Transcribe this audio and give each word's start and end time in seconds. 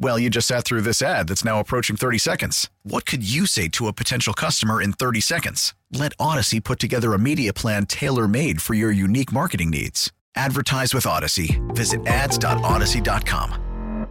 Well, 0.00 0.18
you 0.18 0.30
just 0.30 0.46
sat 0.46 0.64
through 0.64 0.82
this 0.82 1.02
ad 1.02 1.28
that's 1.28 1.44
now 1.44 1.58
approaching 1.58 1.96
30 1.96 2.18
seconds. 2.18 2.70
What 2.84 3.04
could 3.04 3.28
you 3.28 3.46
say 3.46 3.66
to 3.68 3.88
a 3.88 3.92
potential 3.92 4.32
customer 4.32 4.80
in 4.80 4.92
30 4.92 5.20
seconds? 5.20 5.74
Let 5.92 6.12
Odyssey 6.20 6.60
put 6.60 6.78
together 6.78 7.14
a 7.14 7.18
media 7.18 7.52
plan 7.52 7.86
tailor 7.86 8.28
made 8.28 8.62
for 8.62 8.74
your 8.74 8.92
unique 8.92 9.32
marketing 9.32 9.70
needs. 9.70 10.12
Advertise 10.36 10.94
with 10.94 11.04
Odyssey. 11.04 11.60
Visit 11.68 12.06
ads.odyssey.com. 12.06 14.06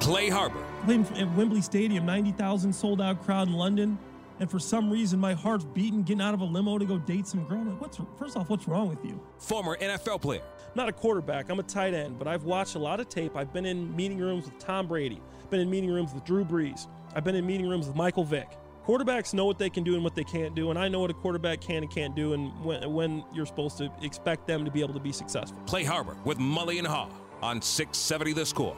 Clay 0.00 0.30
Harbor. 0.30 0.62
Playing 0.84 1.04
at 1.16 1.34
Wembley 1.34 1.60
Stadium, 1.60 2.06
90,000 2.06 2.72
sold 2.72 3.02
out 3.02 3.22
crowd 3.24 3.48
in 3.48 3.54
London. 3.54 3.98
And 4.38 4.50
for 4.50 4.58
some 4.58 4.90
reason, 4.90 5.18
my 5.18 5.34
heart's 5.34 5.64
beating 5.64 6.02
getting 6.02 6.20
out 6.20 6.34
of 6.34 6.40
a 6.40 6.44
limo 6.44 6.78
to 6.78 6.84
go 6.84 6.98
date 6.98 7.26
some 7.26 7.44
girl. 7.44 7.64
Like, 7.64 7.80
what's 7.80 7.98
first 8.18 8.36
off, 8.36 8.50
what's 8.50 8.68
wrong 8.68 8.88
with 8.88 9.04
you? 9.04 9.20
Former 9.38 9.76
NFL 9.76 10.20
player. 10.20 10.42
Not 10.74 10.88
a 10.88 10.92
quarterback. 10.92 11.48
I'm 11.48 11.58
a 11.58 11.62
tight 11.62 11.94
end, 11.94 12.18
but 12.18 12.28
I've 12.28 12.44
watched 12.44 12.74
a 12.74 12.78
lot 12.78 13.00
of 13.00 13.08
tape. 13.08 13.34
I've 13.34 13.52
been 13.52 13.64
in 13.64 13.94
meeting 13.96 14.18
rooms 14.18 14.44
with 14.44 14.58
Tom 14.58 14.86
Brady. 14.86 15.22
Been 15.48 15.60
in 15.60 15.70
meeting 15.70 15.90
rooms 15.90 16.12
with 16.12 16.24
Drew 16.24 16.44
Brees. 16.44 16.86
I've 17.14 17.24
been 17.24 17.34
in 17.34 17.46
meeting 17.46 17.66
rooms 17.66 17.86
with 17.86 17.96
Michael 17.96 18.24
Vick. 18.24 18.58
Quarterbacks 18.86 19.32
know 19.34 19.46
what 19.46 19.58
they 19.58 19.70
can 19.70 19.82
do 19.82 19.94
and 19.94 20.04
what 20.04 20.14
they 20.14 20.22
can't 20.22 20.54
do, 20.54 20.70
and 20.70 20.78
I 20.78 20.86
know 20.88 21.00
what 21.00 21.10
a 21.10 21.14
quarterback 21.14 21.60
can 21.60 21.82
and 21.82 21.90
can't 21.90 22.14
do, 22.14 22.34
and 22.34 22.52
when, 22.64 22.92
when 22.92 23.24
you're 23.32 23.46
supposed 23.46 23.78
to 23.78 23.90
expect 24.00 24.46
them 24.46 24.64
to 24.64 24.70
be 24.70 24.80
able 24.80 24.94
to 24.94 25.00
be 25.00 25.10
successful. 25.12 25.58
Clay 25.66 25.82
Harbor 25.82 26.16
with 26.24 26.38
Mully 26.38 26.78
and 26.78 26.86
Haugh 26.86 27.10
on 27.42 27.60
670 27.60 28.32
The 28.32 28.46
Score. 28.46 28.76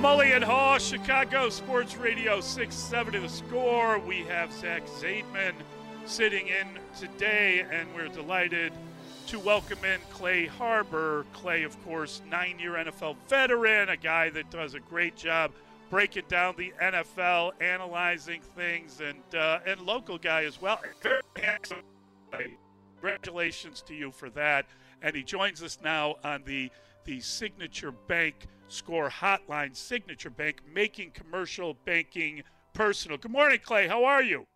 Mully 0.00 0.34
and 0.34 0.42
Haugh, 0.42 0.78
Chicago 0.78 1.50
Sports 1.50 1.94
Radio 1.94 2.40
670 2.40 3.18
The 3.18 3.28
Score. 3.28 3.98
We 3.98 4.20
have 4.20 4.50
Zach 4.50 4.86
Zaidman 4.86 5.52
sitting 6.06 6.48
in 6.48 6.66
today, 6.98 7.66
and 7.70 7.86
we're 7.94 8.08
delighted 8.08 8.72
to 9.26 9.38
welcome 9.38 9.84
in 9.84 10.00
Clay 10.08 10.46
Harbor. 10.46 11.26
Clay, 11.34 11.64
of 11.64 11.78
course, 11.84 12.22
nine 12.30 12.58
year 12.58 12.76
NFL 12.76 13.16
veteran, 13.28 13.90
a 13.90 13.96
guy 13.98 14.30
that 14.30 14.50
does 14.50 14.72
a 14.72 14.80
great 14.80 15.16
job 15.16 15.52
breaking 15.90 16.24
down 16.28 16.54
the 16.56 16.72
NFL, 16.80 17.52
analyzing 17.60 18.40
things, 18.56 19.02
and, 19.02 19.34
uh, 19.34 19.58
and 19.66 19.82
local 19.82 20.16
guy 20.16 20.44
as 20.44 20.62
well. 20.62 20.80
Very 21.02 21.20
handsome. 21.36 21.82
Congratulations 23.02 23.82
to 23.82 23.94
you 23.94 24.10
for 24.10 24.30
that. 24.30 24.64
And 25.02 25.14
he 25.14 25.22
joins 25.22 25.62
us 25.62 25.78
now 25.84 26.14
on 26.24 26.42
the, 26.46 26.70
the 27.04 27.20
Signature 27.20 27.92
Bank 27.92 28.46
Score 28.70 29.10
Hotline, 29.10 29.76
Signature 29.76 30.30
Bank, 30.30 30.62
making 30.72 31.10
commercial 31.10 31.76
banking 31.84 32.42
personal. 32.72 33.18
Good 33.18 33.32
morning, 33.32 33.58
Clay. 33.62 33.88
How 33.88 34.04
are 34.04 34.22
you? 34.22 34.46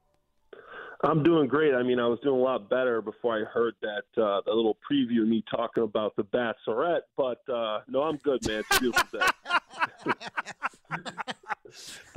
I'm 1.03 1.23
doing 1.23 1.49
great. 1.49 1.75
I 1.75 1.83
mean, 1.83 1.99
I 1.99 2.07
was 2.07 2.21
doing 2.21 2.41
a 2.41 2.43
lot 2.43 2.71
better 2.71 3.03
before 3.03 3.37
I 3.37 3.45
heard 3.45 3.75
that 3.83 4.23
uh, 4.23 4.41
the 4.47 4.53
little 4.53 4.79
preview 4.91 5.23
of 5.23 5.29
me 5.29 5.45
talking 5.51 5.83
about 5.83 6.17
the 6.17 6.25
Bachelorette, 6.25 7.03
but 7.17 7.47
uh, 7.53 7.81
no, 7.89 8.03
I'm 8.03 8.17
good, 8.19 8.47
man. 8.47 8.63
It's 8.71 8.79
beautiful 8.79 9.19
day. 9.19 10.13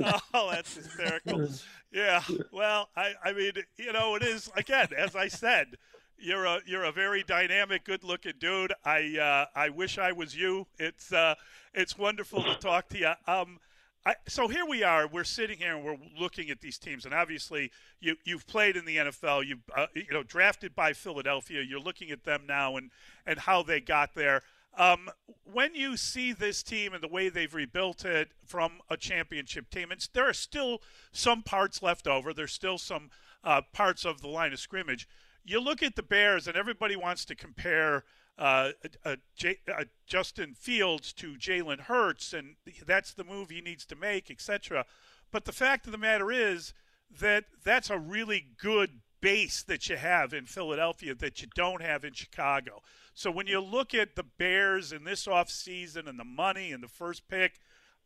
oh, 0.34 0.50
that's 0.52 0.76
hysterical. 0.76 1.48
Yeah. 1.92 2.22
Well, 2.52 2.88
I, 2.96 3.12
I 3.24 3.32
mean, 3.32 3.52
you 3.76 3.92
know, 3.92 4.14
it 4.14 4.22
is 4.22 4.48
again, 4.56 4.88
as 4.96 5.16
I 5.16 5.28
said, 5.28 5.76
you're 6.20 6.44
a 6.44 6.60
you're 6.66 6.84
a 6.84 6.92
very 6.92 7.22
dynamic, 7.22 7.84
good-looking 7.84 8.34
dude. 8.38 8.72
I 8.84 9.18
uh, 9.18 9.58
I 9.58 9.68
wish 9.68 9.98
I 9.98 10.12
was 10.12 10.36
you. 10.36 10.66
It's 10.78 11.12
uh, 11.12 11.34
it's 11.74 11.96
wonderful 11.98 12.42
to 12.42 12.54
talk 12.56 12.88
to 12.90 12.98
you. 12.98 13.12
Um, 13.26 13.58
I, 14.06 14.14
so 14.26 14.48
here 14.48 14.64
we 14.64 14.82
are. 14.82 15.06
We're 15.06 15.24
sitting 15.24 15.58
here 15.58 15.76
and 15.76 15.84
we're 15.84 15.98
looking 16.18 16.50
at 16.50 16.60
these 16.60 16.78
teams, 16.78 17.04
and 17.04 17.12
obviously 17.12 17.70
you 18.00 18.16
you've 18.24 18.46
played 18.46 18.76
in 18.76 18.84
the 18.84 18.96
NFL. 18.96 19.46
You 19.46 19.58
uh, 19.76 19.86
you 19.94 20.06
know 20.12 20.22
drafted 20.22 20.74
by 20.74 20.92
Philadelphia. 20.92 21.62
You're 21.62 21.80
looking 21.80 22.10
at 22.10 22.24
them 22.24 22.42
now 22.46 22.76
and 22.76 22.90
and 23.26 23.38
how 23.40 23.62
they 23.62 23.80
got 23.80 24.14
there. 24.14 24.42
Um, 24.76 25.10
when 25.44 25.74
you 25.74 25.96
see 25.96 26.32
this 26.32 26.62
team 26.62 26.94
and 26.94 27.02
the 27.02 27.08
way 27.08 27.28
they've 27.28 27.52
rebuilt 27.52 28.04
it 28.04 28.30
from 28.46 28.80
a 28.88 28.96
championship 28.96 29.70
team, 29.70 29.90
and 29.90 30.08
there 30.12 30.28
are 30.28 30.34
still 30.34 30.82
some 31.10 31.42
parts 31.42 31.82
left 31.82 32.06
over. 32.06 32.32
There's 32.32 32.52
still 32.52 32.78
some 32.78 33.10
uh, 33.42 33.62
parts 33.72 34.04
of 34.04 34.20
the 34.20 34.28
line 34.28 34.52
of 34.52 34.60
scrimmage. 34.60 35.08
You 35.48 35.60
look 35.60 35.82
at 35.82 35.96
the 35.96 36.02
Bears, 36.02 36.46
and 36.46 36.58
everybody 36.58 36.94
wants 36.94 37.24
to 37.24 37.34
compare 37.34 38.04
uh, 38.36 38.72
uh, 39.02 39.16
J- 39.34 39.60
uh, 39.66 39.84
Justin 40.06 40.52
Fields 40.52 41.10
to 41.14 41.36
Jalen 41.36 41.80
Hurts, 41.80 42.34
and 42.34 42.56
that's 42.86 43.14
the 43.14 43.24
move 43.24 43.48
he 43.48 43.62
needs 43.62 43.86
to 43.86 43.96
make, 43.96 44.30
etc. 44.30 44.84
But 45.32 45.46
the 45.46 45.52
fact 45.52 45.86
of 45.86 45.92
the 45.92 45.98
matter 45.98 46.30
is 46.30 46.74
that 47.18 47.44
that's 47.64 47.88
a 47.88 47.98
really 47.98 48.44
good 48.60 49.00
base 49.22 49.62
that 49.62 49.88
you 49.88 49.96
have 49.96 50.34
in 50.34 50.44
Philadelphia 50.44 51.14
that 51.14 51.40
you 51.40 51.48
don't 51.54 51.80
have 51.80 52.04
in 52.04 52.12
Chicago. 52.12 52.82
So 53.14 53.30
when 53.30 53.46
you 53.46 53.60
look 53.60 53.94
at 53.94 54.16
the 54.16 54.24
Bears 54.24 54.92
in 54.92 55.04
this 55.04 55.26
offseason 55.26 56.06
and 56.06 56.20
the 56.20 56.24
money 56.24 56.72
and 56.72 56.82
the 56.82 56.88
first 56.88 57.26
pick, 57.26 57.58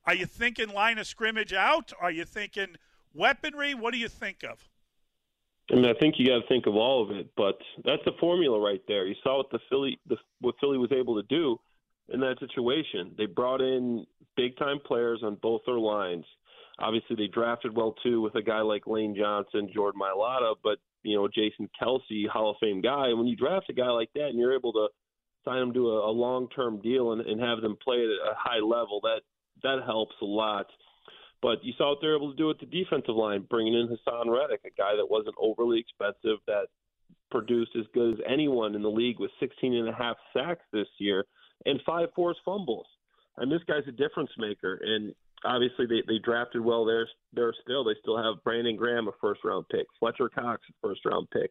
are 0.07 0.15
you 0.15 0.27
thinking 0.27 0.69
line 0.69 0.99
of 0.99 1.09
scrimmage 1.09 1.53
out? 1.53 1.93
Are 2.01 2.13
you 2.13 2.25
thinking 2.25 2.77
weaponry? 3.13 3.75
What 3.75 3.93
do 3.93 3.99
you 3.99 4.09
think 4.09 4.45
of? 4.45 4.69
I 5.71 5.77
mean, 5.77 5.87
I 5.87 5.95
think 5.99 6.17
you 6.19 6.27
got 6.27 6.41
to 6.41 6.49
think 6.49 6.67
of 6.67 6.75
all 6.75 7.03
of 7.03 7.17
it, 7.17 7.31
but 7.37 7.59
that's 7.85 8.03
the 8.05 8.13
formula 8.21 8.61
right 8.61 8.83
there. 8.89 9.07
You 9.07 9.15
saw 9.23 9.39
what 9.39 9.51
the 9.51 9.61
Philly, 9.71 9.99
the, 10.09 10.17
what 10.41 10.57
Philly 10.61 10.77
was 10.77 10.93
able 10.93 11.21
to 11.21 11.27
do 11.29 11.59
in 12.13 12.21
that 12.21 12.39
situation. 12.41 13.15
They 13.17 13.27
brought 13.27 13.61
in 13.61 14.07
big 14.37 14.57
time 14.57 14.81
players 14.85 15.21
on 15.23 15.37
both 15.37 15.63
their 15.67 15.79
lines. 15.79 16.25
Obviously, 16.79 17.17
they 17.17 17.29
drafted 17.29 17.77
well 17.77 17.95
too 18.03 18.21
with 18.21 18.35
a 18.35 18.43
guy 18.43 18.61
like 18.61 18.87
Lane 18.87 19.15
Johnson, 19.17 19.71
Jordan 19.73 20.01
Mailata, 20.01 20.55
but 20.63 20.79
you 21.03 21.17
know 21.17 21.29
Jason 21.29 21.69
Kelce, 21.81 22.29
Hall 22.29 22.51
of 22.51 22.57
Fame 22.61 22.81
guy. 22.81 23.09
And 23.09 23.19
when 23.19 23.29
you 23.29 23.37
draft 23.37 23.71
a 23.71 23.75
guy 23.75 23.89
like 23.89 24.11
that 24.15 24.29
and 24.29 24.39
you're 24.39 24.55
able 24.55 24.73
to 24.73 24.89
sign 25.45 25.61
them 25.61 25.75
to 25.75 25.91
a, 25.91 26.11
a 26.11 26.13
long 26.13 26.49
term 26.49 26.81
deal 26.81 27.13
and, 27.13 27.21
and 27.23 27.41
have 27.41 27.61
them 27.61 27.77
play 27.83 27.97
at 27.97 28.31
a 28.31 28.35
high 28.37 28.59
level, 28.59 29.01
that 29.03 29.21
that 29.63 29.85
helps 29.85 30.15
a 30.23 30.25
lot. 30.25 30.67
But 31.43 31.65
you 31.65 31.73
saw 31.77 31.91
what 31.91 31.99
they're 32.01 32.17
able 32.17 32.31
to 32.31 32.37
do 32.37 32.47
with 32.47 32.61
the 32.61 32.67
defensive 32.67 33.17
line, 33.17 33.47
bringing 33.51 33.75
in 33.75 33.89
Haason 33.89 34.31
Reddick, 34.31 34.61
a 34.65 34.71
guy 34.79 34.95
that 34.97 35.11
wasn't 35.11 35.35
overly 35.39 35.81
expensive, 35.81 36.39
that 36.47 36.67
produced 37.31 37.73
as 37.77 37.85
good 37.93 38.15
as 38.15 38.21
anyone 38.29 38.75
in 38.77 38.83
the 38.83 38.89
league 38.89 39.19
with 39.19 39.31
16 39.41 39.75
and 39.75 39.89
a 39.89 39.93
half 39.93 40.17
sacks 40.33 40.65
this 40.73 40.87
year 40.99 41.25
and 41.67 41.81
five 41.85 42.09
forced 42.15 42.41
fumbles. 42.45 42.87
And 43.39 43.51
this 43.51 43.63
guy's 43.67 43.87
a 43.89 43.93
difference 43.93 44.31
maker. 44.39 44.81
And 44.83 45.15
obviously 45.45 45.87
they, 45.87 46.03
they 46.07 46.19
drafted 46.19 46.63
well 46.63 46.85
there 46.85 47.09
there 47.33 47.53
still. 47.63 47.85
They 47.85 47.97
still 48.01 48.23
have 48.23 48.45
Brandon 48.45 48.77
Graham, 48.77 49.09
a 49.09 49.13
first 49.21 49.41
round 49.45 49.67
pick, 49.71 49.87
Fletcher 49.99 50.29
Cox, 50.29 50.63
a 50.69 50.87
first 50.87 51.05
round 51.05 51.29
pick. 51.31 51.51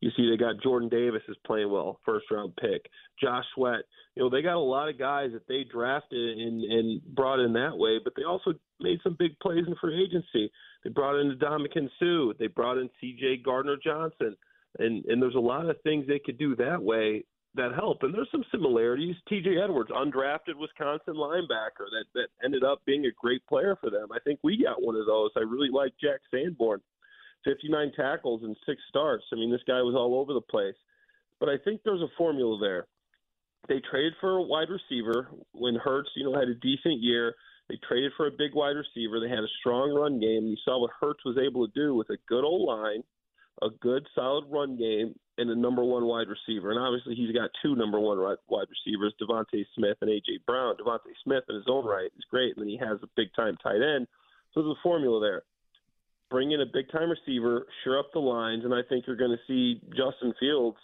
You 0.00 0.10
see, 0.16 0.30
they 0.30 0.36
got 0.36 0.62
Jordan 0.62 0.88
Davis 0.88 1.22
is 1.28 1.36
playing 1.44 1.70
well, 1.70 1.98
first 2.04 2.30
round 2.30 2.54
pick. 2.56 2.86
Josh 3.20 3.44
Sweat. 3.54 3.80
You 4.14 4.22
know, 4.22 4.30
they 4.30 4.42
got 4.42 4.54
a 4.54 4.60
lot 4.60 4.88
of 4.88 4.98
guys 4.98 5.30
that 5.32 5.48
they 5.48 5.64
drafted 5.64 6.38
and, 6.38 6.62
and 6.62 7.02
brought 7.14 7.40
in 7.40 7.52
that 7.54 7.76
way, 7.76 7.98
but 8.02 8.12
they 8.16 8.22
also 8.22 8.52
made 8.80 9.00
some 9.02 9.16
big 9.18 9.38
plays 9.40 9.64
in 9.66 9.74
free 9.80 10.02
agency. 10.02 10.50
They 10.84 10.90
brought 10.90 11.18
in 11.18 11.38
Ndamukong 11.38 11.88
Suh. 11.98 12.34
They 12.38 12.46
brought 12.46 12.78
in 12.78 12.88
C.J. 13.00 13.38
Gardner 13.44 13.76
Johnson, 13.82 14.36
and 14.78 15.04
and 15.06 15.20
there's 15.20 15.34
a 15.34 15.40
lot 15.40 15.68
of 15.68 15.80
things 15.82 16.06
they 16.06 16.20
could 16.20 16.38
do 16.38 16.56
that 16.56 16.82
way 16.82 17.24
that 17.54 17.74
help. 17.74 18.02
And 18.02 18.14
there's 18.14 18.30
some 18.30 18.44
similarities. 18.50 19.16
T.J. 19.28 19.60
Edwards, 19.62 19.90
undrafted 19.90 20.56
Wisconsin 20.56 21.14
linebacker, 21.14 21.88
that 21.90 22.04
that 22.14 22.28
ended 22.44 22.64
up 22.64 22.80
being 22.86 23.06
a 23.06 23.20
great 23.20 23.44
player 23.46 23.76
for 23.80 23.90
them. 23.90 24.08
I 24.12 24.18
think 24.24 24.40
we 24.42 24.62
got 24.62 24.82
one 24.82 24.96
of 24.96 25.06
those. 25.06 25.30
I 25.36 25.40
really 25.40 25.70
like 25.70 25.92
Jack 26.00 26.20
Sanborn. 26.30 26.80
59 27.44 27.92
tackles 27.96 28.42
and 28.42 28.56
six 28.66 28.80
starts. 28.88 29.24
I 29.32 29.36
mean, 29.36 29.50
this 29.50 29.62
guy 29.66 29.80
was 29.80 29.94
all 29.94 30.18
over 30.20 30.34
the 30.34 30.40
place. 30.40 30.74
But 31.40 31.48
I 31.48 31.56
think 31.64 31.80
there's 31.84 32.02
a 32.02 32.10
formula 32.16 32.58
there. 32.60 32.86
They 33.68 33.80
traded 33.90 34.14
for 34.20 34.38
a 34.38 34.42
wide 34.42 34.68
receiver 34.70 35.28
when 35.52 35.76
Hurts, 35.76 36.10
you 36.16 36.24
know, 36.24 36.38
had 36.38 36.48
a 36.48 36.54
decent 36.54 37.00
year. 37.00 37.34
They 37.68 37.78
traded 37.86 38.12
for 38.16 38.26
a 38.26 38.30
big 38.30 38.54
wide 38.54 38.76
receiver. 38.76 39.20
They 39.20 39.28
had 39.28 39.44
a 39.44 39.56
strong 39.60 39.92
run 39.92 40.18
game. 40.18 40.46
You 40.46 40.56
saw 40.64 40.80
what 40.80 40.90
Hurts 40.98 41.24
was 41.24 41.36
able 41.36 41.66
to 41.66 41.72
do 41.74 41.94
with 41.94 42.08
a 42.08 42.16
good 42.26 42.44
old 42.44 42.66
line, 42.66 43.04
a 43.60 43.68
good 43.80 44.06
solid 44.14 44.46
run 44.48 44.78
game, 44.78 45.14
and 45.36 45.50
a 45.50 45.54
number 45.54 45.84
one 45.84 46.06
wide 46.06 46.28
receiver. 46.28 46.70
And 46.70 46.80
obviously, 46.80 47.14
he's 47.14 47.34
got 47.34 47.50
two 47.62 47.76
number 47.76 48.00
one 48.00 48.18
wide 48.18 48.68
receivers, 48.70 49.12
DeVonta 49.20 49.64
Smith 49.74 49.98
and 50.00 50.10
AJ 50.10 50.46
Brown. 50.46 50.76
DeVonta 50.76 51.12
Smith, 51.22 51.44
in 51.48 51.56
his 51.56 51.66
own 51.68 51.84
right, 51.84 52.10
is 52.16 52.24
great, 52.30 52.56
and 52.56 52.62
then 52.62 52.68
he 52.68 52.78
has 52.78 52.98
a 53.02 53.08
big 53.16 53.28
time 53.36 53.56
tight 53.62 53.82
end. 53.82 54.06
So 54.54 54.62
there's 54.62 54.76
a 54.76 54.82
formula 54.82 55.20
there. 55.20 55.42
Bring 56.30 56.52
in 56.52 56.62
a 56.62 56.66
big 56.66 56.90
time 56.90 57.10
receiver, 57.10 57.66
sure 57.84 57.98
up 57.98 58.12
the 58.12 58.18
lines, 58.18 58.64
and 58.64 58.74
I 58.74 58.80
think 58.88 59.06
you're 59.06 59.16
going 59.16 59.36
to 59.36 59.46
see 59.46 59.80
Justin 59.90 60.32
Fields 60.40 60.78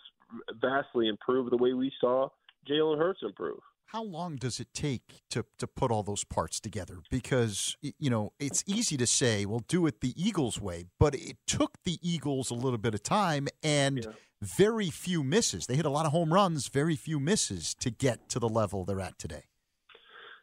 vastly 0.60 1.08
improve 1.08 1.48
the 1.48 1.56
way 1.56 1.72
we 1.72 1.90
saw 2.00 2.28
Jalen 2.69 2.98
Hurts 2.98 3.20
improve 3.22 3.60
how 3.86 4.02
long 4.02 4.36
does 4.36 4.60
it 4.60 4.69
take 4.75 5.22
to 5.31 5.44
to 5.58 5.66
put 5.66 5.90
all 5.90 6.02
those 6.02 6.25
parts 6.25 6.60
together? 6.60 6.98
Because 7.10 7.76
you 7.82 8.10
know 8.10 8.32
it's 8.38 8.64
easy 8.66 8.96
to 8.96 9.06
say, 9.06 9.46
"Well, 9.46 9.62
do 9.66 9.86
it 9.86 10.00
the 10.00 10.12
Eagles 10.16 10.60
way," 10.60 10.84
but 10.98 11.14
it 11.14 11.36
took 11.46 11.82
the 11.84 11.98
Eagles 12.02 12.50
a 12.50 12.54
little 12.54 12.78
bit 12.78 12.94
of 12.94 13.02
time 13.02 13.48
and 13.62 13.98
yeah. 14.04 14.10
very 14.40 14.90
few 14.90 15.22
misses. 15.22 15.66
They 15.66 15.76
hit 15.76 15.86
a 15.86 15.90
lot 15.90 16.06
of 16.06 16.12
home 16.12 16.32
runs, 16.32 16.69
very 16.69 16.96
few 16.96 17.20
misses 17.20 17.75
to 17.81 17.90
get 17.90 18.28
to 18.31 18.38
the 18.38 18.48
level 18.48 18.84
they're 18.84 19.00
at 19.00 19.19
today. 19.19 19.44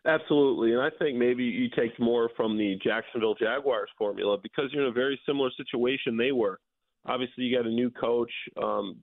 Absolutely, 0.06 0.74
and 0.74 0.82
I 0.82 0.90
think 0.98 1.18
maybe 1.18 1.44
you 1.44 1.70
take 1.70 2.00
more 2.00 2.30
from 2.36 2.58
the 2.58 2.78
Jacksonville 2.84 3.36
Jaguars 3.36 3.90
formula 3.98 4.38
because 4.42 4.66
you're 4.72 4.84
in 4.84 4.90
a 4.90 4.94
very 4.94 5.20
similar 5.28 5.52
situation 5.58 6.18
they 6.18 6.32
were. 6.32 6.60
Obviously, 7.06 7.44
you 7.44 7.56
got 7.56 7.68
a 7.68 7.72
new 7.72 7.92
coach. 7.92 8.32
Um, 8.62 8.98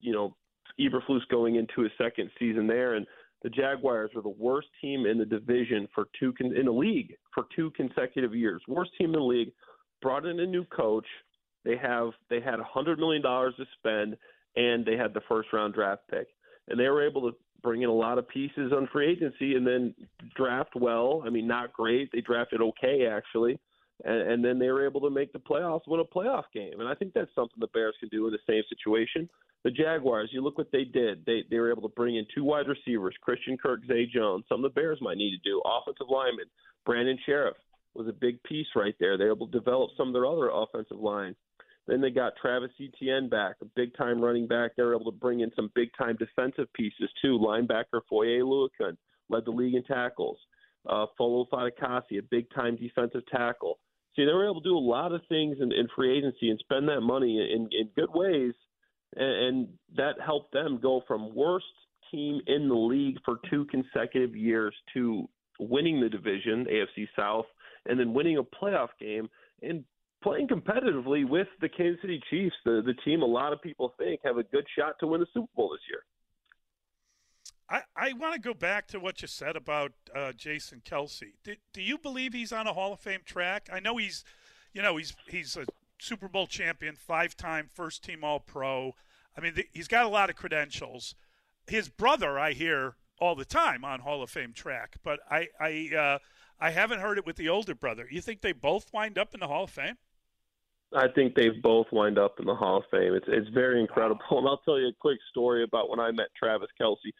you 0.00 0.12
know, 0.12 0.36
Eberflus 0.78 1.26
going 1.30 1.56
into 1.56 1.82
his 1.82 1.92
second 1.98 2.30
season 2.38 2.66
there, 2.66 2.94
and 2.94 3.06
the 3.42 3.50
Jaguars 3.50 4.10
were 4.14 4.22
the 4.22 4.28
worst 4.28 4.68
team 4.80 5.06
in 5.06 5.18
the 5.18 5.24
division 5.24 5.88
for 5.94 6.08
two 6.18 6.32
con- 6.34 6.56
in 6.56 6.66
the 6.66 6.72
league 6.72 7.14
for 7.34 7.44
two 7.54 7.70
consecutive 7.70 8.34
years. 8.34 8.62
Worst 8.68 8.90
team 8.98 9.14
in 9.14 9.20
the 9.20 9.26
league. 9.26 9.52
Brought 10.02 10.26
in 10.26 10.40
a 10.40 10.46
new 10.46 10.64
coach. 10.64 11.06
They 11.64 11.76
have 11.76 12.10
they 12.30 12.40
had 12.40 12.58
a 12.58 12.64
hundred 12.64 12.98
million 12.98 13.22
dollars 13.22 13.54
to 13.58 13.64
spend, 13.78 14.16
and 14.56 14.84
they 14.84 14.96
had 14.96 15.12
the 15.12 15.20
first 15.28 15.52
round 15.52 15.74
draft 15.74 16.02
pick, 16.10 16.28
and 16.68 16.80
they 16.80 16.88
were 16.88 17.06
able 17.06 17.30
to 17.30 17.36
bring 17.62 17.82
in 17.82 17.90
a 17.90 17.94
lot 17.94 18.18
of 18.18 18.26
pieces 18.28 18.72
on 18.72 18.88
free 18.92 19.10
agency 19.10 19.54
and 19.54 19.66
then 19.66 19.94
draft 20.34 20.74
well. 20.74 21.22
I 21.26 21.30
mean, 21.30 21.46
not 21.46 21.72
great. 21.72 22.10
They 22.12 22.22
drafted 22.22 22.62
okay 22.62 23.06
actually, 23.06 23.58
and, 24.04 24.22
and 24.32 24.44
then 24.44 24.58
they 24.58 24.70
were 24.70 24.86
able 24.86 25.02
to 25.02 25.10
make 25.10 25.32
the 25.32 25.38
playoffs, 25.38 25.82
win 25.86 26.00
a 26.00 26.04
playoff 26.04 26.44
game. 26.54 26.80
And 26.80 26.88
I 26.88 26.94
think 26.94 27.12
that's 27.12 27.34
something 27.34 27.58
the 27.58 27.66
Bears 27.68 27.94
can 28.00 28.08
do 28.08 28.26
in 28.26 28.32
the 28.32 28.38
same 28.48 28.62
situation. 28.68 29.28
The 29.62 29.70
Jaguars, 29.70 30.30
you 30.32 30.42
look 30.42 30.56
what 30.56 30.72
they 30.72 30.84
did. 30.84 31.24
They 31.26 31.44
they 31.50 31.58
were 31.58 31.70
able 31.70 31.82
to 31.82 31.94
bring 31.94 32.16
in 32.16 32.26
two 32.34 32.44
wide 32.44 32.66
receivers, 32.66 33.14
Christian 33.20 33.58
Kirk, 33.58 33.80
Zay 33.86 34.06
Jones. 34.06 34.44
Some 34.48 34.64
of 34.64 34.72
the 34.72 34.80
Bears 34.80 34.98
might 35.02 35.18
need 35.18 35.32
to 35.32 35.48
do 35.48 35.62
offensive 35.66 36.06
lineman. 36.08 36.46
Brandon 36.86 37.18
Scherff 37.26 37.52
was 37.94 38.08
a 38.08 38.12
big 38.12 38.42
piece 38.44 38.68
right 38.74 38.94
there. 38.98 39.18
They 39.18 39.24
were 39.24 39.34
able 39.34 39.48
to 39.48 39.58
develop 39.58 39.90
some 39.96 40.08
of 40.08 40.14
their 40.14 40.26
other 40.26 40.50
offensive 40.50 40.98
line. 40.98 41.34
Then 41.86 42.00
they 42.00 42.10
got 42.10 42.34
Travis 42.40 42.70
Etienne 42.80 43.28
back, 43.28 43.56
a 43.60 43.66
big 43.76 43.94
time 43.96 44.20
running 44.20 44.46
back. 44.46 44.72
They 44.76 44.82
were 44.82 44.94
able 44.94 45.10
to 45.10 45.18
bring 45.18 45.40
in 45.40 45.50
some 45.56 45.70
big 45.74 45.88
time 45.98 46.16
defensive 46.18 46.72
pieces 46.72 47.10
too. 47.20 47.38
Linebacker 47.38 48.00
Foye 48.08 48.40
Oluokun 48.40 48.96
led 49.28 49.44
the 49.44 49.50
league 49.50 49.74
in 49.74 49.82
tackles. 49.84 50.38
Uh, 50.88 51.06
Foley 51.18 51.46
Fatukasi, 51.52 52.18
a 52.18 52.22
big 52.30 52.46
time 52.54 52.76
defensive 52.76 53.22
tackle. 53.30 53.78
See, 54.16 54.24
they 54.24 54.32
were 54.32 54.48
able 54.48 54.62
to 54.62 54.68
do 54.68 54.76
a 54.76 54.78
lot 54.78 55.12
of 55.12 55.20
things 55.28 55.58
in, 55.60 55.72
in 55.72 55.86
free 55.94 56.16
agency 56.16 56.48
and 56.48 56.58
spend 56.60 56.88
that 56.88 57.02
money 57.02 57.38
in, 57.38 57.68
in 57.72 57.88
good 57.94 58.08
ways 58.14 58.54
and, 59.16 59.68
that 59.96 60.14
helped 60.24 60.52
them 60.52 60.78
go 60.80 61.02
from 61.06 61.34
worst 61.34 61.66
team 62.10 62.40
in 62.46 62.68
the 62.68 62.74
league 62.74 63.16
for 63.24 63.38
two 63.50 63.64
consecutive 63.66 64.36
years 64.36 64.74
to 64.94 65.28
winning 65.58 66.00
the 66.00 66.08
division, 66.08 66.66
AFC 66.66 67.08
South, 67.16 67.46
and 67.86 67.98
then 67.98 68.14
winning 68.14 68.38
a 68.38 68.42
playoff 68.42 68.90
game 69.00 69.28
and 69.62 69.84
playing 70.22 70.48
competitively 70.48 71.28
with 71.28 71.48
the 71.60 71.68
Kansas 71.68 72.00
City 72.02 72.20
Chiefs, 72.30 72.54
the 72.64 72.82
the 72.84 72.94
team 73.04 73.22
a 73.22 73.26
lot 73.26 73.52
of 73.52 73.60
people 73.62 73.94
think 73.98 74.20
have 74.24 74.38
a 74.38 74.44
good 74.44 74.66
shot 74.78 74.94
to 75.00 75.06
win 75.06 75.20
the 75.20 75.26
Super 75.34 75.48
Bowl 75.56 75.70
this 75.70 75.80
year. 75.88 76.04
I, 77.70 77.82
I 77.96 78.12
want 78.14 78.34
to 78.34 78.40
go 78.40 78.52
back 78.52 78.88
to 78.88 78.98
what 78.98 79.22
you 79.22 79.28
said 79.28 79.54
about 79.56 79.92
uh, 80.14 80.32
Jason 80.32 80.82
Kelce. 80.84 81.34
Do, 81.44 81.54
do 81.72 81.80
you 81.80 81.98
believe 81.98 82.32
he's 82.32 82.52
on 82.52 82.66
a 82.66 82.72
Hall 82.72 82.92
of 82.92 83.00
Fame 83.00 83.20
track? 83.24 83.68
I 83.72 83.78
know 83.78 83.96
he's, 83.96 84.24
you 84.72 84.82
know, 84.82 84.96
he's 84.96 85.14
he's 85.28 85.56
a 85.56 85.66
Super 86.00 86.28
Bowl 86.28 86.46
champion, 86.46 86.96
five 86.96 87.36
time 87.36 87.68
first 87.72 88.02
team 88.02 88.24
All 88.24 88.40
Pro. 88.40 88.94
I 89.36 89.40
mean, 89.40 89.54
he's 89.72 89.88
got 89.88 90.04
a 90.04 90.08
lot 90.08 90.30
of 90.30 90.36
credentials. 90.36 91.14
His 91.66 91.88
brother, 91.88 92.38
I 92.38 92.52
hear 92.52 92.96
all 93.20 93.34
the 93.34 93.44
time 93.44 93.84
on 93.84 94.00
Hall 94.00 94.22
of 94.22 94.30
Fame 94.30 94.52
track, 94.52 94.96
but 95.04 95.20
I 95.30 95.48
I 95.60 95.90
uh, 95.96 96.18
I 96.58 96.70
haven't 96.70 97.00
heard 97.00 97.18
it 97.18 97.26
with 97.26 97.36
the 97.36 97.48
older 97.48 97.74
brother. 97.74 98.06
You 98.10 98.20
think 98.20 98.40
they 98.40 98.52
both 98.52 98.92
wind 98.92 99.18
up 99.18 99.34
in 99.34 99.40
the 99.40 99.46
Hall 99.46 99.64
of 99.64 99.70
Fame? 99.70 99.96
I 100.92 101.06
think 101.14 101.34
they've 101.34 101.62
both 101.62 101.86
wind 101.92 102.18
up 102.18 102.40
in 102.40 102.46
the 102.46 102.54
Hall 102.54 102.78
of 102.78 102.84
Fame. 102.90 103.14
It's 103.14 103.26
it's 103.28 103.48
very 103.50 103.80
incredible, 103.80 104.20
wow. 104.30 104.38
and 104.38 104.48
I'll 104.48 104.62
tell 104.64 104.78
you 104.78 104.88
a 104.88 104.92
quick 104.98 105.18
story 105.30 105.62
about 105.62 105.88
when 105.88 106.00
I 106.00 106.10
met 106.10 106.28
Travis 106.36 106.68
Kelce. 106.80 107.12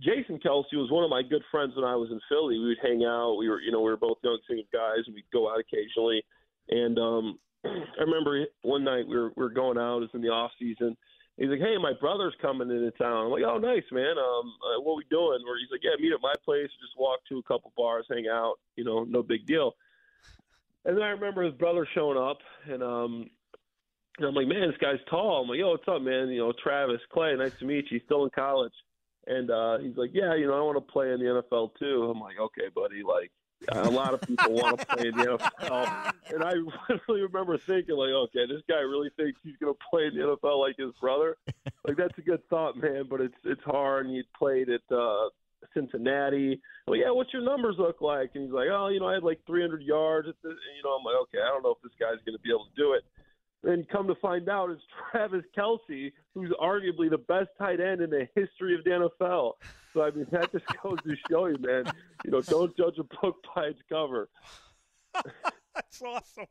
Jason 0.00 0.38
Kelce 0.38 0.74
was 0.74 0.90
one 0.90 1.02
of 1.02 1.10
my 1.10 1.22
good 1.22 1.42
friends 1.50 1.74
when 1.74 1.84
I 1.84 1.96
was 1.96 2.10
in 2.10 2.20
Philly. 2.28 2.58
We 2.58 2.68
would 2.68 2.78
hang 2.82 3.04
out. 3.04 3.34
We 3.34 3.48
were, 3.48 3.60
you 3.60 3.72
know, 3.72 3.80
we 3.80 3.90
were 3.90 3.96
both 3.96 4.18
young 4.22 4.38
single 4.46 4.64
guys, 4.72 5.02
and 5.06 5.14
we'd 5.14 5.24
go 5.32 5.50
out 5.50 5.58
occasionally. 5.58 6.22
And 6.68 6.98
um, 6.98 7.38
I 7.64 8.02
remember 8.02 8.44
one 8.62 8.84
night 8.84 9.06
we 9.06 9.16
were 9.16 9.32
we 9.36 9.42
were 9.42 9.50
going 9.50 9.78
out. 9.78 9.98
It 9.98 10.00
was 10.00 10.14
in 10.14 10.22
the 10.22 10.28
off 10.28 10.50
season. 10.58 10.96
He's 11.36 11.48
like, 11.48 11.60
"Hey, 11.60 11.76
my 11.80 11.92
brother's 11.98 12.34
coming 12.42 12.70
into 12.70 12.90
town." 12.92 13.26
I'm 13.26 13.30
like, 13.30 13.44
"Oh, 13.44 13.58
nice, 13.58 13.84
man. 13.90 14.18
Um, 14.18 14.54
uh, 14.62 14.80
what 14.80 14.96
we 14.96 15.04
doing?" 15.10 15.40
Where 15.44 15.58
he's 15.58 15.70
like, 15.70 15.82
"Yeah, 15.82 15.96
meet 15.98 16.12
at 16.12 16.20
my 16.20 16.34
place. 16.44 16.68
Just 16.80 16.98
walk 16.98 17.20
to 17.28 17.38
a 17.38 17.42
couple 17.42 17.72
bars, 17.76 18.06
hang 18.10 18.26
out. 18.30 18.56
You 18.76 18.84
know, 18.84 19.04
no 19.04 19.22
big 19.22 19.46
deal." 19.46 19.74
And 20.84 20.96
then 20.96 21.04
I 21.04 21.10
remember 21.10 21.42
his 21.42 21.54
brother 21.54 21.86
showing 21.94 22.18
up, 22.18 22.38
and 22.68 22.82
um, 22.82 23.30
and 24.18 24.26
I'm 24.26 24.34
like, 24.34 24.48
"Man, 24.48 24.68
this 24.68 24.78
guy's 24.80 25.00
tall." 25.08 25.42
I'm 25.42 25.48
like, 25.48 25.58
"Yo, 25.58 25.70
what's 25.70 25.88
up, 25.88 26.02
man? 26.02 26.28
You 26.28 26.38
know, 26.38 26.52
Travis 26.62 27.00
Clay. 27.12 27.34
Nice 27.36 27.56
to 27.60 27.64
meet 27.64 27.90
you. 27.90 27.98
He's 27.98 28.04
still 28.04 28.24
in 28.24 28.30
college." 28.30 28.74
And 29.26 29.50
uh, 29.50 29.78
he's 29.78 29.96
like, 29.96 30.10
"Yeah, 30.12 30.34
you 30.34 30.48
know, 30.48 30.58
I 30.58 30.62
want 30.62 30.76
to 30.76 30.92
play 30.92 31.12
in 31.12 31.20
the 31.20 31.42
NFL 31.42 31.78
too." 31.78 32.10
I'm 32.10 32.20
like, 32.20 32.38
"Okay, 32.38 32.68
buddy. 32.74 33.02
Like, 33.06 33.30
a 33.70 33.90
lot 33.90 34.14
of 34.14 34.20
people 34.22 34.52
want 34.52 34.80
to 34.80 34.86
play 34.86 35.08
in 35.08 35.16
the 35.16 35.24
NFL, 35.24 36.12
and 36.32 36.42
I 36.42 36.52
really 37.08 37.22
remember 37.22 37.58
thinking, 37.58 37.96
like, 37.96 38.10
okay, 38.10 38.46
this 38.46 38.62
guy 38.68 38.80
really 38.80 39.10
thinks 39.16 39.40
he's 39.42 39.56
going 39.60 39.74
to 39.74 39.78
play 39.90 40.06
in 40.06 40.14
the 40.14 40.36
NFL 40.36 40.60
like 40.60 40.76
his 40.78 40.92
brother. 41.00 41.36
Like, 41.86 41.96
that's 41.96 42.16
a 42.18 42.22
good 42.22 42.46
thought, 42.48 42.76
man, 42.76 43.04
but 43.08 43.20
it's 43.20 43.34
it's 43.44 43.62
hard. 43.64 44.06
And 44.06 44.14
he 44.14 44.22
played 44.38 44.68
at 44.68 44.82
uh, 44.94 45.28
Cincinnati. 45.74 46.60
Well, 46.86 46.96
yeah, 46.96 47.10
what's 47.10 47.32
your 47.32 47.42
numbers 47.42 47.76
look 47.78 48.00
like? 48.00 48.30
And 48.34 48.44
he's 48.44 48.52
like, 48.52 48.68
oh, 48.70 48.88
you 48.88 49.00
know, 49.00 49.08
I 49.08 49.14
had 49.14 49.22
like 49.22 49.40
300 49.46 49.82
yards. 49.82 50.28
At. 50.28 50.34
And, 50.44 50.56
you 50.76 50.82
know, 50.84 50.90
I'm 50.90 51.04
like, 51.04 51.16
okay, 51.22 51.38
I 51.44 51.48
don't 51.48 51.62
know 51.62 51.74
if 51.76 51.82
this 51.82 51.92
guy's 51.98 52.22
going 52.24 52.36
to 52.36 52.42
be 52.42 52.50
able 52.50 52.66
to 52.66 52.76
do 52.76 52.92
it. 52.94 53.02
And 53.64 53.88
come 53.88 54.08
to 54.08 54.14
find 54.16 54.48
out, 54.48 54.70
it's 54.70 54.82
Travis 55.10 55.44
Kelce, 55.56 56.12
who's 56.34 56.50
arguably 56.60 57.08
the 57.08 57.18
best 57.18 57.50
tight 57.58 57.80
end 57.80 58.00
in 58.00 58.10
the 58.10 58.28
history 58.34 58.74
of 58.74 58.84
the 58.84 58.90
NFL. 58.90 59.52
So 59.92 60.02
I 60.02 60.10
mean, 60.10 60.26
that 60.30 60.50
just 60.52 60.64
goes 60.82 60.98
to 61.04 61.16
show 61.30 61.46
you, 61.46 61.58
man. 61.60 61.84
You 62.24 62.30
know, 62.30 62.40
don't 62.40 62.76
judge 62.76 62.98
a 62.98 63.04
book 63.20 63.36
by 63.54 63.66
its 63.66 63.80
cover. 63.88 64.28
That's 65.74 66.02
awesome. 66.02 66.46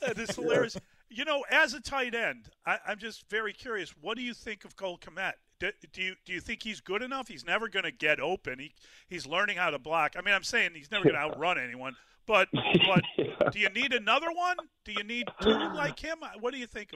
that 0.00 0.18
is 0.18 0.36
hilarious. 0.36 0.74
Yeah. 0.74 0.80
You 1.18 1.24
know, 1.24 1.44
as 1.50 1.74
a 1.74 1.80
tight 1.80 2.14
end, 2.14 2.48
I, 2.66 2.78
am 2.88 2.98
just 2.98 3.28
very 3.30 3.52
curious. 3.52 3.94
What 4.00 4.16
do 4.16 4.22
you 4.22 4.34
think 4.34 4.64
of 4.64 4.76
Cole 4.76 4.98
Kmet? 4.98 5.34
Do, 5.60 5.70
do, 5.92 6.02
you 6.02 6.14
do 6.26 6.32
you 6.32 6.40
think 6.40 6.62
he's 6.62 6.80
good 6.80 7.00
enough? 7.00 7.28
He's 7.28 7.46
never 7.46 7.68
going 7.68 7.84
to 7.84 7.92
get 7.92 8.20
open. 8.20 8.58
He 8.58 8.74
he's 9.06 9.26
learning 9.26 9.56
how 9.56 9.70
to 9.70 9.78
block. 9.78 10.14
I 10.18 10.22
mean, 10.22 10.34
I'm 10.34 10.42
saying 10.42 10.72
he's 10.74 10.90
never 10.90 11.04
going 11.04 11.14
to 11.14 11.20
outrun 11.20 11.58
anyone. 11.58 11.96
But 12.26 12.48
but 12.52 13.02
yeah. 13.16 13.50
do 13.50 13.58
you 13.58 13.68
need 13.70 13.92
another 13.92 14.28
one? 14.32 14.56
Do 14.84 14.92
you 14.92 15.04
need 15.04 15.28
two 15.40 15.50
like 15.50 15.98
him? 15.98 16.18
What 16.40 16.52
do 16.52 16.58
you 16.58 16.66
think? 16.66 16.90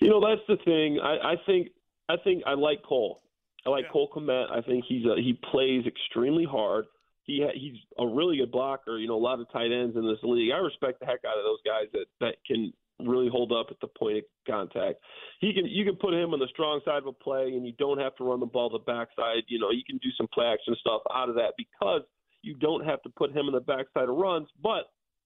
You 0.00 0.10
know, 0.10 0.20
that's 0.20 0.42
the 0.48 0.56
thing. 0.64 0.98
I, 1.02 1.32
I 1.32 1.34
think 1.46 1.68
I 2.08 2.16
think 2.22 2.42
I 2.46 2.54
like 2.54 2.82
Cole. 2.82 3.22
I 3.66 3.70
like 3.70 3.84
yeah. 3.84 3.92
Cole 3.92 4.10
Kmet. 4.14 4.50
I 4.50 4.60
think 4.60 4.84
he's 4.86 5.04
a, 5.06 5.16
he 5.16 5.38
plays 5.50 5.86
extremely 5.86 6.44
hard. 6.44 6.84
He 7.22 7.42
ha, 7.42 7.50
he's 7.54 7.78
a 7.98 8.06
really 8.06 8.36
good 8.36 8.52
blocker. 8.52 8.98
You 8.98 9.08
know, 9.08 9.16
a 9.16 9.24
lot 9.24 9.40
of 9.40 9.50
tight 9.50 9.72
ends 9.72 9.96
in 9.96 10.06
this 10.06 10.18
league. 10.22 10.52
I 10.52 10.58
respect 10.58 11.00
the 11.00 11.06
heck 11.06 11.24
out 11.26 11.38
of 11.38 11.44
those 11.44 11.62
guys 11.64 11.86
that 11.92 12.06
that 12.20 12.36
can 12.46 12.72
really 13.00 13.28
hold 13.28 13.52
up 13.52 13.66
at 13.70 13.80
the 13.80 13.88
point 13.98 14.18
of 14.18 14.24
contact. 14.46 15.00
He 15.40 15.52
can 15.54 15.66
you 15.66 15.84
can 15.84 15.96
put 15.96 16.12
him 16.12 16.34
on 16.34 16.38
the 16.38 16.48
strong 16.50 16.80
side 16.84 16.98
of 16.98 17.06
a 17.06 17.12
play, 17.12 17.52
and 17.54 17.66
you 17.66 17.72
don't 17.78 17.98
have 17.98 18.14
to 18.16 18.24
run 18.24 18.40
the 18.40 18.46
ball 18.46 18.68
the 18.68 18.78
backside. 18.80 19.44
You 19.48 19.58
know, 19.58 19.70
you 19.70 19.82
can 19.86 19.98
do 19.98 20.10
some 20.16 20.28
play 20.32 20.46
action 20.46 20.76
stuff 20.80 21.00
out 21.14 21.28
of 21.28 21.36
that 21.36 21.54
because 21.56 22.02
you 22.44 22.54
don't 22.54 22.84
have 22.84 23.02
to 23.02 23.08
put 23.10 23.30
him 23.30 23.46
in 23.46 23.54
the 23.54 23.60
backside 23.60 24.08
of 24.08 24.16
runs. 24.16 24.48
But 24.62 24.84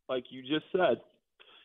like 0.09 0.25
you 0.31 0.43
just 0.43 0.67
said, 0.73 0.99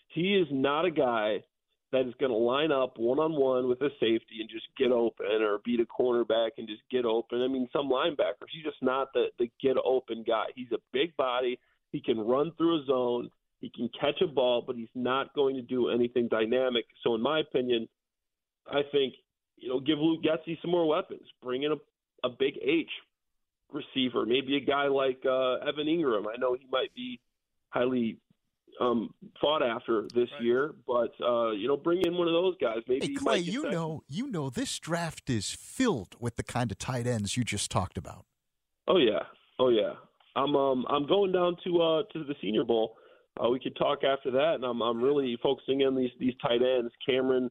he 0.09 0.35
is 0.35 0.47
not 0.51 0.85
a 0.85 0.91
guy 0.91 1.43
that 1.91 2.07
is 2.07 2.13
going 2.19 2.31
to 2.31 2.37
line 2.37 2.71
up 2.71 2.97
one 2.97 3.19
on 3.19 3.33
one 3.33 3.69
with 3.69 3.79
a 3.81 3.89
safety 3.99 4.41
and 4.41 4.49
just 4.49 4.65
get 4.77 4.91
open 4.91 5.41
or 5.41 5.59
beat 5.63 5.79
a 5.79 5.85
cornerback 5.85 6.49
and 6.57 6.67
just 6.67 6.81
get 6.89 7.05
open. 7.05 7.41
I 7.41 7.47
mean, 7.47 7.69
some 7.71 7.89
linebackers, 7.89 8.49
he's 8.51 8.63
just 8.63 8.81
not 8.81 9.09
the, 9.13 9.27
the 9.37 9.49
get 9.61 9.77
open 9.83 10.23
guy. 10.27 10.45
He's 10.55 10.71
a 10.71 10.79
big 10.91 11.15
body. 11.17 11.59
He 11.91 12.01
can 12.01 12.19
run 12.19 12.51
through 12.57 12.81
a 12.81 12.85
zone. 12.85 13.29
He 13.59 13.69
can 13.69 13.89
catch 13.99 14.21
a 14.21 14.27
ball, 14.27 14.63
but 14.65 14.75
he's 14.75 14.89
not 14.95 15.33
going 15.35 15.55
to 15.55 15.61
do 15.61 15.89
anything 15.89 16.27
dynamic. 16.27 16.85
So, 17.03 17.13
in 17.13 17.21
my 17.21 17.39
opinion, 17.39 17.87
I 18.67 18.81
think, 18.91 19.13
you 19.57 19.69
know, 19.69 19.79
give 19.79 19.99
Luke 19.99 20.23
Getsy 20.23 20.59
some 20.61 20.71
more 20.71 20.87
weapons. 20.87 21.21
Bring 21.41 21.63
in 21.63 21.73
a, 21.73 22.27
a 22.27 22.29
big 22.29 22.55
H 22.61 22.89
receiver, 23.73 24.25
maybe 24.25 24.55
a 24.57 24.59
guy 24.59 24.87
like 24.87 25.21
uh, 25.25 25.55
Evan 25.67 25.87
Engram. 25.87 26.25
I 26.33 26.37
know 26.37 26.53
he 26.53 26.65
might 26.71 26.93
be 26.95 27.19
highly 27.69 28.17
um, 28.79 29.13
fought 29.39 29.61
after 29.63 30.03
this 30.13 30.29
Right. 30.33 30.41
year. 30.43 30.73
But 30.87 31.13
uh, 31.23 31.51
you 31.51 31.67
know, 31.67 31.77
bring 31.77 32.01
in 32.05 32.15
one 32.15 32.27
of 32.27 32.33
those 32.33 32.55
guys. 32.61 32.77
Maybe 32.87 33.07
Hey 33.07 33.13
Clay, 33.15 33.39
you 33.39 33.63
that- 33.63 33.71
know, 33.71 34.03
you 34.07 34.27
know, 34.31 34.49
this 34.49 34.79
draft 34.79 35.29
is 35.29 35.51
filled 35.51 36.15
with 36.19 36.35
the 36.37 36.43
kind 36.43 36.71
of 36.71 36.77
tight 36.77 37.05
ends 37.07 37.35
you 37.37 37.43
just 37.43 37.69
talked 37.71 37.97
about. 37.97 38.25
Oh 38.87 38.97
yeah, 38.97 39.19
oh 39.59 39.69
yeah. 39.69 39.93
I'm 40.35 40.55
um 40.55 40.85
I'm 40.89 41.05
going 41.07 41.31
down 41.31 41.55
to 41.63 41.81
uh 41.81 42.03
to 42.13 42.23
the 42.23 42.35
Senior 42.41 42.63
Bowl. 42.63 42.95
Uh, 43.43 43.49
we 43.49 43.59
could 43.59 43.75
talk 43.75 44.03
after 44.03 44.29
that, 44.31 44.55
and 44.55 44.63
I'm 44.65 44.81
I'm 44.81 45.01
really 45.01 45.37
focusing 45.41 45.81
on 45.83 45.95
these 45.95 46.11
these 46.19 46.33
tight 46.41 46.61
ends. 46.61 46.91
Cameron 47.07 47.49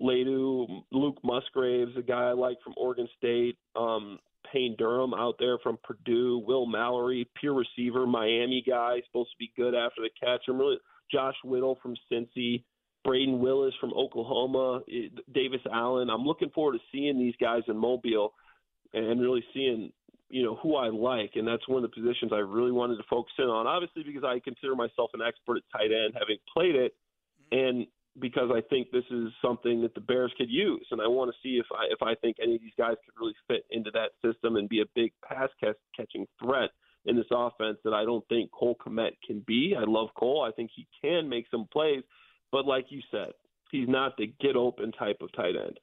Latu, 0.00 0.82
Luke 0.92 1.16
Musgraves, 1.24 1.92
a 1.96 2.02
guy 2.02 2.28
I 2.28 2.32
like 2.32 2.58
from 2.62 2.74
Oregon 2.76 3.08
State. 3.16 3.56
Um, 3.76 4.18
Payne 4.52 4.76
Durham 4.78 5.14
out 5.14 5.36
there 5.38 5.58
from 5.58 5.78
Purdue. 5.82 6.42
Will 6.46 6.66
Mallory, 6.66 7.28
pure 7.38 7.54
receiver, 7.54 8.06
Miami 8.06 8.62
guy, 8.66 9.00
supposed 9.06 9.30
to 9.30 9.38
be 9.38 9.52
good 9.56 9.74
after 9.74 10.02
the 10.02 10.10
catch. 10.18 10.42
I'm 10.48 10.58
really 10.58 10.78
Josh 11.10 11.36
Whyle 11.44 11.78
from 11.82 11.96
Cincy. 12.10 12.64
Brayden 13.06 13.38
Willis 13.38 13.72
from 13.80 13.94
Oklahoma, 13.94 14.82
eh, 14.92 15.08
Davis 15.32 15.62
Allen. 15.72 16.10
I'm 16.10 16.24
looking 16.24 16.50
forward 16.50 16.74
to 16.74 16.80
seeing 16.92 17.18
these 17.18 17.34
guys 17.40 17.62
in 17.66 17.76
Mobile 17.76 18.34
and 18.92 19.20
really 19.20 19.42
seeing 19.54 19.90
you 20.28 20.44
know 20.44 20.56
who 20.62 20.76
I 20.76 20.88
like, 20.88 21.32
and 21.34 21.46
that's 21.46 21.66
one 21.66 21.82
of 21.82 21.90
the 21.90 22.00
positions 22.00 22.30
I 22.32 22.38
really 22.38 22.70
wanted 22.70 22.96
to 22.96 23.02
focus 23.10 23.32
in 23.38 23.46
on. 23.46 23.66
Obviously, 23.66 24.04
because 24.04 24.22
I 24.24 24.38
consider 24.38 24.76
myself 24.76 25.10
an 25.14 25.20
expert 25.26 25.56
at 25.58 25.62
tight 25.72 25.90
end, 25.92 26.14
having 26.14 26.38
played 26.52 26.76
it, 26.76 26.94
and 27.50 27.86
because 28.18 28.50
I 28.52 28.60
think 28.68 28.90
this 28.90 29.04
is 29.10 29.28
something 29.42 29.82
that 29.82 29.94
the 29.94 30.00
Bears 30.00 30.32
could 30.36 30.50
use, 30.50 30.86
and 30.90 31.00
I 31.00 31.06
want 31.06 31.30
to 31.30 31.36
see 31.42 31.58
if 31.58 31.66
I 31.72 31.86
if 31.90 32.02
I 32.02 32.14
think 32.16 32.36
any 32.42 32.56
of 32.56 32.60
these 32.60 32.72
guys 32.76 32.96
could 33.04 33.20
really 33.20 33.36
fit 33.46 33.64
into 33.70 33.90
that 33.92 34.10
system 34.24 34.56
and 34.56 34.68
be 34.68 34.80
a 34.80 34.86
big 34.94 35.12
pass 35.26 35.48
catch, 35.60 35.76
catching 35.96 36.26
threat 36.42 36.70
in 37.06 37.16
this 37.16 37.26
offense 37.30 37.78
that 37.84 37.94
I 37.94 38.04
don't 38.04 38.26
think 38.28 38.50
Cole 38.50 38.76
Kmet 38.84 39.12
can 39.24 39.40
be. 39.46 39.74
I 39.78 39.84
love 39.84 40.08
Cole. 40.18 40.42
I 40.46 40.52
think 40.52 40.70
he 40.74 40.86
can 41.00 41.28
make 41.28 41.46
some 41.50 41.66
plays, 41.72 42.02
but 42.52 42.66
like 42.66 42.86
you 42.90 43.00
said, 43.10 43.32
he's 43.70 43.88
not 43.88 44.16
the 44.16 44.32
get 44.40 44.56
open 44.56 44.92
type 44.92 45.18
of 45.20 45.32
tight 45.32 45.54
end. 45.56 45.78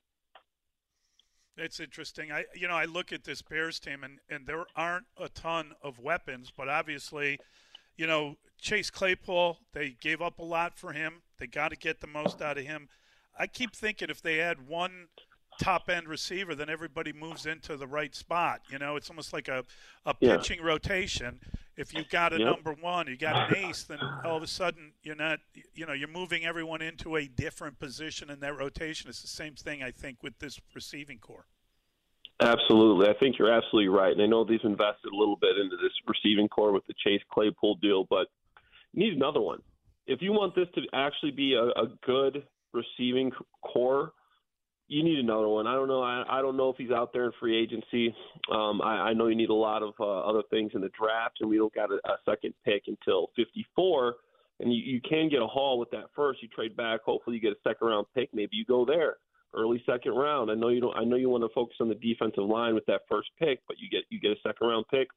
It's 1.56 1.80
interesting. 1.80 2.32
I 2.32 2.46
you 2.54 2.68
know 2.68 2.76
I 2.76 2.86
look 2.86 3.12
at 3.12 3.24
this 3.24 3.42
Bears 3.42 3.80
team 3.80 4.04
and 4.04 4.20
and 4.30 4.46
there 4.46 4.66
aren't 4.76 5.08
a 5.18 5.30
ton 5.30 5.72
of 5.82 5.98
weapons, 6.00 6.52
but 6.56 6.68
obviously, 6.70 7.40
you 7.96 8.06
know 8.06 8.36
Chase 8.60 8.90
Claypool 8.90 9.60
they 9.74 9.96
gave 10.00 10.22
up 10.22 10.40
a 10.40 10.44
lot 10.44 10.78
for 10.78 10.92
him. 10.92 11.22
They 11.38 11.48
got 11.48 11.70
to 11.70 11.76
get 11.78 12.02
the 12.02 12.08
most 12.08 12.42
out 12.42 12.58
of 12.58 12.66
him. 12.66 12.90
I 13.38 13.48
keep 13.48 13.76
thinking 13.76 14.10
if 14.10 14.22
they 14.22 14.40
add 14.40 14.68
one 14.68 15.08
top 15.60 15.90
end 15.90 16.08
receiver, 16.08 16.54
then 16.56 16.70
everybody 16.70 17.12
moves 17.14 17.46
into 17.46 17.78
the 17.78 17.88
right 17.88 18.14
spot. 18.16 18.62
You 18.70 18.78
know, 18.80 18.96
it's 18.96 19.10
almost 19.10 19.34
like 19.34 19.48
a 19.48 19.64
a 20.06 20.16
Yeah. 20.20 20.38
pitching 20.38 20.62
rotation. 20.62 21.40
If 21.76 21.94
you've 21.94 22.10
got 22.10 22.34
a 22.34 22.40
Yep. 22.40 22.48
number 22.48 22.74
one, 22.74 23.08
you 23.08 23.18
got 23.18 23.38
an 23.38 23.56
ace, 23.56 23.84
then 23.84 24.00
all 24.24 24.38
of 24.38 24.44
a 24.44 24.48
sudden 24.48 24.94
you're 25.04 25.16
not. 25.16 25.40
You 25.74 25.86
know, 25.86 25.94
you're 25.94 26.08
moving 26.08 26.46
everyone 26.46 26.82
into 26.82 27.16
a 27.16 27.28
different 27.28 27.80
position 27.80 28.30
in 28.30 28.40
that 28.40 28.56
rotation. 28.58 29.10
It's 29.10 29.22
the 29.22 29.28
same 29.28 29.56
thing 29.56 29.84
I 29.84 29.92
think 29.92 30.24
with 30.24 30.40
this 30.40 30.60
receiving 30.74 31.20
corps. 31.20 31.46
Absolutely. 32.40 33.08
I 33.10 33.14
think 33.18 33.40
you're 33.40 33.52
absolutely 33.52 33.90
right. 33.90 34.12
And 34.14 34.22
I 34.22 34.28
know 34.28 34.44
they've 34.44 34.60
invested 34.64 35.12
a 35.12 35.16
little 35.16 35.38
bit 35.38 35.58
into 35.58 35.76
this 35.78 35.92
receiving 36.08 36.48
corps 36.48 36.72
with 36.72 36.86
the 36.86 36.94
Chase 37.04 37.22
Claypool 37.32 37.76
deal, 37.82 38.04
but 38.04 38.28
you 38.94 39.00
need 39.00 39.14
another 39.14 39.42
one. 39.42 39.62
If 40.08 40.22
you 40.22 40.32
want 40.32 40.56
this 40.56 40.68
to 40.76 40.82
actually 40.94 41.32
be 41.32 41.54
a, 41.54 41.66
a 41.80 41.88
good 42.06 42.44
receiving 42.74 43.32
corps, 43.62 44.14
you 44.88 45.04
need 45.04 45.20
another 45.20 45.50
one. 45.50 45.68
I 45.68 45.74
don't 45.74 45.90
know. 45.90 46.02
I, 46.02 46.24
I 46.30 46.42
don't 46.42 46.56
know 46.56 46.70
if 46.70 46.78
he's 46.78 46.92
out 46.92 47.12
there 47.12 47.26
in 47.26 47.32
free 47.40 47.62
agency. 47.62 48.16
Um, 48.52 48.82
I, 48.82 49.10
I 49.10 49.14
know 49.14 49.28
you 49.28 49.36
need 49.36 49.50
a 49.50 49.54
lot 49.54 49.84
of 49.84 49.94
uh, 50.00 50.20
other 50.22 50.44
things 50.50 50.72
in 50.76 50.82
the 50.82 50.90
draft, 50.98 51.38
and 51.42 51.50
we 51.50 51.58
don't 51.58 51.74
got 51.74 51.92
a, 51.92 51.96
a 52.06 52.18
second 52.24 52.54
pick 52.64 52.84
until 52.88 53.28
54. 53.36 54.16
And 54.62 54.74
you, 54.74 54.82
you 54.82 55.02
can 55.02 55.30
get 55.30 55.42
a 55.42 55.48
haul 55.48 55.78
with 55.78 55.92
that 55.92 56.06
first. 56.16 56.42
You 56.42 56.48
trade 56.48 56.78
back. 56.78 57.02
Hopefully, 57.04 57.36
you 57.36 57.42
get 57.42 57.52
a 57.52 57.70
second 57.70 57.88
round 57.88 58.08
pick. 58.16 58.30
Maybe 58.34 58.56
you 58.56 58.66
go 58.66 58.86
there 58.86 59.18
early 59.56 59.82
second 59.86 60.14
round. 60.14 60.52
I 60.52 60.56
know 60.56 60.70
you 60.70 60.82
don't. 60.82 60.96
I 60.96 61.04
know 61.04 61.16
you 61.16 61.30
want 61.30 61.44
to 61.44 61.54
focus 61.54 61.78
on 61.80 61.90
the 61.90 61.96
defensive 61.96 62.44
line 62.44 62.74
with 62.74 62.86
that 62.86 63.02
first 63.10 63.30
pick, 63.40 63.60
but 63.68 63.78
you 63.80 63.90
get 63.90 64.02
you 64.10 64.20
get 64.20 64.32
a 64.32 64.42
second 64.42 64.68
round 64.68 64.86
pick. 64.90 65.08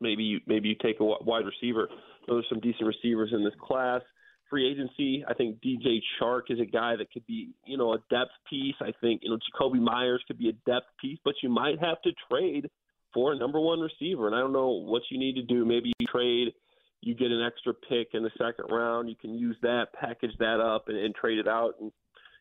Maybe 0.00 0.24
you 0.24 0.40
maybe 0.46 0.68
you 0.68 0.74
take 0.82 1.00
a 1.00 1.04
wide 1.04 1.44
receiver. 1.46 1.88
There's 2.26 2.46
some 2.48 2.60
decent 2.60 2.86
receivers 2.86 3.30
in 3.32 3.44
this 3.44 3.54
class. 3.60 4.02
Free 4.50 4.70
agency, 4.70 5.24
I 5.26 5.34
think 5.34 5.58
DJ 5.64 6.00
Chark 6.20 6.42
is 6.50 6.60
a 6.60 6.66
guy 6.66 6.96
that 6.96 7.10
could 7.10 7.26
be, 7.26 7.50
you 7.66 7.78
know, 7.78 7.94
a 7.94 7.98
depth 8.10 8.32
piece. 8.48 8.74
I 8.80 8.92
think, 9.00 9.22
you 9.22 9.30
know, 9.30 9.38
Jakobi 9.38 9.80
Meyers 9.80 10.22
could 10.26 10.38
be 10.38 10.50
a 10.50 10.70
depth 10.70 10.86
piece, 11.00 11.18
but 11.24 11.34
you 11.42 11.48
might 11.48 11.80
have 11.80 12.00
to 12.02 12.10
trade 12.30 12.68
for 13.12 13.32
a 13.32 13.38
number 13.38 13.58
one 13.58 13.80
receiver. 13.80 14.26
And 14.26 14.36
I 14.36 14.40
don't 14.40 14.52
know 14.52 14.68
what 14.68 15.02
you 15.10 15.18
need 15.18 15.34
to 15.36 15.42
do. 15.42 15.64
Maybe 15.64 15.92
you 15.98 16.06
trade, 16.06 16.52
you 17.00 17.14
get 17.14 17.30
an 17.30 17.42
extra 17.44 17.72
pick 17.72 18.08
in 18.12 18.22
the 18.22 18.30
second 18.36 18.66
round. 18.70 19.08
You 19.08 19.16
can 19.16 19.34
use 19.34 19.56
that, 19.62 19.86
package 19.98 20.32
that 20.38 20.60
up, 20.60 20.88
and, 20.88 20.98
and 20.98 21.14
trade 21.14 21.38
it 21.38 21.48
out. 21.48 21.74
And 21.80 21.90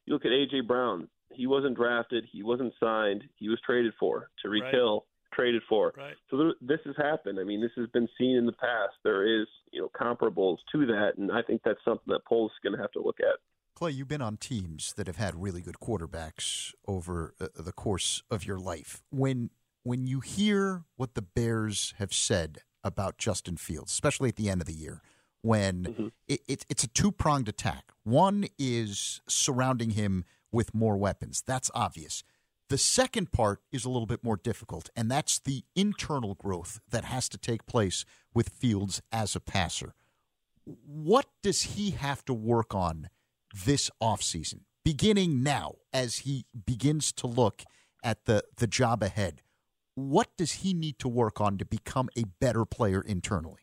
you 0.05 0.13
look 0.13 0.25
at 0.25 0.31
AJ 0.31 0.67
Brown. 0.67 1.07
He 1.31 1.47
wasn't 1.47 1.77
drafted. 1.77 2.25
He 2.31 2.43
wasn't 2.43 2.73
signed. 2.79 3.23
He 3.37 3.49
was 3.49 3.59
traded 3.65 3.93
for. 3.99 4.29
Tyreek 4.45 4.63
Right. 4.63 4.73
Hill 4.73 5.05
traded 5.33 5.61
for. 5.67 5.93
Right. 5.97 6.15
So 6.29 6.37
there, 6.37 6.53
this 6.61 6.79
has 6.85 6.95
happened. 6.97 7.39
I 7.39 7.43
mean, 7.43 7.61
this 7.61 7.71
has 7.77 7.89
been 7.89 8.07
seen 8.17 8.37
in 8.37 8.45
the 8.45 8.53
past. 8.53 8.93
There 9.03 9.41
is, 9.41 9.47
you 9.71 9.81
know, 9.81 9.89
comparables 9.99 10.57
to 10.71 10.85
that, 10.87 11.13
and 11.17 11.31
I 11.31 11.41
think 11.41 11.61
that's 11.63 11.79
something 11.83 12.07
that 12.07 12.25
Poles 12.25 12.51
is 12.51 12.57
going 12.63 12.75
to 12.75 12.81
have 12.81 12.91
to 12.91 13.01
look 13.01 13.17
at. 13.19 13.39
Clay, 13.75 13.91
you've 13.91 14.07
been 14.07 14.21
on 14.21 14.37
teams 14.37 14.93
that 14.97 15.07
have 15.07 15.17
had 15.17 15.41
really 15.41 15.61
good 15.61 15.77
quarterbacks 15.81 16.73
over 16.87 17.33
uh, 17.41 17.47
the 17.55 17.71
course 17.71 18.21
of 18.29 18.45
your 18.45 18.59
life. 18.59 19.01
When 19.09 19.49
when 19.83 20.07
you 20.07 20.21
hear 20.21 20.83
what 20.95 21.13
the 21.13 21.21
Bears 21.21 21.93
have 21.97 22.13
said 22.13 22.59
about 22.83 23.17
Justin 23.17 23.57
Fields, 23.57 23.91
especially 23.91 24.29
at 24.29 24.37
the 24.37 24.49
end 24.49 24.61
of 24.61 24.67
the 24.67 24.73
year, 24.73 25.01
when 25.41 26.11
it, 26.27 26.39
it, 26.47 26.65
it's 26.69 26.83
a 26.83 26.87
two 26.87 27.11
pronged 27.11 27.49
attack. 27.49 27.91
One 28.03 28.45
is 28.57 29.21
surrounding 29.27 29.91
him 29.91 30.23
with 30.51 30.73
more 30.73 30.95
weapons. 30.95 31.43
That's 31.45 31.69
obvious. 31.73 32.23
The 32.69 32.77
second 32.77 33.31
part 33.31 33.61
is 33.71 33.85
a 33.85 33.89
little 33.89 34.05
bit 34.05 34.23
more 34.23 34.37
difficult, 34.37 34.89
and 34.95 35.11
that's 35.11 35.39
the 35.39 35.63
internal 35.75 36.35
growth 36.35 36.79
that 36.89 37.05
has 37.05 37.29
to 37.29 37.37
take 37.37 37.65
place 37.65 38.05
with 38.33 38.49
Fields 38.49 39.01
as 39.11 39.35
a 39.35 39.39
passer. 39.39 39.93
What 40.65 41.27
does 41.41 41.61
he 41.63 41.91
have 41.91 42.23
to 42.25 42.33
work 42.33 42.73
on 42.73 43.09
this 43.65 43.91
offseason, 44.01 44.61
beginning 44.83 45.43
now 45.43 45.75
as 45.91 46.19
he 46.19 46.45
begins 46.65 47.11
to 47.13 47.27
look 47.27 47.63
at 48.03 48.25
the, 48.25 48.43
the 48.57 48.67
job 48.67 49.03
ahead? 49.03 49.41
What 49.95 50.29
does 50.37 50.53
he 50.53 50.73
need 50.73 50.97
to 50.99 51.07
work 51.07 51.39
on 51.39 51.57
to 51.59 51.65
become 51.65 52.09
a 52.17 52.23
better 52.39 52.65
player 52.65 53.01
internally? 53.01 53.61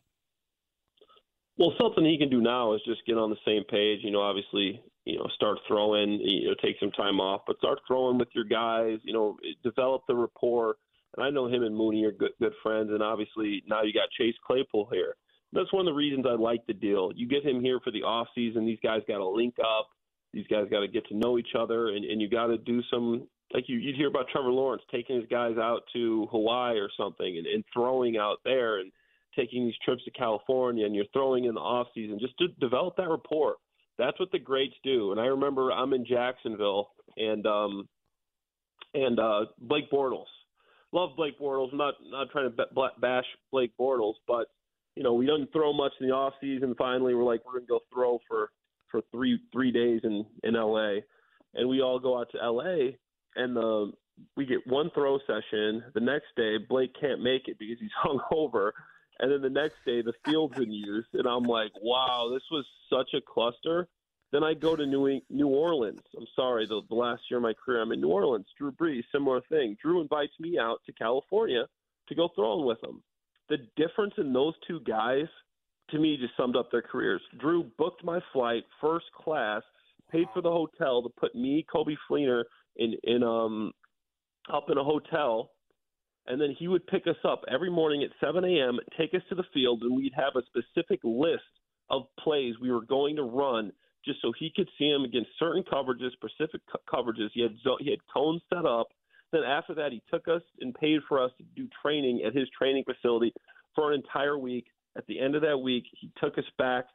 Well, 1.57 1.73
something 1.79 2.05
he 2.05 2.17
can 2.17 2.29
do 2.29 2.39
now 2.39 2.73
is 2.73 2.81
just 2.85 3.05
get 3.05 3.17
on 3.17 3.29
the 3.29 3.35
same 3.45 3.63
page. 3.65 3.99
You 4.03 4.11
know, 4.11 4.21
obviously, 4.21 4.81
you 5.05 5.17
know, 5.17 5.27
start 5.35 5.57
throwing. 5.67 6.19
You 6.21 6.49
know, 6.49 6.55
take 6.61 6.77
some 6.79 6.91
time 6.91 7.19
off, 7.19 7.41
but 7.47 7.57
start 7.57 7.79
throwing 7.87 8.17
with 8.17 8.29
your 8.33 8.45
guys. 8.45 8.99
You 9.03 9.13
know, 9.13 9.37
develop 9.63 10.03
the 10.07 10.15
rapport. 10.15 10.75
And 11.17 11.25
I 11.25 11.29
know 11.29 11.47
him 11.47 11.63
and 11.63 11.75
Mooney 11.75 12.05
are 12.05 12.11
good, 12.11 12.31
good 12.39 12.53
friends, 12.63 12.89
and 12.91 13.03
obviously 13.03 13.63
now 13.67 13.83
you 13.83 13.91
got 13.91 14.09
Chase 14.17 14.35
Claypool 14.45 14.89
here. 14.93 15.15
That's 15.51 15.71
one 15.73 15.81
of 15.81 15.91
the 15.91 15.97
reasons 15.97 16.25
I 16.25 16.35
like 16.35 16.65
the 16.67 16.73
deal. 16.73 17.11
You 17.13 17.27
get 17.27 17.45
him 17.45 17.61
here 17.61 17.81
for 17.83 17.91
the 17.91 18.03
off 18.03 18.27
season. 18.33 18.65
These 18.65 18.79
guys 18.81 19.01
got 19.09 19.17
to 19.17 19.27
link 19.27 19.55
up. 19.59 19.89
These 20.31 20.47
guys 20.47 20.67
got 20.71 20.79
to 20.79 20.87
get 20.87 21.05
to 21.07 21.17
know 21.17 21.37
each 21.37 21.53
other, 21.59 21.89
and, 21.89 22.05
and 22.05 22.21
you 22.21 22.29
got 22.29 22.47
to 22.47 22.57
do 22.57 22.81
some 22.89 23.27
like 23.53 23.65
you, 23.67 23.77
you'd 23.77 23.95
hear 23.95 24.07
about 24.07 24.27
Trevor 24.31 24.51
Lawrence 24.51 24.83
taking 24.91 25.15
his 25.17 25.25
guys 25.29 25.57
out 25.57 25.81
to 25.93 26.27
Hawaii 26.31 26.77
or 26.77 26.89
something 26.97 27.37
and, 27.37 27.45
and 27.45 27.63
throwing 27.73 28.17
out 28.17 28.37
there 28.43 28.79
and 28.79 28.91
taking 29.35 29.65
these 29.65 29.75
trips 29.83 30.03
to 30.05 30.11
California 30.11 30.85
and 30.85 30.95
you're 30.95 31.05
throwing 31.13 31.45
in 31.45 31.55
the 31.55 31.59
off 31.59 31.87
season 31.93 32.19
just 32.19 32.37
to 32.37 32.47
develop 32.59 32.95
that 32.97 33.09
rapport. 33.09 33.55
That's 34.01 34.19
what 34.19 34.31
the 34.31 34.39
greats 34.39 34.73
do. 34.83 35.11
And 35.11 35.21
I 35.21 35.25
remember 35.25 35.71
I'm 35.71 35.93
in 35.93 36.05
Jacksonville 36.05 36.89
and 37.17 37.45
um 37.45 37.87
and 38.95 39.19
uh 39.19 39.45
Blake 39.59 39.91
Bortles. 39.91 40.25
Love 40.91 41.11
Blake 41.15 41.39
Bortles. 41.39 41.69
I'm 41.71 41.77
not 41.77 41.93
not 42.09 42.29
trying 42.31 42.49
to 42.49 42.65
ba- 42.73 42.89
bash 42.99 43.25
Blake 43.51 43.71
Bortles, 43.79 44.15
but 44.27 44.47
you 44.95 45.03
know, 45.03 45.13
we 45.13 45.27
didn't 45.27 45.53
throw 45.53 45.71
much 45.71 45.91
in 46.01 46.07
the 46.07 46.13
off 46.13 46.33
season. 46.41 46.73
Finally, 46.77 47.13
we're 47.13 47.23
like 47.23 47.45
we're 47.45 47.53
going 47.53 47.65
to 47.65 47.69
go 47.69 47.79
throw 47.93 48.19
for 48.27 48.49
for 48.89 49.01
3 49.11 49.39
3 49.53 49.71
days 49.71 50.01
in 50.03 50.25
in 50.43 50.55
LA. 50.55 51.01
And 51.53 51.69
we 51.69 51.81
all 51.81 51.99
go 51.99 52.19
out 52.19 52.27
to 52.31 52.49
LA 52.51 52.93
and 53.35 53.55
the 53.55 53.91
we 54.35 54.47
get 54.47 54.65
one 54.65 54.89
throw 54.95 55.19
session. 55.19 55.83
The 55.93 55.99
next 55.99 56.27
day, 56.35 56.57
Blake 56.57 56.91
can't 56.99 57.21
make 57.21 57.47
it 57.47 57.57
because 57.59 57.77
he's 57.79 57.91
hungover. 58.03 58.71
And 59.21 59.31
then 59.31 59.41
the 59.41 59.49
next 59.49 59.75
day, 59.85 60.01
the 60.01 60.13
field's 60.25 60.57
in 60.57 60.71
use, 60.71 61.05
and 61.13 61.27
I'm 61.27 61.43
like, 61.43 61.71
wow, 61.79 62.29
this 62.33 62.41
was 62.49 62.65
such 62.89 63.13
a 63.13 63.21
cluster. 63.21 63.87
Then 64.31 64.43
I 64.43 64.55
go 64.55 64.75
to 64.75 64.85
New 64.85 65.21
New 65.29 65.47
Orleans. 65.47 66.01
I'm 66.17 66.25
sorry, 66.35 66.65
the, 66.65 66.81
the 66.89 66.95
last 66.95 67.21
year 67.29 67.37
of 67.37 67.43
my 67.43 67.53
career, 67.53 67.81
I'm 67.81 67.91
in 67.91 68.01
New 68.01 68.09
Orleans. 68.09 68.47
Drew 68.57 68.71
Brees, 68.71 69.03
similar 69.11 69.41
thing. 69.49 69.77
Drew 69.79 70.01
invites 70.01 70.33
me 70.39 70.57
out 70.57 70.79
to 70.87 70.93
California 70.93 71.67
to 72.09 72.15
go 72.15 72.29
throwing 72.35 72.65
with 72.65 72.83
him. 72.83 73.03
The 73.49 73.57
difference 73.75 74.13
in 74.17 74.33
those 74.33 74.53
two 74.67 74.79
guys, 74.87 75.27
to 75.91 75.99
me, 75.99 76.17
just 76.17 76.35
summed 76.35 76.55
up 76.55 76.71
their 76.71 76.81
careers. 76.81 77.21
Drew 77.39 77.69
booked 77.77 78.03
my 78.03 78.19
flight 78.33 78.63
first 78.79 79.05
class, 79.13 79.61
paid 80.11 80.25
for 80.33 80.41
the 80.41 80.49
hotel 80.49 81.03
to 81.03 81.09
put 81.09 81.35
me, 81.35 81.63
Coby 81.71 81.95
Fleener, 82.09 82.43
in 82.77 82.95
in 83.03 83.21
um 83.21 83.71
up 84.51 84.69
in 84.71 84.77
a 84.79 84.83
hotel 84.83 85.51
and 86.27 86.39
then 86.39 86.55
he 86.57 86.67
would 86.67 86.85
pick 86.87 87.07
us 87.07 87.17
up 87.23 87.43
every 87.51 87.69
morning 87.69 88.03
at 88.03 88.09
7 88.25 88.43
a.m., 88.43 88.79
take 88.97 89.13
us 89.13 89.21
to 89.29 89.35
the 89.35 89.43
field, 89.53 89.81
and 89.81 89.95
we'd 89.95 90.13
have 90.15 90.33
a 90.35 90.43
specific 90.45 90.99
list 91.03 91.41
of 91.89 92.03
plays 92.19 92.55
we 92.61 92.71
were 92.71 92.85
going 92.85 93.15
to 93.15 93.23
run 93.23 93.71
just 94.05 94.21
so 94.21 94.31
he 94.37 94.51
could 94.55 94.69
see 94.77 94.89
him 94.89 95.03
against 95.03 95.29
certain 95.37 95.63
coverages, 95.63 96.11
specific 96.13 96.61
co- 96.71 96.79
coverages. 96.91 97.29
He 97.33 97.41
had 97.41 97.55
zo- 97.63 97.77
he 97.79 97.89
had 97.89 97.99
cones 98.11 98.41
set 98.51 98.65
up. 98.65 98.87
Then 99.31 99.43
after 99.43 99.75
that, 99.75 99.91
he 99.91 100.01
took 100.09 100.27
us 100.27 100.41
and 100.59 100.73
paid 100.73 101.01
for 101.07 101.23
us 101.23 101.31
to 101.37 101.43
do 101.55 101.67
training 101.81 102.23
at 102.25 102.35
his 102.35 102.47
training 102.57 102.83
facility 102.83 103.33
for 103.75 103.91
an 103.91 103.99
entire 103.99 104.37
week. 104.37 104.65
At 104.97 105.05
the 105.07 105.19
end 105.19 105.35
of 105.35 105.41
that 105.43 105.57
week, 105.57 105.85
he 105.99 106.11
took 106.19 106.37
us 106.37 106.43
back 106.57 106.85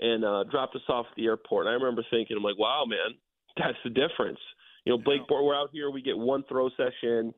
and 0.00 0.24
uh, 0.24 0.44
dropped 0.50 0.74
us 0.74 0.82
off 0.88 1.06
at 1.10 1.16
the 1.16 1.26
airport. 1.26 1.66
And 1.66 1.70
I 1.70 1.74
remember 1.74 2.04
thinking, 2.10 2.36
I'm 2.36 2.42
like, 2.42 2.58
wow, 2.58 2.84
man, 2.86 3.16
that's 3.56 3.78
the 3.84 3.90
difference. 3.90 4.40
You 4.84 4.92
know, 4.92 4.98
Blake, 4.98 5.20
we're 5.30 5.54
out 5.54 5.70
here, 5.72 5.90
we 5.90 6.02
get 6.02 6.18
one 6.18 6.44
throw 6.48 6.68
session. 6.70 7.32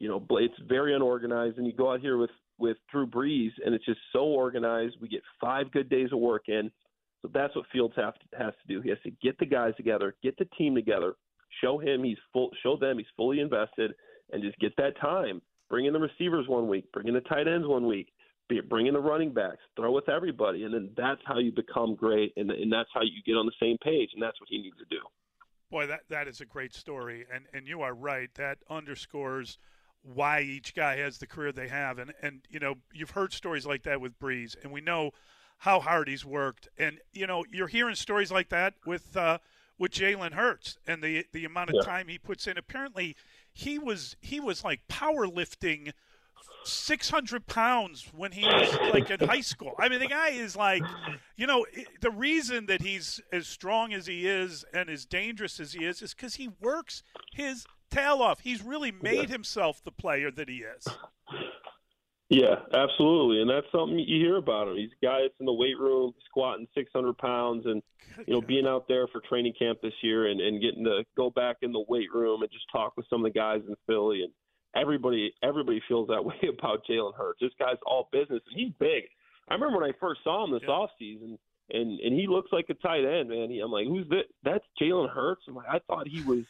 You 0.00 0.08
know, 0.08 0.26
it's 0.38 0.54
very 0.66 0.94
unorganized, 0.94 1.58
and 1.58 1.66
you 1.66 1.72
go 1.72 1.92
out 1.92 2.00
here 2.00 2.16
with 2.16 2.30
with 2.58 2.76
Drew 2.90 3.06
Brees, 3.06 3.52
and 3.64 3.74
it's 3.74 3.84
just 3.84 4.00
so 4.12 4.20
organized. 4.20 4.96
We 5.00 5.08
get 5.08 5.22
five 5.40 5.70
good 5.70 5.88
days 5.88 6.08
of 6.12 6.18
work 6.18 6.48
in. 6.48 6.70
So 7.22 7.30
that's 7.32 7.54
what 7.54 7.66
Fields 7.72 7.94
have 7.96 8.14
to, 8.14 8.38
has 8.38 8.54
to 8.62 8.74
do. 8.74 8.80
He 8.80 8.88
has 8.88 8.98
to 9.04 9.10
get 9.22 9.38
the 9.38 9.46
guys 9.46 9.74
together, 9.76 10.14
get 10.22 10.36
the 10.38 10.46
team 10.56 10.74
together, 10.74 11.14
show 11.62 11.78
him 11.78 12.02
he's 12.02 12.18
full, 12.32 12.50
show 12.62 12.76
them 12.76 12.98
he's 12.98 13.06
fully 13.16 13.40
invested, 13.40 13.92
and 14.32 14.42
just 14.42 14.58
get 14.58 14.74
that 14.76 14.98
time. 15.00 15.42
Bring 15.68 15.86
in 15.86 15.92
the 15.92 16.00
receivers 16.00 16.48
one 16.48 16.68
week, 16.68 16.90
bring 16.92 17.08
in 17.08 17.14
the 17.14 17.20
tight 17.20 17.46
ends 17.46 17.66
one 17.66 17.86
week, 17.86 18.08
bring 18.68 18.86
in 18.86 18.94
the 18.94 19.00
running 19.00 19.32
backs, 19.32 19.60
throw 19.76 19.92
with 19.92 20.08
everybody, 20.08 20.64
and 20.64 20.74
then 20.74 20.90
that's 20.96 21.20
how 21.24 21.38
you 21.38 21.52
become 21.52 21.94
great, 21.94 22.32
and, 22.36 22.50
and 22.50 22.72
that's 22.72 22.88
how 22.92 23.02
you 23.02 23.22
get 23.24 23.36
on 23.36 23.46
the 23.46 23.52
same 23.60 23.76
page, 23.78 24.10
and 24.14 24.22
that's 24.22 24.40
what 24.40 24.48
he 24.48 24.60
needs 24.60 24.76
to 24.78 24.84
do. 24.90 25.00
Boy, 25.70 25.86
that 25.86 26.00
that 26.08 26.26
is 26.26 26.40
a 26.40 26.44
great 26.46 26.74
story, 26.74 27.26
and 27.32 27.44
and 27.52 27.68
you 27.68 27.82
are 27.82 27.94
right. 27.94 28.28
That 28.34 28.58
underscores 28.68 29.58
why 30.02 30.40
each 30.40 30.74
guy 30.74 30.96
has 30.96 31.18
the 31.18 31.26
career 31.26 31.52
they 31.52 31.68
have, 31.68 31.98
and 31.98 32.12
and 32.22 32.42
you 32.48 32.58
know 32.58 32.76
you've 32.92 33.10
heard 33.10 33.32
stories 33.32 33.66
like 33.66 33.82
that 33.84 34.00
with 34.00 34.18
Brees, 34.18 34.56
and 34.62 34.72
we 34.72 34.80
know 34.80 35.10
how 35.58 35.80
hard 35.80 36.08
he's 36.08 36.24
worked, 36.24 36.68
and 36.78 36.98
you 37.12 37.26
know 37.26 37.44
you're 37.52 37.68
hearing 37.68 37.94
stories 37.94 38.32
like 38.32 38.48
that 38.50 38.74
with 38.84 39.16
uh, 39.16 39.38
with 39.78 39.92
Jalen 39.92 40.32
Hurts 40.32 40.78
and 40.86 41.02
the 41.02 41.26
the 41.32 41.44
amount 41.44 41.70
of 41.70 41.76
Yeah. 41.76 41.82
time 41.84 42.08
he 42.08 42.18
puts 42.18 42.46
in. 42.46 42.56
Apparently, 42.58 43.16
he 43.52 43.78
was 43.78 44.16
he 44.20 44.40
was 44.40 44.64
like 44.64 44.80
powerlifting. 44.88 45.92
600 46.62 47.46
pounds 47.46 48.08
when 48.14 48.32
he 48.32 48.46
was 48.46 48.78
like 48.86 49.10
in 49.10 49.20
high 49.20 49.40
school. 49.40 49.74
I 49.78 49.88
mean, 49.88 49.98
the 49.98 50.06
guy 50.06 50.30
is 50.30 50.54
like, 50.56 50.94
you 51.36 51.46
know, 51.46 51.64
the 52.00 52.10
reason 52.10 52.66
that 52.66 52.82
he's 52.82 53.18
as 53.32 53.46
strong 53.46 53.94
as 53.94 54.06
he 54.06 54.26
is 54.26 54.64
and 54.72 54.90
as 54.90 55.06
dangerous 55.06 55.58
as 55.58 55.72
he 55.72 55.84
is 55.84 56.02
is 56.02 56.12
because 56.14 56.34
he 56.34 56.48
works 56.60 57.02
his 57.30 57.66
tail 57.90 58.22
off. 58.22 58.40
He's 58.40 58.62
really 58.62 58.92
made 58.92 59.28
himself 59.28 59.82
the 59.82 59.92
player 59.92 60.30
that 60.30 60.48
he 60.48 60.58
is. 60.58 60.86
Yeah, 62.30 62.60
absolutely, 62.72 63.42
and 63.42 63.50
that's 63.50 63.66
something 63.72 63.98
you 63.98 64.24
hear 64.24 64.36
about 64.36 64.68
him. 64.68 64.76
He's 64.76 64.92
a 65.02 65.04
guy 65.04 65.22
that's 65.22 65.34
in 65.40 65.46
the 65.46 65.52
weight 65.52 65.76
room, 65.76 66.12
squatting 66.28 66.68
600 66.76 67.18
pounds, 67.18 67.66
and 67.66 67.82
you 68.24 68.34
know, 68.34 68.40
being 68.40 68.68
out 68.68 68.86
there 68.86 69.08
for 69.08 69.20
training 69.28 69.54
camp 69.58 69.80
this 69.82 69.92
year, 70.00 70.28
and, 70.28 70.40
and 70.40 70.62
getting 70.62 70.84
to 70.84 71.02
go 71.16 71.30
back 71.30 71.56
in 71.62 71.72
the 71.72 71.84
weight 71.88 72.06
room 72.14 72.42
and 72.42 72.50
just 72.52 72.66
talk 72.70 72.96
with 72.96 73.06
some 73.10 73.26
of 73.26 73.32
the 73.32 73.36
guys 73.36 73.62
in 73.66 73.74
Philly, 73.84 74.22
and 74.22 74.32
everybody, 74.80 75.34
everybody 75.42 75.82
feels 75.88 76.06
that 76.06 76.24
way 76.24 76.36
about 76.48 76.82
Jalen 76.88 77.16
Hurts. 77.16 77.40
This 77.40 77.50
guy's 77.58 77.78
all 77.84 78.08
business, 78.12 78.42
and 78.48 78.60
he's 78.60 78.72
big. 78.78 79.04
I 79.48 79.54
remember 79.54 79.80
when 79.80 79.90
I 79.90 79.94
first 79.98 80.20
saw 80.22 80.44
him 80.44 80.52
this 80.52 80.68
off 80.68 80.90
offseason, 81.02 81.36
and 81.70 81.98
and 81.98 82.14
he 82.14 82.28
looks 82.28 82.52
like 82.52 82.66
a 82.70 82.74
tight 82.74 83.04
end, 83.04 83.30
man. 83.30 83.50
He, 83.50 83.58
I'm 83.58 83.72
like, 83.72 83.86
who's 83.86 84.08
that? 84.10 84.26
That's 84.44 84.64
Jalen 84.80 85.10
Hurts. 85.10 85.42
I'm 85.48 85.56
like, 85.56 85.66
I 85.68 85.80
thought 85.88 86.06
he 86.06 86.22
was 86.22 86.44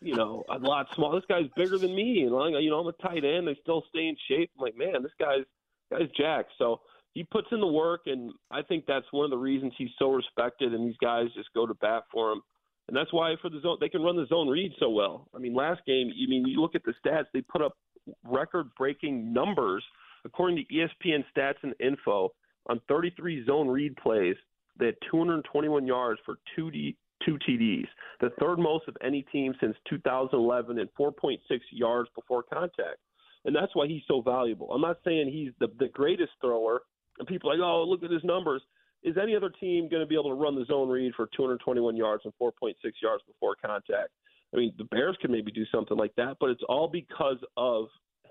you 0.00 0.14
know, 0.14 0.44
a 0.48 0.58
lot 0.58 0.88
smaller. 0.94 1.20
This 1.20 1.26
guy's 1.28 1.48
bigger 1.56 1.78
than 1.78 1.94
me, 1.94 2.22
and 2.22 2.62
you 2.62 2.70
know, 2.70 2.80
I'm 2.80 2.86
a 2.86 2.92
tight 2.92 3.24
end. 3.24 3.46
They 3.46 3.56
still 3.62 3.84
stay 3.88 4.08
in 4.08 4.16
shape. 4.28 4.50
I'm 4.56 4.62
like, 4.62 4.76
man, 4.76 5.02
this 5.02 5.12
guy's 5.18 5.44
guy's 5.90 6.08
jacked. 6.16 6.52
So 6.58 6.80
he 7.14 7.24
puts 7.24 7.48
in 7.52 7.60
the 7.60 7.66
work, 7.66 8.02
and 8.06 8.32
I 8.50 8.62
think 8.62 8.84
that's 8.86 9.06
one 9.10 9.24
of 9.24 9.30
the 9.30 9.36
reasons 9.36 9.72
he's 9.76 9.90
so 9.98 10.10
respected. 10.10 10.74
And 10.74 10.86
these 10.86 10.96
guys 11.00 11.26
just 11.34 11.52
go 11.54 11.66
to 11.66 11.74
bat 11.74 12.04
for 12.12 12.32
him, 12.32 12.42
and 12.88 12.96
that's 12.96 13.12
why 13.12 13.34
for 13.40 13.50
the 13.50 13.60
zone 13.60 13.78
they 13.80 13.88
can 13.88 14.02
run 14.02 14.16
the 14.16 14.26
zone 14.26 14.48
read 14.48 14.72
so 14.78 14.90
well. 14.90 15.28
I 15.34 15.38
mean, 15.38 15.54
last 15.54 15.82
game, 15.86 16.08
I 16.10 16.28
mean, 16.28 16.46
you 16.46 16.60
look 16.60 16.74
at 16.74 16.84
the 16.84 16.94
stats; 17.04 17.26
they 17.32 17.42
put 17.42 17.62
up 17.62 17.76
record-breaking 18.24 19.32
numbers 19.32 19.84
according 20.24 20.56
to 20.56 20.74
ESPN 20.74 21.24
stats 21.36 21.62
and 21.62 21.74
info 21.80 22.30
on 22.68 22.80
33 22.88 23.44
zone 23.44 23.68
read 23.68 23.96
plays. 23.96 24.36
They 24.78 24.86
had 24.86 24.96
221 25.10 25.86
yards 25.86 26.20
for 26.24 26.36
two 26.56 26.70
D, 26.70 26.96
two 27.24 27.38
TDs, 27.48 27.86
the 28.20 28.30
third 28.40 28.58
most 28.58 28.88
of 28.88 28.96
any 29.02 29.22
team 29.32 29.54
since 29.60 29.76
2011, 29.88 30.78
and 30.78 30.88
4.6 30.98 31.38
yards 31.70 32.08
before 32.14 32.42
contact. 32.42 32.98
And 33.44 33.54
that's 33.54 33.74
why 33.74 33.86
he's 33.86 34.02
so 34.06 34.20
valuable. 34.20 34.70
I'm 34.72 34.80
not 34.80 34.98
saying 35.04 35.30
he's 35.32 35.52
the, 35.58 35.68
the 35.78 35.88
greatest 35.88 36.32
thrower, 36.40 36.82
and 37.18 37.26
people 37.26 37.50
are 37.50 37.56
like, 37.56 37.64
oh, 37.64 37.84
look 37.86 38.02
at 38.02 38.10
his 38.10 38.24
numbers. 38.24 38.62
Is 39.02 39.16
any 39.20 39.34
other 39.34 39.50
team 39.50 39.88
going 39.88 40.02
to 40.02 40.06
be 40.06 40.14
able 40.14 40.30
to 40.30 40.40
run 40.40 40.54
the 40.54 40.64
zone 40.64 40.88
read 40.88 41.12
for 41.16 41.28
221 41.36 41.96
yards 41.96 42.22
and 42.24 42.32
4.6 42.40 42.74
yards 43.02 43.22
before 43.26 43.56
contact? 43.64 44.10
I 44.54 44.58
mean, 44.58 44.72
the 44.78 44.84
Bears 44.84 45.16
could 45.20 45.30
maybe 45.30 45.50
do 45.50 45.64
something 45.74 45.96
like 45.96 46.14
that, 46.16 46.36
but 46.38 46.50
it's 46.50 46.62
all 46.68 46.88
because 46.88 47.38
of 47.56 47.86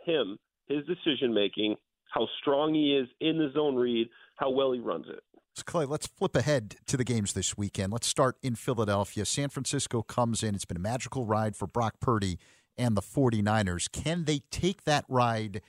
him, 0.06 0.38
his 0.68 0.86
decision 0.86 1.34
making, 1.34 1.76
how 2.12 2.28
strong 2.42 2.74
he 2.74 2.96
is 2.96 3.08
in 3.20 3.38
the 3.38 3.52
zone 3.54 3.76
read, 3.76 4.10
how 4.36 4.50
well 4.50 4.72
he 4.72 4.80
runs 4.80 5.06
it. 5.10 5.22
So 5.56 5.64
Clay, 5.66 5.86
let's 5.86 6.08
flip 6.08 6.36
ahead 6.36 6.76
to 6.88 6.96
the 6.96 7.04
games 7.04 7.34
this 7.34 7.58
weekend. 7.58 7.92
Let's 7.92 8.08
start 8.08 8.38
in 8.42 8.56
Philadelphia. 8.56 9.26
San 9.26 9.50
Francisco 9.50 10.02
comes 10.02 10.44
in. 10.44 10.56
It's 10.56 10.66
been 10.66 10.78
a 10.78 10.82
magical 10.82 11.26
ride 11.26 11.56
for 11.56 11.68
Brock 11.68 11.96
Purdy 12.00 12.38
and 12.78 12.96
the 12.96 13.02
49ers. 13.02 13.92
Can 13.92 14.26
they 14.26 14.42
take 14.50 14.84
that 14.86 15.06
ride 15.10 15.62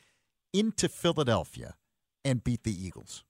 into 0.52 0.88
Philadelphia 0.88 1.74
and 2.24 2.44
beat 2.44 2.62
the 2.62 2.72
Eagles? 2.72 3.24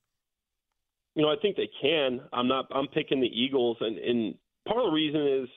You 1.14 1.22
know, 1.22 1.30
I 1.30 1.36
think 1.40 1.56
they 1.56 1.70
can. 1.80 2.20
I'm 2.32 2.48
not. 2.48 2.66
I'm 2.74 2.88
picking 2.88 3.20
the 3.20 3.26
Eagles, 3.26 3.76
and 3.80 3.98
and 3.98 4.34
part 4.66 4.78
of 4.78 4.86
the 4.86 4.92
reason 4.92 5.42
is, 5.42 5.48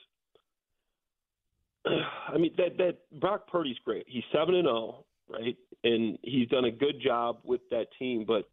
I 2.34 2.36
mean 2.36 2.52
that 2.58 2.76
that 2.76 3.20
Brock 3.20 3.48
Purdy's 3.48 3.78
great. 3.84 4.04
He's 4.06 4.24
seven 4.32 4.54
and 4.54 4.66
zero, 4.66 5.06
right? 5.28 5.56
And 5.84 6.18
he's 6.22 6.48
done 6.48 6.64
a 6.64 6.70
good 6.70 7.00
job 7.02 7.38
with 7.44 7.60
that 7.70 7.86
team. 7.98 8.24
But 8.26 8.48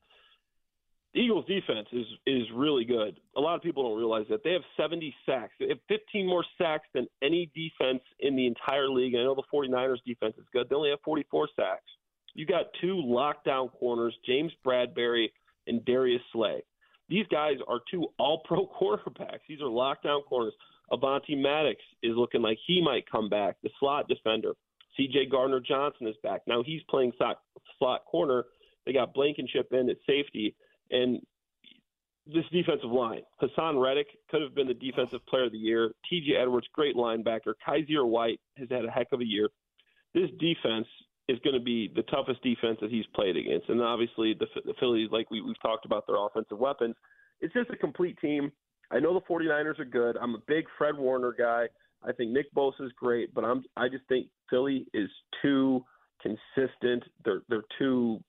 the 1.13 1.21
Eagles' 1.21 1.45
defense 1.45 1.87
is 1.91 2.05
is 2.25 2.43
really 2.55 2.85
good. 2.85 3.19
A 3.37 3.41
lot 3.41 3.55
of 3.55 3.61
people 3.61 3.83
don't 3.83 3.97
realize 3.97 4.25
that 4.29 4.43
they 4.43 4.51
have 4.51 4.63
70 4.77 5.13
sacks. 5.25 5.53
They 5.59 5.69
have 5.69 5.79
15 5.87 6.27
more 6.27 6.45
sacks 6.57 6.87
than 6.93 7.07
any 7.21 7.51
defense 7.53 8.03
in 8.19 8.35
the 8.35 8.47
entire 8.47 8.89
league. 8.89 9.13
And 9.13 9.21
I 9.21 9.25
know 9.25 9.35
the 9.35 9.43
49ers 9.53 10.03
defense 10.05 10.35
is 10.37 10.45
good. 10.51 10.67
They 10.69 10.75
only 10.75 10.89
have 10.89 10.99
44 11.05 11.49
sacks. 11.55 11.83
You 12.33 12.45
got 12.47 12.65
two 12.81 13.01
lockdown 13.05 13.71
corners, 13.79 14.15
James 14.25 14.51
Bradberry 14.65 15.27
and 15.67 15.85
Darius 15.85 16.21
Slay. 16.31 16.63
These 17.09 17.27
guys 17.27 17.57
are 17.67 17.79
two 17.91 18.07
all-pro 18.17 18.67
quarterbacks. 18.81 19.41
These 19.47 19.61
are 19.61 19.65
lockdown 19.65 20.25
corners. 20.25 20.53
Avonte 20.91 21.37
Maddox 21.37 21.79
is 22.01 22.13
looking 22.15 22.41
like 22.41 22.57
he 22.65 22.81
might 22.81 23.09
come 23.09 23.29
back. 23.29 23.55
The 23.63 23.69
slot 23.79 24.07
defender, 24.07 24.53
C.J. 24.97 25.27
Gardner 25.27 25.59
Johnson 25.59 26.07
is 26.07 26.15
back. 26.23 26.41
Now 26.47 26.63
he's 26.63 26.81
playing 26.89 27.13
slot, 27.17 27.39
slot 27.79 28.05
corner. 28.05 28.45
They 28.85 28.93
got 28.93 29.13
Blankenship 29.13 29.69
in 29.71 29.89
at 29.89 29.97
safety, 30.05 30.55
and 30.91 31.21
this 32.25 32.45
defensive 32.51 32.91
line. 32.91 33.21
Haason 33.41 33.81
Reddick 33.81 34.07
could 34.29 34.41
have 34.41 34.55
been 34.55 34.67
the 34.67 34.73
defensive 34.73 35.25
player 35.27 35.45
of 35.45 35.51
the 35.51 35.57
year. 35.57 35.91
T.J. 36.09 36.35
Edwards, 36.35 36.67
great 36.73 36.95
linebacker. 36.95 37.53
Kyzir 37.67 38.07
White 38.07 38.39
has 38.57 38.67
had 38.69 38.85
a 38.85 38.91
heck 38.91 39.07
of 39.11 39.21
a 39.21 39.25
year. 39.25 39.49
This 40.13 40.29
defense 40.39 40.87
is 41.27 41.39
going 41.43 41.55
to 41.55 41.63
be 41.63 41.91
the 41.95 42.03
toughest 42.03 42.41
defense 42.43 42.77
that 42.81 42.91
he's 42.91 43.05
played 43.15 43.37
against, 43.37 43.69
and 43.69 43.81
obviously 43.81 44.33
the, 44.33 44.45
the 44.65 44.73
Phillies, 44.79 45.09
like 45.11 45.31
we, 45.31 45.41
we've 45.41 45.61
talked 45.61 45.85
about 45.85 46.05
their 46.05 46.17
offensive 46.17 46.59
weapons. 46.59 46.95
It's 47.41 47.53
just 47.53 47.69
a 47.69 47.77
complete 47.77 48.17
team. 48.19 48.51
I 48.91 48.99
know 48.99 49.13
the 49.13 49.21
49ers 49.21 49.79
are 49.79 49.85
good. 49.85 50.17
I'm 50.21 50.35
a 50.35 50.41
big 50.47 50.65
Fred 50.77 50.97
Warner 50.97 51.33
guy. 51.37 51.67
I 52.07 52.11
think 52.11 52.31
Nick 52.31 52.53
Bosa 52.53 52.81
is 52.81 52.91
great, 52.97 53.33
but 53.33 53.43
I'm 53.43 53.63
I 53.77 53.89
just 53.89 54.05
think 54.07 54.27
Philly 54.49 54.85
is 54.93 55.09
too 55.41 55.83
consistent. 56.21 57.03
They're 57.23 57.41
they're 57.49 57.63
too 57.79 58.19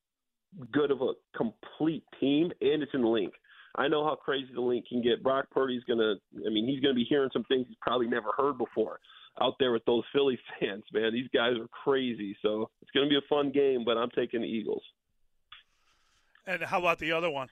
good 0.73 0.91
of 0.91 1.01
a 1.01 1.13
complete 1.37 2.05
team, 2.21 2.53
and 2.61 2.83
it's 2.83 2.95
in 2.95 3.03
the 3.03 3.09
Linc. 3.09 3.33
I 3.77 3.89
know 3.89 4.05
how 4.05 4.15
crazy 4.15 4.51
the 4.55 4.61
Linc 4.61 4.87
can 4.89 5.03
get. 5.03 5.23
Brock 5.23 5.47
Purdy's 5.51 5.83
gonna. 5.85 6.15
I 6.47 6.51
mean, 6.51 6.67
he's 6.67 6.81
gonna 6.81 6.95
be 6.95 7.07
hearing 7.09 7.31
some 7.33 7.45
things 7.45 7.67
he's 7.69 7.77
probably 7.81 8.07
never 8.07 8.29
heard 8.37 8.59
before 8.59 9.01
out 9.41 9.55
there 9.59 9.73
with 9.73 9.85
those 9.85 10.05
Philly 10.13 10.39
fans. 10.61 10.85
Man, 10.93 11.13
these 11.13 11.29
guys 11.35 11.55
are 11.59 11.69
crazy. 11.85 12.37
So 12.43 12.71
it's 12.83 12.91
gonna 12.93 13.09
be 13.09 13.17
a 13.17 13.29
fun 13.29 13.51
game, 13.51 13.85
but 13.85 13.97
I'm 13.97 14.11
taking 14.11 14.43
the 14.43 14.49
Eagles. 14.49 14.83
And 16.47 16.63
how 16.63 16.79
about 16.79 16.99
the 16.99 17.13
other 17.13 17.31
one? 17.31 17.49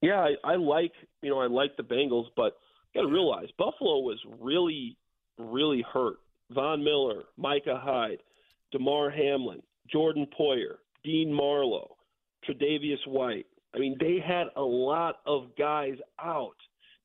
Yeah, 0.00 0.20
I, 0.20 0.52
I 0.52 0.56
like 0.56 0.92
you 1.22 1.30
know 1.30 1.40
I 1.40 1.46
like 1.46 1.76
the 1.76 1.84
Bengals, 1.84 2.26
but 2.36 2.56
got 2.94 3.02
to 3.02 3.12
realize 3.12 3.48
Buffalo 3.58 4.00
was 4.00 4.18
really 4.40 4.96
really 5.38 5.84
hurt. 5.92 6.16
Von 6.50 6.84
Miller, 6.84 7.22
Micah 7.36 7.80
Hyde, 7.82 8.18
Damar 8.72 9.10
Hamlin, 9.10 9.62
Jordan 9.90 10.26
Poyer, 10.38 10.76
Dean 11.04 11.32
Marlowe, 11.32 11.96
Tre'Davious 12.46 13.06
White. 13.06 13.46
I 13.74 13.78
mean, 13.78 13.96
they 13.98 14.18
had 14.24 14.48
a 14.56 14.62
lot 14.62 15.16
of 15.26 15.56
guys 15.58 15.94
out. 16.22 16.56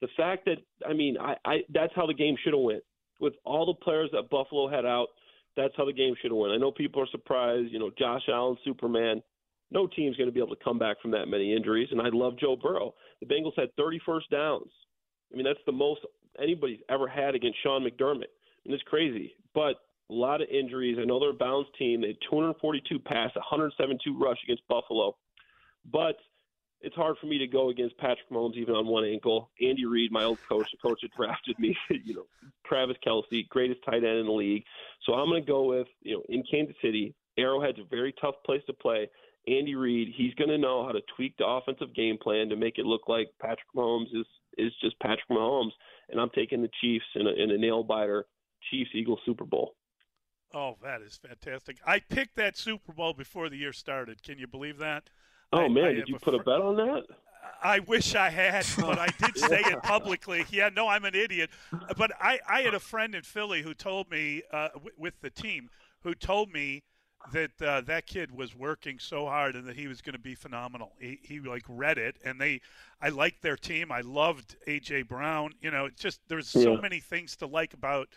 The 0.02 0.10
fact 0.18 0.46
that 0.46 0.58
I 0.88 0.94
mean, 0.94 1.18
I, 1.18 1.36
I 1.46 1.58
that's 1.74 1.94
how 1.96 2.06
the 2.06 2.14
game 2.14 2.36
should 2.44 2.54
have 2.54 2.62
went. 2.62 2.84
With 3.20 3.34
all 3.46 3.66
the 3.66 3.74
players 3.74 4.10
that 4.14 4.30
Buffalo 4.30 4.70
had 4.70 4.86
out, 4.86 5.08
that's 5.56 5.74
how 5.76 5.86
the 5.86 5.94
game 5.94 6.14
should 6.22 6.32
have 6.32 6.38
went. 6.38 6.54
I 6.54 6.58
know 6.58 6.72
people 6.72 7.02
are 7.02 7.08
surprised. 7.08 7.72
You 7.72 7.80
know, 7.80 7.92
Josh 7.98 8.24
Allen, 8.30 8.58
Superman. 8.64 9.24
No 9.72 9.88
team's 9.88 10.16
going 10.16 10.30
to 10.30 10.34
be 10.34 10.40
able 10.40 10.56
to 10.56 10.64
come 10.64 10.80
back 10.80 11.02
from 11.02 11.12
that 11.12 11.28
many 11.28 11.54
injuries. 11.54 11.90
And 11.92 12.00
I 12.00 12.08
love 12.14 12.38
Joe 12.40 12.56
Burrow. 12.56 12.94
The 13.20 13.26
Bengals 13.26 13.58
had 13.58 13.76
30 13.76 14.00
first 14.06 14.30
downs. 14.30 14.72
I 15.32 15.36
mean, 15.36 15.46
that's 15.46 15.60
the 15.66 15.72
most 15.72 16.02
anybody's 16.42 16.80
ever 16.90 17.08
had 17.08 17.36
against 17.36 17.62
Sean 17.64 17.84
McDermott. 17.84 18.32
And 18.66 18.74
it's 18.74 18.84
crazy. 18.84 19.34
But 19.54 19.76
a 20.10 20.14
lot 20.14 20.42
of 20.42 20.48
injuries. 20.50 20.98
I 21.00 21.06
know 21.06 21.20
they're 21.20 21.32
a 21.32 21.34
balanced 21.34 21.76
team. 21.78 22.02
They 22.02 22.08
had 22.08 22.18
242 22.30 23.00
pass, 23.00 23.34
172 23.36 24.18
rush 24.18 24.38
against 24.44 24.68
Buffalo. 24.68 25.16
But 25.92 26.16
it's 26.82 26.96
hard 26.96 27.18
for 27.20 27.28
me 27.28 27.38
to 27.40 27.48
go 27.48 27.70
against 27.70 27.98
Patrick 27.98 28.30
Mahomes 28.32 28.56
even 28.56 28.76
on 28.76 28.86
one 28.86 29.04
ankle. 29.04 29.50
Andy 29.62 29.86
Reid, 29.86 30.12
my 30.12 30.24
old 30.24 30.40
coach, 30.48 30.70
the 30.72 30.78
coach 30.78 31.00
that 31.02 31.12
drafted 31.16 31.58
me, 31.60 31.76
you 31.90 32.16
know, 32.16 32.26
Travis 32.66 32.98
Kelce, 33.06 33.48
greatest 33.50 33.82
tight 33.84 34.04
end 34.04 34.20
in 34.20 34.26
the 34.28 34.32
league. 34.32 34.64
So 35.06 35.14
I'm 35.14 35.30
going 35.30 35.44
to 35.44 35.48
go 35.48 35.64
with, 35.64 35.88
you 36.02 36.16
know, 36.16 36.24
in 36.30 36.44
Kansas 36.50 36.76
City, 36.82 37.16
Arrowhead's 37.38 37.80
a 37.80 37.84
very 37.90 38.14
tough 38.22 38.36
place 38.46 38.62
to 38.68 38.74
play. 38.74 39.10
Andy 39.48 39.76
Reid, 39.76 40.14
he's 40.16 40.34
going 40.36 40.50
to 40.50 40.58
know 40.58 40.86
how 40.86 40.92
to 40.92 41.02
tweak 41.16 41.36
the 41.38 41.48
offensive 41.48 41.96
game 41.96 42.18
plan 42.18 42.50
to 42.50 42.56
make 42.56 42.78
it 42.78 42.86
look 42.86 43.08
like 43.08 43.30
Patrick 43.42 43.68
Mahomes 43.76 44.14
is 44.14 44.26
is 44.58 44.72
just 44.82 45.00
Patrick 45.00 45.30
Mahomes, 45.30 45.72
and 46.10 46.20
I'm 46.20 46.30
taking 46.36 46.62
the 46.62 46.70
Chiefs 46.82 47.06
in 47.16 47.28
a, 47.28 47.32
in 47.32 47.52
a 47.52 47.58
nail 47.58 47.84
biter, 47.84 48.26
Chiefs 48.70 48.92
Eagles 48.94 49.20
Super 49.26 49.46
Bowl. 49.46 49.76
Oh, 50.54 50.78
that 50.82 51.02
is 51.02 51.18
fantastic! 51.18 51.78
I 51.86 52.00
picked 52.00 52.36
that 52.38 52.58
Super 52.58 52.94
Bowl 52.94 53.14
before 53.14 53.50
the 53.50 53.58
year 53.58 53.74
started. 53.74 54.24
Can 54.24 54.40
you 54.40 54.48
believe 54.48 54.78
that? 54.78 55.10
Oh 55.54 55.66
I, 55.66 55.68
man, 55.68 55.86
I 55.86 55.94
did 55.94 56.08
you 56.08 56.16
a 56.16 56.20
put 56.20 56.36
a 56.36 56.40
bet 56.40 56.62
on 56.62 56.76
that? 56.78 57.04
I 57.64 57.80
wish 57.80 58.16
I 58.16 58.30
had, 58.30 58.66
but 58.80 59.00
I 59.00 59.08
did 59.20 59.38
say 59.38 59.62
it 59.66 59.82
publicly. 59.84 60.46
Yeah, 60.50 60.70
no, 60.70 60.88
I'm 60.88 61.06
an 61.06 61.16
idiot. 61.16 61.50
But 61.98 62.12
I, 62.20 62.40
I 62.48 62.62
had 62.62 62.74
a 62.74 62.80
friend 62.80 63.16
in 63.16 63.24
Philly 63.24 63.62
who 63.62 63.74
told 63.74 64.10
me, 64.12 64.44
uh, 64.52 64.70
w- 64.74 64.92
with 64.98 65.22
the 65.22 65.30
team, 65.30 65.70
who 66.02 66.14
told 66.14 66.52
me 66.52 66.84
that 67.32 67.62
uh, 67.62 67.82
that 67.82 68.08
kid 68.08 68.32
was 68.32 68.56
working 68.56 69.00
so 69.00 69.26
hard 69.26 69.56
and 69.56 69.68
that 69.68 69.76
he 69.76 69.88
was 69.88 70.02
going 70.02 70.14
to 70.14 70.22
be 70.22 70.36
phenomenal. 70.36 70.94
He, 71.00 71.20
he 71.22 71.40
like 71.40 71.64
read 71.68 71.98
it, 71.98 72.18
and 72.24 72.40
they, 72.40 72.62
I 73.02 73.10
liked 73.10 73.42
their 73.42 73.58
team. 73.58 73.92
I 73.92 74.02
loved 74.02 74.56
AJ 74.68 75.08
Brown. 75.08 75.54
You 75.62 75.72
know, 75.72 75.90
just 75.90 76.22
there's 76.28 76.48
so 76.48 76.78
many 76.78 77.00
things 77.00 77.36
to 77.38 77.48
like 77.48 77.74
about 77.74 78.08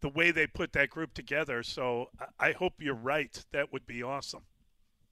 the 0.00 0.08
way 0.08 0.30
they 0.30 0.46
put 0.46 0.72
that 0.72 0.90
group 0.90 1.14
together. 1.14 1.62
So 1.62 2.10
I, 2.38 2.52
hope 2.52 2.74
you're 2.78 2.94
right. 2.94 3.42
That 3.52 3.72
would 3.72 3.86
be 3.86 4.02
awesome. 4.02 4.42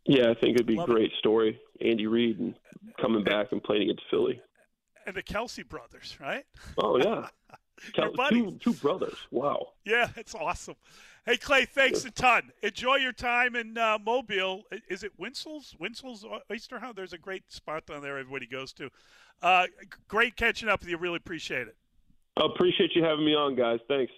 Yeah, 0.05 0.31
I 0.31 0.35
think 0.35 0.55
it'd 0.55 0.67
be 0.67 0.77
Love 0.77 0.89
a 0.89 0.93
great 0.93 1.13
story. 1.19 1.61
Andy 1.81 2.07
Reid 2.07 2.39
and 2.39 2.55
coming 3.01 3.25
back 3.25 3.49
and 3.53 3.63
playing 3.63 3.83
against 3.83 4.05
Philly. 4.11 4.41
And 5.07 5.15
the 5.15 5.23
Kelce 5.23 5.67
brothers, 5.67 6.17
right? 6.21 6.45
Oh 6.83 6.99
yeah, 6.99 7.29
Your 7.97 8.13
buddies. 8.13 8.45
two 8.45 8.59
two 8.59 8.73
brothers. 8.75 9.17
Wow. 9.31 9.69
Yeah, 9.85 10.09
that's 10.15 10.35
awesome. 10.35 10.77
Hey 11.27 11.37
Clay, 11.37 11.67
thanks 11.67 12.05
a 12.05 12.11
ton. 12.11 12.51
Enjoy 12.63 12.97
your 12.97 13.13
time 13.13 13.55
in 13.55 13.77
uh, 13.77 13.99
Mobile. 14.05 14.63
Is 14.89 15.03
it 15.03 15.13
Wintzell's? 15.19 15.77
Wintzell's 15.79 16.25
Oyster 16.51 16.79
House. 16.79 16.95
There's 16.97 17.13
a 17.13 17.19
great 17.19 17.45
spot 17.53 17.87
down 17.87 18.03
there. 18.03 18.19
Everybody 18.19 18.47
goes 18.47 18.73
to. 18.75 18.91
Uh, 19.43 19.67
great 20.09 20.37
catching 20.37 20.69
up 20.69 20.81
with 20.81 20.89
you. 20.89 20.97
Really 20.97 21.17
appreciate 21.17 21.69
it. 21.69 21.77
I 22.37 22.47
appreciate 22.47 22.95
you 22.95 23.05
having 23.05 23.25
me 23.25 23.35
on, 23.35 23.57
guys. 23.57 23.81
Thanks. 23.89 24.13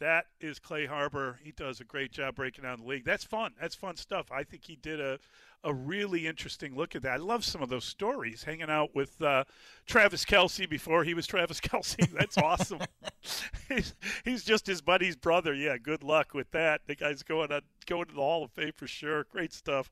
That 0.00 0.26
is 0.40 0.58
Clay 0.58 0.86
Harbor. 0.86 1.38
He 1.44 1.52
does 1.52 1.80
a 1.80 1.84
great 1.84 2.10
job 2.10 2.34
breaking 2.34 2.64
down 2.64 2.80
the 2.80 2.86
league. 2.86 3.04
That's 3.04 3.22
fun. 3.22 3.52
That's 3.60 3.74
fun 3.74 3.96
stuff. 3.96 4.32
I 4.32 4.44
think 4.44 4.64
he 4.64 4.76
did 4.76 4.98
a, 4.98 5.18
a 5.62 5.74
really 5.74 6.26
interesting 6.26 6.74
look 6.74 6.96
at 6.96 7.02
that. 7.02 7.12
I 7.12 7.16
love 7.16 7.44
some 7.44 7.62
of 7.62 7.68
those 7.68 7.84
stories. 7.84 8.42
Hanging 8.42 8.70
out 8.70 8.94
with 8.94 9.20
uh, 9.20 9.44
Travis 9.86 10.24
Kelce 10.24 10.68
before 10.68 11.04
he 11.04 11.12
was 11.12 11.26
Travis 11.26 11.60
Kelce. 11.60 12.10
That's 12.12 12.38
awesome. 12.38 12.80
he's, 13.68 13.94
he's 14.24 14.42
just 14.42 14.66
his 14.66 14.80
buddy's 14.80 15.16
brother. 15.16 15.52
Yeah, 15.52 15.76
good 15.76 16.02
luck 16.02 16.32
with 16.32 16.50
that. 16.52 16.80
The 16.86 16.94
guy's 16.94 17.22
going 17.22 17.52
on 17.52 17.60
going 17.86 18.06
to 18.06 18.14
the 18.14 18.22
Hall 18.22 18.44
of 18.44 18.50
Fame 18.52 18.72
for 18.74 18.86
sure. 18.86 19.24
Great 19.24 19.52
stuff. 19.52 19.90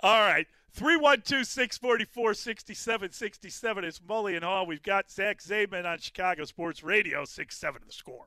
All 0.00 0.20
right. 0.20 0.46
312 0.72 1.46
644 1.46 2.32
6767. 2.32 3.84
It's 3.84 3.98
Mully 3.98 4.36
and 4.36 4.44
Haugh. 4.44 4.66
We've 4.66 4.82
got 4.82 5.10
Zach 5.10 5.42
Zaidman 5.42 5.84
on 5.84 5.98
Chicago 5.98 6.44
Sports 6.44 6.82
Radio, 6.82 7.26
6 7.26 7.56
7 7.56 7.82
the 7.84 7.92
score. 7.92 8.26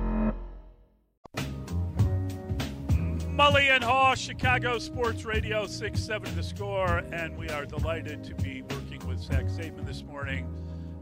Mully 3.31 3.69
and 3.69 3.81
Haugh, 3.81 4.13
Chicago 4.15 4.77
Sports 4.77 5.23
Radio, 5.23 5.65
6 5.65 5.97
7 5.97 6.35
the 6.35 6.43
score. 6.43 6.97
And 7.13 7.37
we 7.37 7.47
are 7.47 7.65
delighted 7.65 8.25
to 8.25 8.35
be 8.35 8.61
working 8.61 8.99
with 9.07 9.19
Zach 9.19 9.45
Zaidman 9.45 9.85
this 9.85 10.03
morning. 10.03 10.53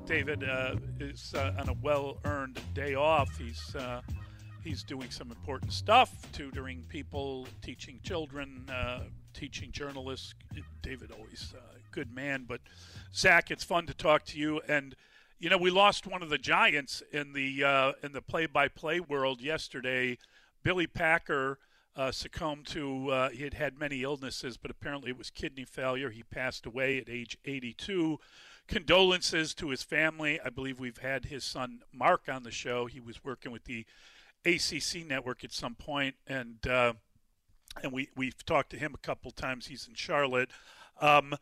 David 0.06 0.44
uh, 0.44 0.76
is 1.00 1.34
uh, 1.36 1.56
on 1.58 1.70
a 1.70 1.74
well 1.82 2.20
earned 2.26 2.60
day 2.76 2.94
off. 2.94 3.36
He's, 3.36 3.76
uh, 3.76 4.02
he's 4.64 4.84
doing 4.84 5.10
some 5.10 5.32
important 5.32 5.74
stuff, 5.74 6.32
tutoring 6.32 6.86
people, 6.88 7.48
teaching 7.64 8.00
children, 8.04 8.70
uh, 8.72 9.06
teaching 9.34 9.72
journalists. 9.72 10.36
David, 10.84 11.12
always 11.12 11.56
a 11.56 11.92
good 11.92 12.14
man. 12.14 12.46
But 12.48 12.62
Zach, 13.12 13.50
it's 13.50 13.64
fun 13.64 13.88
to 13.88 13.94
talk 13.96 14.24
to 14.26 14.38
you. 14.38 14.62
And 14.68 14.96
you 15.40 15.50
know, 15.50 15.58
we 15.58 15.72
lost 15.72 16.06
one 16.06 16.22
of 16.22 16.30
the 16.30 16.38
giants 16.38 17.02
in 17.12 17.34
the 17.34 17.64
uh, 17.64 17.94
in 18.04 18.12
the 18.12 18.22
play-by-play 18.22 19.00
world 19.00 19.42
yesterday. 19.42 20.20
Billy 20.62 20.86
Packer 20.86 21.58
uh, 21.96 22.12
succumbed 22.12 22.66
to 22.68 23.10
uh, 23.10 23.30
he 23.30 23.44
had 23.44 23.54
had 23.56 23.78
many 23.80 24.04
illnesses, 24.04 24.58
but 24.58 24.72
apparently 24.72 25.10
it 25.10 25.18
was 25.18 25.30
kidney 25.30 25.66
failure. 25.66 26.10
He 26.10 26.24
passed 26.24 26.66
away 26.66 26.98
at 27.00 27.10
age 27.10 27.38
82. 27.46 28.20
Condolences 28.68 29.56
to 29.56 29.70
his 29.70 29.82
family. 29.82 30.40
I 30.46 30.50
believe 30.50 30.80
we've 30.80 31.00
had 31.00 31.26
his 31.26 31.44
son 31.44 31.80
Mark 31.92 32.30
on 32.32 32.44
the 32.44 32.52
show. 32.52 32.86
He 32.86 33.00
was 33.00 33.24
working 33.24 33.52
with 33.52 33.64
the 33.66 33.86
ACC 34.46 35.06
network 35.08 35.44
at 35.44 35.52
some 35.52 35.74
point, 35.76 36.16
and 36.28 36.66
uh, 36.68 36.94
and 37.82 37.92
we 37.92 38.10
we've 38.16 38.46
talked 38.46 38.70
to 38.72 38.78
him 38.78 38.94
a 38.94 39.00
couple 39.00 39.32
times. 39.32 39.68
He's 39.68 39.88
in 39.88 39.96
Charlotte. 39.96 40.52
Um, 41.02 41.36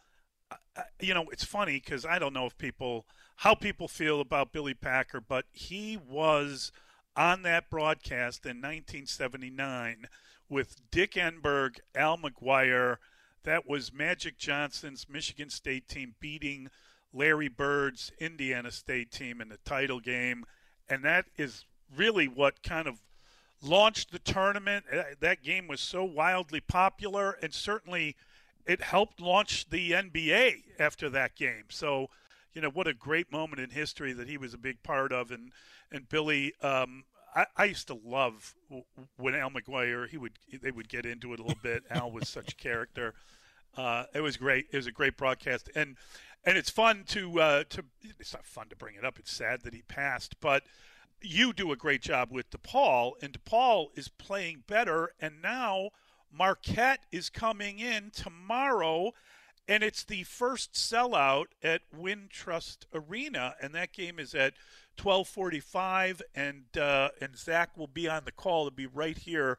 I- 0.76 0.84
you 1.02 1.14
know, 1.14 1.26
it's 1.32 1.44
funny 1.44 1.82
because 1.84 2.06
I 2.06 2.18
don't 2.18 2.34
know 2.34 2.46
if 2.46 2.58
people 2.58 3.06
how 3.38 3.54
people 3.56 3.88
feel 3.88 4.22
about 4.22 4.54
Billy 4.54 4.74
Packer, 4.74 5.20
but 5.20 5.46
he 5.52 5.98
was 5.98 6.72
on 7.16 7.42
that 7.42 7.70
broadcast 7.70 8.46
in 8.46 8.62
1979 8.62 10.08
with 10.50 10.82
Dick 10.92 11.14
Enberg, 11.14 11.80
Al 11.96 12.18
McGuire. 12.18 12.98
That 13.44 13.68
was 13.68 13.94
Magic 13.94 14.38
Johnson's 14.38 15.08
Michigan 15.10 15.50
State 15.50 15.88
team 15.88 16.16
beating 16.20 16.70
Larry 17.14 17.48
Bird's 17.48 18.12
Indiana 18.20 18.72
State 18.72 19.12
team 19.12 19.42
in 19.42 19.50
the 19.50 19.58
title 19.66 20.00
game, 20.00 20.46
and 20.90 21.04
that 21.04 21.26
is 21.38 21.66
really 21.96 22.28
what 22.28 22.62
kind 22.64 22.88
of 22.88 23.00
launched 23.62 24.12
the 24.12 24.20
tournament. 24.20 24.86
Uh, 24.92 25.04
That 25.20 25.42
game 25.42 25.68
was 25.68 25.82
so 25.82 26.04
wildly 26.04 26.60
popular, 26.60 27.38
and 27.42 27.54
certainly 27.54 28.16
it 28.66 28.82
helped 28.82 29.22
launch 29.22 29.70
the 29.70 29.92
NBA 29.92 30.64
after 30.80 31.10
that 31.10 31.36
game. 31.36 31.66
So, 31.70 32.10
you 32.54 32.62
know, 32.62 32.70
what 32.70 32.88
a 32.88 32.94
great 32.94 33.32
moment 33.32 33.62
in 33.62 33.70
history 33.70 34.14
that 34.14 34.28
he 34.28 34.38
was 34.38 34.54
a 34.54 34.58
big 34.58 34.84
part 34.84 35.12
of. 35.12 35.32
And 35.32 35.52
and 35.92 36.10
Billy, 36.10 36.54
um, 36.62 37.06
I, 37.36 37.46
I 37.56 37.66
used 37.66 37.88
to 37.88 38.00
love 38.04 38.56
when 39.18 39.36
Al 39.36 39.50
McGuire 39.50 40.08
he 40.08 40.18
would 40.18 40.34
they 40.62 40.72
would 40.72 40.90
get 40.90 41.06
into 41.06 41.34
it 41.34 41.40
a 41.40 41.44
little 41.44 41.60
bit. 41.62 41.84
Al 41.90 42.12
was 42.12 42.28
such 42.30 42.54
a 42.54 42.56
character. 42.58 43.14
Uh, 43.76 44.06
it 44.14 44.22
was 44.22 44.38
great. 44.38 44.68
It 44.72 44.78
was 44.78 44.88
a 44.88 44.92
great 44.92 45.18
broadcast, 45.18 45.70
and 45.76 45.98
and 46.44 46.58
it's 46.58 46.70
fun 46.70 47.04
to 47.10 47.40
uh, 47.40 47.64
to. 47.70 47.84
It's 48.20 48.34
not 48.34 48.46
fun 48.46 48.70
to 48.70 48.76
bring 48.76 48.96
it 48.96 49.06
up. 49.06 49.20
It's 49.20 49.32
sad 49.32 49.62
that 49.64 49.74
he 49.74 49.84
passed, 49.84 50.40
but 50.40 50.64
you 51.22 51.54
do 51.54 51.72
a 51.72 51.76
great 51.76 52.02
job 52.02 52.30
with 52.32 52.50
DePaul, 52.50 53.14
and 53.22 53.34
DePaul 53.34 53.88
is 53.96 54.08
playing 54.08 54.64
better, 54.68 55.12
and 55.20 55.42
now 55.42 55.90
Marquette 56.32 57.06
is 57.12 57.30
coming 57.30 57.80
in 57.80 58.12
tomorrow, 58.12 59.14
and 59.68 59.84
it's 59.84 60.04
the 60.04 60.24
first 60.24 60.74
sellout 60.74 61.48
at 61.64 61.82
Wintrust 61.96 62.86
Arena, 62.94 63.56
and 63.62 63.74
that 63.74 63.94
game 63.94 64.20
is 64.20 64.34
at 64.36 64.54
12:45, 64.98 66.22
and 66.36 66.66
uh, 66.78 67.10
and 67.22 67.38
Zach 67.38 67.78
will 67.78 67.88
be 67.88 68.08
on 68.08 68.24
the 68.26 68.32
call 68.32 68.66
to 68.66 68.72
be 68.72 68.86
right 68.86 69.18
here 69.18 69.58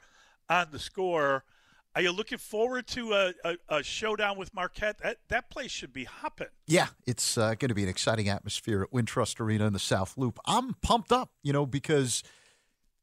on 0.48 0.68
the 0.70 0.78
score. 0.78 1.44
Are 1.94 2.02
you 2.02 2.12
looking 2.12 2.38
forward 2.38 2.86
to 2.88 3.12
a, 3.12 3.32
a, 3.44 3.56
a 3.68 3.82
showdown 3.82 4.38
with 4.38 4.54
Marquette? 4.54 4.98
That 5.02 5.18
that 5.28 5.50
place 5.50 5.70
should 5.70 5.92
be 5.92 6.04
hopping. 6.04 6.48
Yeah, 6.66 6.88
it's 7.06 7.38
uh, 7.38 7.54
going 7.54 7.70
to 7.70 7.74
be 7.74 7.82
an 7.82 7.88
exciting 7.88 8.28
atmosphere 8.28 8.82
at 8.82 8.92
Wintrust 8.92 9.40
Arena 9.40 9.66
in 9.66 9.72
the 9.72 9.78
South 9.78 10.16
Loop. 10.16 10.38
I'm 10.46 10.74
pumped 10.74 11.12
up, 11.12 11.30
you 11.42 11.52
know, 11.52 11.66
because 11.66 12.22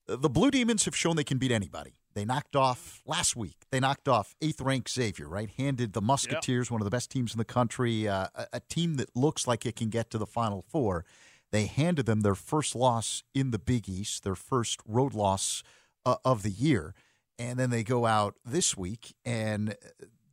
the 0.08 0.30
Blue 0.30 0.52
Demons 0.52 0.86
have 0.86 0.95
shown 0.95 1.15
they 1.15 1.24
can 1.24 1.38
beat 1.38 1.52
anybody. 1.52 1.95
They 2.13 2.24
knocked 2.24 2.56
off 2.56 3.02
last 3.06 3.36
week. 3.36 3.65
They 3.71 3.82
knocked 3.82 4.08
off 4.08 4.36
eighth 4.41 4.62
ranked 4.62 4.89
Xavier, 4.89 5.28
right? 5.28 5.50
Handed 5.58 5.91
the 5.91 6.02
Musketeers, 6.02 6.71
one 6.71 6.80
of 6.80 6.86
the 6.86 6.91
best 6.91 7.12
teams 7.12 7.34
in 7.34 7.38
the 7.38 7.45
country, 7.45 8.08
uh, 8.08 8.28
a, 8.34 8.48
a, 8.54 8.60
team 8.62 8.95
that 8.95 9.13
looks 9.15 9.48
like 9.48 9.65
it 9.65 9.76
can 9.76 9.89
get 9.89 10.10
to 10.12 10.17
the 10.17 10.26
Final 10.26 10.62
Four. 10.62 11.04
They 11.51 11.65
handed 11.65 12.05
them 12.05 12.21
their 12.21 12.36
first 12.36 12.75
loss 12.75 13.23
in 13.34 13.51
the 13.51 13.60
Big 13.60 13.88
East, 13.88 14.23
their 14.23 14.36
first 14.36 14.79
road 14.88 15.13
loss 15.13 15.63
uh, 16.05 16.15
of 16.25 16.43
the 16.43 16.51
year. 16.51 16.93
And 17.38 17.60
then 17.60 17.69
they 17.69 17.84
go 17.84 18.05
out 18.05 18.36
this 18.45 18.77
week, 18.77 19.13
and 19.25 19.75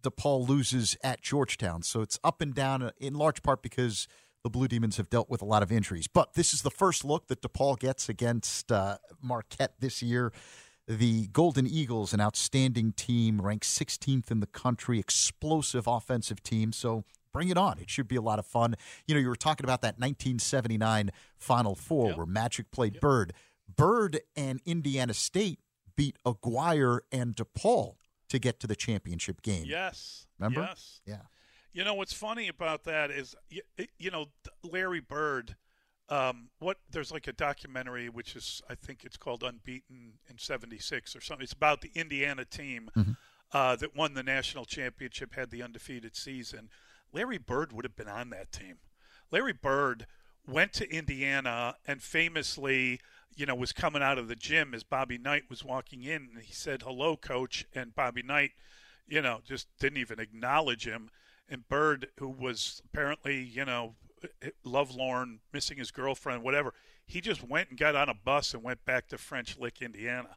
DePaul 0.02 0.48
loses 0.48 0.96
at 1.02 1.22
Georgetown. 1.22 1.82
So 1.82 2.00
it's 2.00 2.18
up 2.22 2.40
and 2.40 2.54
down 2.54 2.82
uh, 2.82 2.90
in 2.98 3.14
large 3.14 3.42
part 3.42 3.62
because 3.62 4.06
the 4.42 4.50
Blue 4.50 4.68
Demons 4.68 4.96
have 4.96 5.08
dealt 5.08 5.30
with 5.30 5.42
a 5.42 5.44
lot 5.44 5.62
of 5.62 5.70
injuries. 5.70 6.08
But 6.08 6.34
this 6.34 6.52
is 6.52 6.62
the 6.62 6.70
first 6.70 7.04
look 7.04 7.28
that 7.28 7.42
DePaul 7.42 7.78
gets 7.78 8.08
against 8.08 8.72
uh, 8.72 8.98
Marquette 9.20 9.74
this 9.80 10.02
year. 10.02 10.32
The 10.88 11.28
Golden 11.28 11.66
Eagles, 11.66 12.12
an 12.12 12.20
outstanding 12.20 12.92
team, 12.92 13.40
ranked 13.40 13.64
16th 13.64 14.30
in 14.30 14.40
the 14.40 14.46
country, 14.46 14.98
explosive 14.98 15.86
offensive 15.86 16.42
team. 16.42 16.72
So 16.72 17.04
bring 17.32 17.48
it 17.48 17.58
on. 17.58 17.78
It 17.78 17.90
should 17.90 18.08
be 18.08 18.16
a 18.16 18.22
lot 18.22 18.38
of 18.38 18.46
fun. 18.46 18.74
You 19.06 19.14
know, 19.14 19.20
you 19.20 19.28
were 19.28 19.36
talking 19.36 19.64
about 19.64 19.82
that 19.82 19.94
1979 19.98 21.10
Final 21.38 21.74
Four 21.74 22.08
yep. 22.08 22.16
where 22.16 22.26
Magic 22.26 22.70
played 22.70 22.94
yep. 22.94 23.00
Bird. 23.00 23.32
Bird 23.74 24.20
and 24.36 24.60
Indiana 24.64 25.14
State 25.14 25.60
beat 25.96 26.16
Aguirre 26.26 27.02
and 27.10 27.34
DePaul 27.34 27.94
to 28.28 28.38
get 28.38 28.60
to 28.60 28.66
the 28.66 28.76
championship 28.76 29.42
game. 29.42 29.64
Yes. 29.66 30.26
Remember? 30.38 30.62
Yes. 30.62 31.00
Yeah. 31.06 31.22
You 31.72 31.84
know 31.84 31.94
what's 31.94 32.12
funny 32.12 32.48
about 32.48 32.84
that 32.84 33.10
is, 33.10 33.34
you, 33.48 33.62
you 33.98 34.10
know, 34.10 34.26
Larry 34.62 35.00
Bird 35.00 35.56
um, 36.12 36.50
what 36.58 36.76
there's 36.90 37.10
like 37.10 37.26
a 37.26 37.32
documentary 37.32 38.08
which 38.10 38.36
is 38.36 38.60
I 38.68 38.74
think 38.74 39.04
it's 39.04 39.16
called 39.16 39.42
Unbeaten 39.42 40.18
in 40.28 40.38
'76 40.38 41.16
or 41.16 41.20
something. 41.20 41.42
It's 41.42 41.54
about 41.54 41.80
the 41.80 41.90
Indiana 41.94 42.44
team 42.44 42.90
mm-hmm. 42.94 43.12
uh, 43.52 43.76
that 43.76 43.96
won 43.96 44.12
the 44.12 44.22
national 44.22 44.66
championship, 44.66 45.34
had 45.34 45.50
the 45.50 45.62
undefeated 45.62 46.14
season. 46.14 46.68
Larry 47.12 47.38
Bird 47.38 47.72
would 47.72 47.84
have 47.84 47.96
been 47.96 48.08
on 48.08 48.30
that 48.30 48.52
team. 48.52 48.78
Larry 49.30 49.52
Bird 49.52 50.06
went 50.46 50.72
to 50.74 50.90
Indiana 50.90 51.76
and 51.86 52.02
famously, 52.02 53.00
you 53.34 53.46
know, 53.46 53.54
was 53.54 53.72
coming 53.72 54.02
out 54.02 54.18
of 54.18 54.28
the 54.28 54.36
gym 54.36 54.74
as 54.74 54.82
Bobby 54.82 55.18
Knight 55.18 55.44
was 55.48 55.64
walking 55.64 56.04
in, 56.04 56.30
and 56.34 56.42
he 56.42 56.52
said, 56.52 56.82
"Hello, 56.82 57.16
coach," 57.16 57.64
and 57.74 57.94
Bobby 57.94 58.22
Knight, 58.22 58.52
you 59.06 59.22
know, 59.22 59.40
just 59.44 59.68
didn't 59.78 59.98
even 59.98 60.18
acknowledge 60.18 60.86
him. 60.86 61.10
And 61.48 61.68
Bird, 61.68 62.08
who 62.18 62.28
was 62.28 62.82
apparently, 62.84 63.42
you 63.42 63.64
know, 63.64 63.96
lovelorn, 64.64 65.40
missing 65.52 65.78
his 65.78 65.90
girlfriend, 65.90 66.42
whatever. 66.42 66.74
He 67.06 67.20
just 67.20 67.46
went 67.46 67.70
and 67.70 67.78
got 67.78 67.96
on 67.96 68.08
a 68.08 68.14
bus 68.14 68.54
and 68.54 68.62
went 68.62 68.84
back 68.84 69.08
to 69.08 69.18
French 69.18 69.58
Lick, 69.58 69.82
Indiana, 69.82 70.36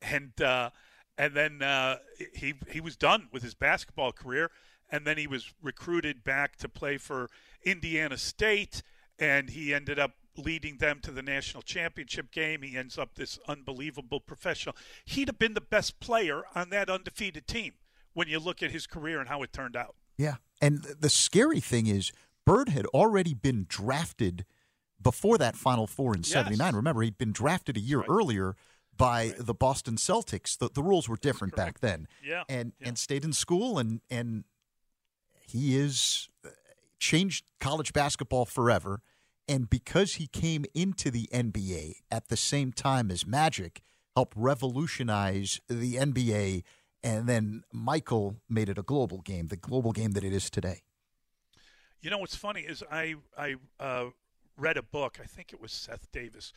and 0.00 0.40
uh, 0.40 0.70
and 1.18 1.34
then 1.34 1.62
uh, 1.62 1.98
he 2.34 2.54
he 2.68 2.80
was 2.80 2.96
done 2.96 3.28
with 3.32 3.42
his 3.42 3.54
basketball 3.54 4.12
career, 4.12 4.50
and 4.92 5.06
then 5.06 5.16
he 5.16 5.26
was 5.26 5.52
recruited 5.62 6.22
back 6.22 6.56
to 6.58 6.68
play 6.68 6.98
for 6.98 7.30
Indiana 7.64 8.18
State, 8.18 8.82
and 9.18 9.50
he 9.50 9.72
ended 9.72 9.98
up 9.98 10.12
leading 10.36 10.76
them 10.76 11.00
to 11.02 11.10
the 11.10 11.22
national 11.22 11.62
championship 11.62 12.30
game. 12.30 12.62
He 12.62 12.76
ends 12.76 12.98
up 12.98 13.14
this 13.14 13.38
unbelievable 13.48 14.20
professional. 14.20 14.76
He'd 15.04 15.28
have 15.28 15.38
been 15.38 15.54
the 15.54 15.60
best 15.60 15.98
player 15.98 16.42
on 16.54 16.70
that 16.70 16.88
undefeated 16.88 17.46
team 17.46 17.72
when 18.12 18.28
you 18.28 18.38
look 18.38 18.62
at 18.62 18.70
his 18.70 18.86
career 18.86 19.18
and 19.18 19.28
how 19.28 19.42
it 19.42 19.52
turned 19.52 19.76
out. 19.76 19.96
Yeah. 20.16 20.36
And 20.60 20.82
the 20.82 21.10
scary 21.10 21.60
thing 21.60 21.86
is 21.86 22.12
Bird 22.44 22.68
had 22.68 22.86
already 22.86 23.34
been 23.34 23.66
drafted 23.68 24.44
before 25.00 25.38
that 25.38 25.56
Final 25.56 25.86
Four 25.86 26.14
in 26.14 26.22
'79. 26.22 26.66
Yes. 26.66 26.74
Remember, 26.74 27.02
he'd 27.02 27.18
been 27.18 27.32
drafted 27.32 27.76
a 27.76 27.80
year 27.80 27.98
right. 27.98 28.08
earlier 28.08 28.56
by 28.96 29.26
right. 29.26 29.34
the 29.38 29.54
Boston 29.54 29.96
Celtics. 29.96 30.56
The, 30.56 30.68
the 30.72 30.82
rules 30.82 31.08
were 31.08 31.16
different 31.16 31.56
back 31.56 31.80
then. 31.80 32.06
Yeah. 32.24 32.44
And 32.48 32.72
yeah. 32.80 32.88
and 32.88 32.98
stayed 32.98 33.24
in 33.24 33.32
school 33.32 33.78
and 33.78 34.00
and 34.10 34.44
he 35.52 35.76
is 35.76 36.28
uh, 36.44 36.48
changed 36.98 37.44
college 37.60 37.92
basketball 37.92 38.44
forever. 38.44 39.00
And 39.48 39.68
because 39.68 40.14
he 40.14 40.26
came 40.26 40.64
into 40.74 41.10
the 41.10 41.28
NBA 41.32 41.96
at 42.10 42.28
the 42.28 42.36
same 42.36 42.72
time 42.72 43.10
as 43.10 43.26
Magic, 43.26 43.82
helped 44.14 44.34
revolutionize 44.36 45.60
the 45.68 45.96
NBA. 45.96 46.62
And 47.02 47.28
then 47.28 47.64
Michael 47.72 48.36
made 48.48 48.68
it 48.68 48.78
a 48.78 48.82
global 48.82 49.20
game, 49.20 49.48
the 49.48 49.56
global 49.56 49.92
game 49.92 50.12
that 50.12 50.24
it 50.24 50.32
is 50.32 50.48
today. 50.48 50.82
You 52.00 52.10
know 52.10 52.18
what's 52.18 52.36
funny 52.36 52.62
is 52.62 52.82
I 52.90 53.14
I 53.38 53.56
uh, 53.78 54.06
read 54.56 54.76
a 54.76 54.82
book. 54.82 55.18
I 55.22 55.26
think 55.26 55.52
it 55.52 55.60
was 55.60 55.72
Seth 55.72 56.10
Davis 56.12 56.52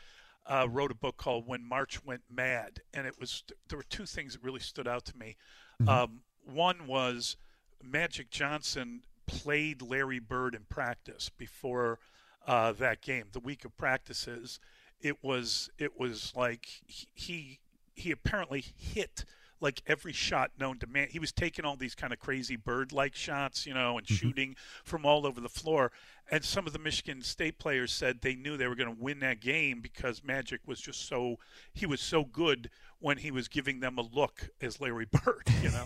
uh, 0.48 0.68
wrote 0.70 0.92
a 0.92 0.96
book 0.96 1.18
called 1.18 1.48
When 1.48 1.68
March 1.68 2.04
Went 2.04 2.22
Mad, 2.30 2.82
and 2.94 3.08
it 3.08 3.20
was 3.20 3.44
there 3.68 3.78
were 3.78 3.86
two 3.90 4.06
things 4.06 4.34
that 4.34 4.44
really 4.44 4.60
stood 4.60 4.88
out 4.88 5.06
to 5.06 5.18
me. 5.18 5.38
Mm-hmm. 5.82 5.90
Um, 5.90 6.22
one 6.44 6.88
was 6.88 7.38
Magic 7.84 8.30
Johnson 8.30 9.02
played 9.28 9.82
Larry 9.82 10.20
Bird 10.20 10.56
in 10.56 10.66
practice 10.70 11.30
before 11.30 12.00
uh, 12.48 12.72
that 12.74 13.02
game. 13.02 13.26
The 13.32 13.40
week 13.40 13.66
of 13.66 13.78
practices, 13.78 14.60
it 15.02 15.24
was 15.24 15.70
it 15.78 16.00
was 16.00 16.34
like 16.36 16.68
he 16.86 17.60
he 17.94 18.12
apparently 18.12 18.64
hit 18.78 19.26
like 19.62 19.82
every 19.88 20.14
shot 20.14 20.52
known 20.60 20.78
to 20.80 20.88
man. 20.88 21.08
He 21.10 21.20
was 21.20 21.32
taking 21.32 21.66
all 21.66 21.76
these 21.76 21.96
kind 21.96 22.12
of 22.14 22.20
crazy 22.20 22.56
bird-like 22.56 23.16
shots, 23.16 23.66
you 23.66 23.74
know, 23.74 23.98
and 23.98 24.06
mm-hmm. 24.06 24.16
shooting 24.16 24.56
from 24.84 25.06
all 25.06 25.26
over 25.26 25.40
the 25.40 25.50
floor. 25.50 25.92
And 26.30 26.44
some 26.44 26.68
of 26.68 26.74
the 26.74 26.80
Michigan 26.80 27.22
State 27.22 27.58
players 27.58 27.92
said 27.92 28.22
they 28.22 28.36
knew 28.36 28.58
they 28.58 28.68
were 28.68 28.76
going 28.76 28.94
to 28.94 29.02
win 29.02 29.20
that 29.20 29.40
game 29.40 29.80
because 29.82 30.24
Magic 30.24 30.62
was 30.66 30.82
just 30.82 31.08
so 31.08 31.38
he 31.74 31.86
was 31.86 32.02
so 32.02 32.24
good 32.24 32.70
when 33.06 33.20
he 33.20 33.30
was 33.30 33.48
giving 33.48 33.82
them 33.82 34.00
a 34.00 34.02
look 34.02 34.50
as 34.60 34.82
Larry 34.82 35.06
Bird, 35.12 35.44
you 35.62 35.70
know, 35.70 35.86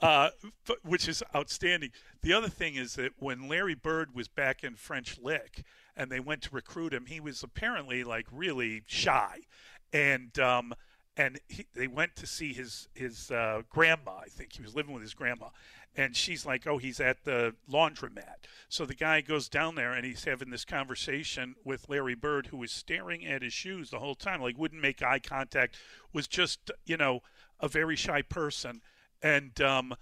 uh, 0.00 0.30
which 0.84 1.08
is 1.08 1.20
outstanding. 1.34 1.90
The 2.20 2.32
other 2.32 2.48
thing 2.48 2.76
is 2.76 2.94
that 2.94 3.14
when 3.18 3.48
Larry 3.48 3.74
Bird 3.74 4.14
was 4.14 4.28
back 4.28 4.62
in 4.62 4.76
French 4.76 5.18
Lick 5.20 5.64
and 5.96 6.08
they 6.08 6.20
went 6.20 6.40
to 6.42 6.50
recruit 6.52 6.94
him, 6.94 7.06
he 7.06 7.18
was 7.18 7.42
apparently 7.42 8.04
like 8.04 8.28
really 8.30 8.84
shy, 8.86 9.38
and 9.92 10.38
um, 10.38 10.72
and 11.16 11.40
he, 11.48 11.66
they 11.74 11.86
went 11.86 12.16
to 12.16 12.26
see 12.26 12.52
his 12.52 12.88
his 12.94 13.30
uh, 13.30 13.62
grandma. 13.68 14.18
I 14.18 14.28
think 14.28 14.54
he 14.54 14.62
was 14.62 14.74
living 14.74 14.92
with 14.92 15.02
his 15.02 15.14
grandma, 15.14 15.48
and 15.96 16.16
she's 16.16 16.46
like, 16.46 16.66
"Oh, 16.66 16.78
he's 16.78 17.00
at 17.00 17.24
the 17.24 17.54
laundromat." 17.70 18.46
So 18.68 18.86
the 18.86 18.94
guy 18.94 19.20
goes 19.20 19.48
down 19.48 19.74
there 19.74 19.92
and 19.92 20.06
he's 20.06 20.24
having 20.24 20.50
this 20.50 20.64
conversation 20.64 21.54
with 21.64 21.88
Larry 21.88 22.14
Bird, 22.14 22.46
who 22.46 22.56
was 22.56 22.72
staring 22.72 23.26
at 23.26 23.42
his 23.42 23.52
shoes 23.52 23.90
the 23.90 23.98
whole 23.98 24.14
time, 24.14 24.40
like 24.40 24.58
wouldn't 24.58 24.80
make 24.80 25.02
eye 25.02 25.18
contact, 25.18 25.76
was 26.12 26.26
just 26.26 26.70
you 26.86 26.96
know 26.96 27.20
a 27.60 27.68
very 27.68 27.96
shy 27.96 28.22
person, 28.22 28.80
and 29.22 29.60
um, 29.60 29.94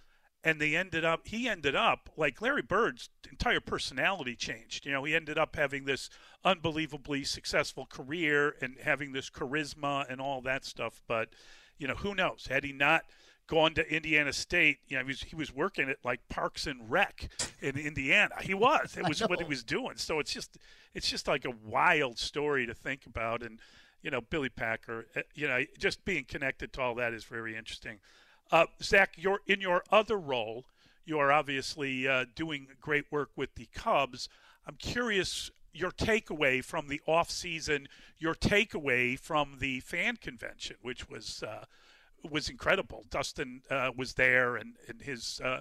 and 0.45 0.61
they 0.61 0.77
ended 0.77 1.05
up 1.05 1.27
he 1.27 1.49
ended 1.49 1.75
up 1.75 2.09
like 2.17 2.41
Larry 2.41 2.63
Bird's 2.63 3.09
entire 3.31 3.61
personality 3.61 4.37
changed. 4.37 4.87
You 4.87 4.93
know, 4.93 5.05
he 5.05 5.15
ended 5.15 5.39
up 5.39 5.57
having 5.57 5.85
this 5.85 6.09
unbelievably 6.45 7.25
successful 7.25 7.87
career 7.87 8.55
and 8.61 8.77
having 8.83 9.13
this 9.13 9.31
charisma 9.31 10.11
and 10.11 10.21
all 10.21 10.41
that 10.43 10.65
stuff. 10.65 11.03
But 11.07 11.31
you 11.79 11.89
know, 11.89 11.95
who 11.95 12.15
knows? 12.15 12.47
Had 12.49 12.65
he 12.65 12.73
not 12.73 13.05
gone 13.47 13.75
to 13.75 13.95
Indiana 13.95 14.33
State, 14.33 14.79
you 14.87 14.97
know, 14.97 15.03
he 15.03 15.09
was, 15.09 15.23
he 15.23 15.37
was 15.37 15.53
working 15.53 15.91
at 15.91 15.97
like 16.05 16.21
Parks 16.29 16.67
and 16.67 16.89
Rec 16.91 17.29
in 17.61 17.77
Indiana. 17.77 18.37
He 18.41 18.55
was. 18.55 18.97
It 18.97 19.09
was 19.09 19.21
what 19.21 19.41
he 19.41 19.45
was 19.45 19.65
doing. 19.65 19.97
So 19.97 20.21
it's 20.21 20.33
just 20.33 20.57
it's 20.95 21.11
just 21.11 21.27
like 21.27 21.45
a 21.45 21.53
wild 21.67 22.19
story 22.19 22.67
to 22.67 22.75
think 22.75 23.07
about. 23.07 23.43
And 23.43 23.59
you 24.03 24.11
know, 24.11 24.21
Billy 24.21 24.49
Packer, 24.49 25.07
eh, 25.15 25.23
you 25.35 25.49
know, 25.49 25.65
just 25.79 26.05
being 26.05 26.25
connected 26.25 26.73
to 26.75 26.81
all 26.81 26.95
that 26.95 27.13
is 27.13 27.25
very 27.25 27.57
interesting. 27.57 27.99
Uh, 28.53 28.67
Zach, 28.83 29.15
you're 29.17 29.41
in 29.47 29.61
your 29.61 29.83
other 29.91 30.19
role. 30.19 30.65
you 31.05 31.19
are 31.19 31.33
obviously 31.33 32.07
uh, 32.07 32.25
doing 32.35 32.69
great 32.81 33.05
work 33.11 33.31
with 33.37 33.55
the 33.57 33.69
Cubs. 33.75 34.29
I'm 34.67 34.77
curious 34.77 35.51
your 35.73 35.91
takeaway 35.91 36.65
from 36.65 36.89
the 36.89 37.01
off 37.07 37.31
season, 37.31 37.89
your 38.19 38.35
takeaway 38.35 39.19
from 39.19 39.57
the 39.61 39.81
fan 39.81 40.17
convention, 40.17 40.77
which 40.83 41.09
was 41.09 41.43
uh, 41.43 41.65
was 42.29 42.49
incredible. 42.49 43.05
Dustin 43.11 43.63
uh, 43.71 43.91
was 43.97 44.15
there, 44.15 44.57
and 44.57 44.77
and 44.89 45.03
his 45.03 45.41
uh, 45.45 45.61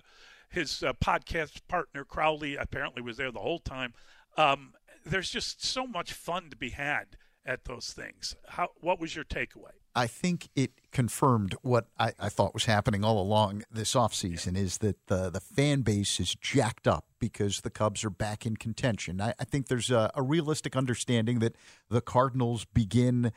his 0.49 0.83
uh, 0.83 0.93
podcast 0.93 1.61
partner 1.67 2.03
Crowley 2.03 2.55
apparently 2.55 3.01
was 3.01 3.17
there 3.17 3.31
the 3.31 3.39
whole 3.39 3.59
time. 3.59 3.93
Um, 4.37 4.73
there's 5.05 5.29
just 5.29 5.63
so 5.63 5.87
much 5.87 6.13
fun 6.13 6.49
to 6.49 6.55
be 6.55 6.69
had 6.69 7.17
at 7.49 7.65
those 7.65 7.91
things. 7.91 8.35
How 8.47 8.69
what 8.79 9.01
was 9.01 9.15
your 9.15 9.25
takeaway? 9.25 9.71
I 9.95 10.05
think 10.05 10.49
it 10.55 10.71
confirmed 10.91 11.55
what 11.63 11.87
I, 11.97 12.13
I, 12.19 12.29
thought 12.29 12.53
was 12.53 12.65
happening 12.65 13.03
all 13.03 13.19
along 13.19 13.63
this 13.71 13.95
offseason 13.95 14.55
is 14.55 14.77
that 14.77 15.07
the, 15.07 15.31
the 15.31 15.39
fan 15.39 15.81
base 15.81 16.19
is 16.19 16.35
jacked 16.35 16.87
up 16.87 17.05
because 17.19 17.61
the 17.61 17.71
Cubs 17.71 18.05
are 18.05 18.11
back 18.11 18.45
in 18.45 18.55
contention. 18.55 19.19
I, 19.19 19.33
I 19.39 19.45
think 19.45 19.67
there's 19.67 19.89
a, 19.89 20.11
a, 20.13 20.21
realistic 20.21 20.75
understanding 20.75 21.39
that 21.39 21.55
the 21.89 22.01
Cardinals 22.01 22.65
begin 22.65 23.31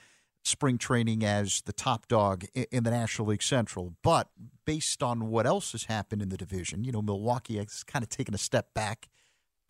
spring 0.45 0.77
training 0.77 1.25
as 1.25 1.63
the 1.63 1.73
top 1.73 2.07
dog 2.07 2.45
in 2.55 2.85
the 2.85 2.91
National 2.91 3.29
League 3.29 3.43
Central. 3.43 3.95
But 4.03 4.29
based 4.67 5.03
on 5.03 5.31
what 5.31 5.47
else 5.47 5.73
has 5.73 5.85
happened 5.85 6.21
in 6.21 6.29
the 6.29 6.37
division, 6.37 6.85
you 6.85 6.93
know, 6.93 7.03
Milwaukee 7.03 7.57
has 7.57 7.83
kind 7.83 8.03
of 8.03 8.11
taken 8.11 8.35
a 8.35 8.39
step 8.39 8.75
back. 8.75 9.09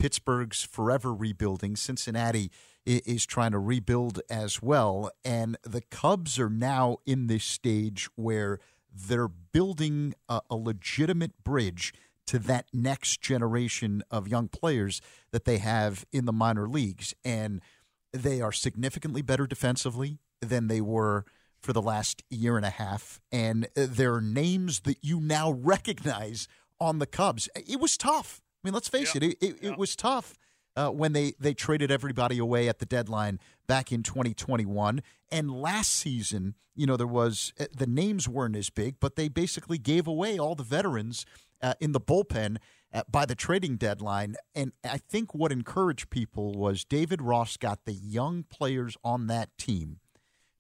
Pittsburgh's 0.03 0.63
forever 0.63 1.15
rebuilding. 1.15 1.77
Cincinnati– 1.77 2.51
is 2.85 3.27
trying 3.27 3.53
to 3.53 3.59
rebuild 3.59 4.21
as 4.29 4.63
well. 4.63 5.11
And 5.25 5.57
the 5.63 5.83
Cubs 5.83 6.39
are 6.39 6.51
now 6.51 6.99
in 7.07 7.27
this 7.27 7.45
stage 7.45 8.09
where 8.17 8.59
they're 8.93 9.29
building 9.29 10.15
a, 10.29 10.41
a 10.51 10.57
legitimate 10.57 11.45
bridge 11.45 11.95
to 12.27 12.39
that 12.41 12.67
next 12.73 13.21
generation 13.21 14.03
of 14.11 14.29
young 14.29 14.49
players 14.49 15.01
that 15.33 15.45
they 15.45 15.59
have 15.59 16.05
in 16.13 16.25
the 16.25 16.33
minor 16.33 16.69
leagues. 16.69 17.15
And 17.25 17.61
they 18.13 18.41
are 18.41 18.53
significantly 18.53 19.23
better 19.23 19.47
defensively 19.47 20.19
than 20.41 20.69
they 20.69 20.81
were 20.81 21.25
for 21.61 21.73
the 21.73 21.83
last 21.83 22.23
year 22.29 22.57
and 22.57 22.67
a 22.67 22.71
half. 22.71 23.21
And 23.31 23.67
uh, 23.77 23.87
there 23.89 24.15
are 24.15 24.21
names 24.21 24.81
that 24.81 24.99
you 25.03 25.21
now 25.21 25.53
recognize 25.53 26.49
on 26.81 26.99
the 26.99 27.07
Cubs. 27.07 27.49
It 27.55 27.81
was 27.81 27.97
tough. 27.97 28.42
I 28.63 28.69
mean, 28.69 28.75
let's 28.75 28.89
face 28.89 29.17
it, 29.17 29.23
it, 29.23 29.37
it, 29.41 29.57
it 29.61 29.79
was 29.79 29.97
tough 29.97 30.35
uh, 30.77 30.91
when 30.91 31.13
they, 31.13 31.33
they 31.39 31.55
traded 31.55 31.91
everybody 31.91 32.39
away 32.39 32.69
at 32.69 32.79
the 32.79 32.87
deadline 32.87 33.41
back 33.67 33.93
in 33.93 34.03
2021. 34.03 35.03
And 35.31 35.51
last 35.51 35.91
season, 35.91 36.55
you 36.75 36.87
know, 36.87 36.97
there 36.97 37.07
was 37.07 37.53
uh, 37.59 37.67
the 37.77 37.87
names 37.87 38.29
weren't 38.29 38.57
as 38.57 38.71
big, 38.71 38.97
but 39.01 39.17
they 39.17 39.29
basically 39.29 39.79
gave 39.79 40.07
away 40.07 40.39
all 40.39 40.55
the 40.55 40.63
veterans 40.63 41.27
uh, 41.61 41.75
in 41.81 41.93
the 41.93 42.01
bullpen 42.01 42.59
uh, 42.93 43.03
by 43.11 43.27
the 43.27 43.35
trading 43.35 43.77
deadline. 43.77 44.37
And 44.55 44.73
I 44.85 44.99
think 44.99 45.35
what 45.35 45.53
encouraged 45.53 46.11
people 46.11 46.53
was 46.53 46.85
David 46.85 47.23
Ross 47.23 47.57
got 47.57 47.85
the 47.85 47.93
young 47.93 48.45
players 48.45 48.97
on 49.05 49.27
that 49.27 49.57
team 49.59 49.99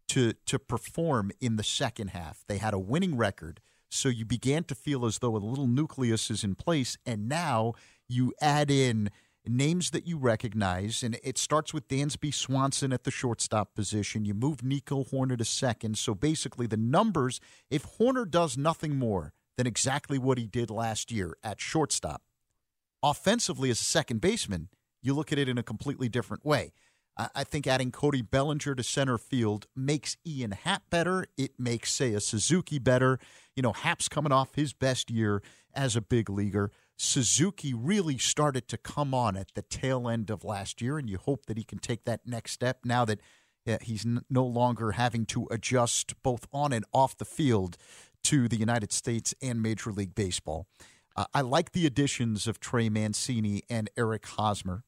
to 0.09 0.35
to 0.47 0.59
perform 0.59 1.31
in 1.41 1.57
the 1.57 1.63
second 1.63 2.09
half. 2.09 2.45
They 2.47 2.59
had 2.59 2.75
a 2.75 2.79
winning 2.79 3.17
record. 3.17 3.61
So 3.89 4.09
you 4.09 4.25
began 4.25 4.65
to 4.65 4.75
feel 4.75 5.05
as 5.05 5.19
though 5.19 5.37
a 5.37 5.39
little 5.39 5.67
nucleus 5.67 6.31
is 6.31 6.45
in 6.45 6.55
place, 6.55 6.97
and 7.05 7.29
now 7.29 7.75
you 8.13 8.33
add 8.41 8.71
in 8.71 9.11
names 9.45 9.91
that 9.91 10.07
you 10.07 10.17
recognize, 10.19 11.03
and 11.03 11.19
it 11.25 11.37
starts 11.37 11.75
with 11.75 11.89
Dansby 11.89 12.33
Swanson 12.33 12.93
at 12.93 13.05
the 13.05 13.11
shortstop 13.11 13.75
position. 13.75 14.25
You 14.25 14.35
move 14.35 14.63
Nico 14.63 15.03
Hoerner 15.05 15.37
to 15.39 15.45
second. 15.45 15.99
So 15.99 16.15
basically, 16.15 16.67
the 16.67 16.77
numbers, 16.77 17.41
if 17.71 17.85
Hoerner 17.99 18.31
does 18.31 18.57
nothing 18.57 18.97
more 18.97 19.33
than 19.57 19.67
exactly 19.67 20.19
what 20.19 20.39
he 20.39 20.47
did 20.47 20.71
last 20.71 21.11
year 21.11 21.37
at 21.43 21.61
shortstop, 21.61 22.23
offensively 23.03 23.71
as 23.71 23.81
a 23.81 23.85
second 23.85 24.21
baseman, 24.21 24.69
you 25.03 25.13
look 25.13 25.33
at 25.33 25.39
it 25.39 25.49
in 25.49 25.59
a 25.59 25.63
completely 25.63 26.09
different 26.09 26.45
way. 26.45 26.73
I 27.35 27.45
think 27.45 27.67
adding 27.67 27.91
Cody 27.91 28.23
Bellinger 28.23 28.75
to 28.75 28.83
center 28.83 29.19
field 29.19 29.67
makes 29.77 30.17
Ian 30.27 30.53
Happ 30.53 30.85
better. 30.89 31.27
It 31.37 31.53
makes, 31.59 31.95
Seiya 31.95 32.23
Suzuki 32.23 32.79
better. 32.79 33.19
You 33.55 33.63
know, 33.63 33.73
Happ's 33.73 34.09
coming 34.09 34.33
off 34.33 34.55
his 34.55 34.73
best 34.73 35.11
year 35.11 35.43
as 35.75 35.95
a 35.95 36.01
big 36.01 36.31
leaguer. 36.31 36.71
Suzuki 36.97 37.75
really 37.75 38.19
started 38.19 38.69
to 38.69 38.77
come 38.77 39.13
on 39.13 39.37
at 39.37 39.55
the 39.55 39.63
tail 39.63 40.09
end 40.09 40.31
of 40.31 40.45
last 40.45 40.81
year, 40.81 40.99
and 40.99 41.11
you 41.11 41.19
hope 41.19 41.47
that 41.47 41.57
he 41.57 41.65
can 41.65 41.79
take 41.79 42.05
that 42.05 42.21
next 42.27 42.53
step 42.53 42.81
now 42.85 43.05
that 43.05 43.21
he's 43.83 44.05
n- 44.05 44.25
no 44.31 44.45
longer 44.45 44.93
having 44.93 45.27
to 45.27 45.47
adjust 45.51 46.21
both 46.23 46.47
on 46.53 46.73
and 46.73 46.85
off 46.93 47.17
the 47.17 47.25
field 47.25 47.77
to 48.25 48.49
the 48.49 48.57
United 48.57 48.93
States 48.93 49.35
and 49.43 49.63
Major 49.63 49.91
League 49.91 50.15
Baseball. 50.15 50.67
Uh, 51.17 51.27
I 51.35 51.43
like 51.43 51.73
the 51.73 51.87
additions 51.87 52.47
of 52.47 52.61
Trey 52.61 52.89
Mancini 52.89 53.63
and 53.69 53.91
Eric 53.97 54.27
Hosmer. 54.27 54.85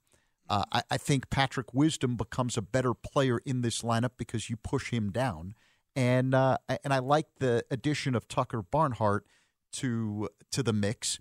Uh, 0.49 0.64
I, 0.73 0.83
I, 0.90 0.97
think 0.99 1.31
Patrick 1.31 1.73
Wisdom 1.73 2.17
becomes 2.17 2.57
a 2.57 2.62
better 2.62 2.93
player 2.95 3.40
in 3.47 3.62
this 3.62 3.83
lineup 3.83 4.12
because 4.19 4.51
you 4.51 4.57
push 4.57 4.90
him 4.90 5.11
down, 5.11 5.55
and 5.97 6.35
uh, 6.35 6.59
and 6.69 6.93
I 6.93 6.99
like 6.99 7.27
the 7.38 7.64
addition 7.71 8.14
of 8.14 8.29
Tucker 8.29 8.61
Barnhart 8.62 9.27
to 9.73 10.29
to 10.53 10.62
the 10.62 10.75
mix. 10.75 11.19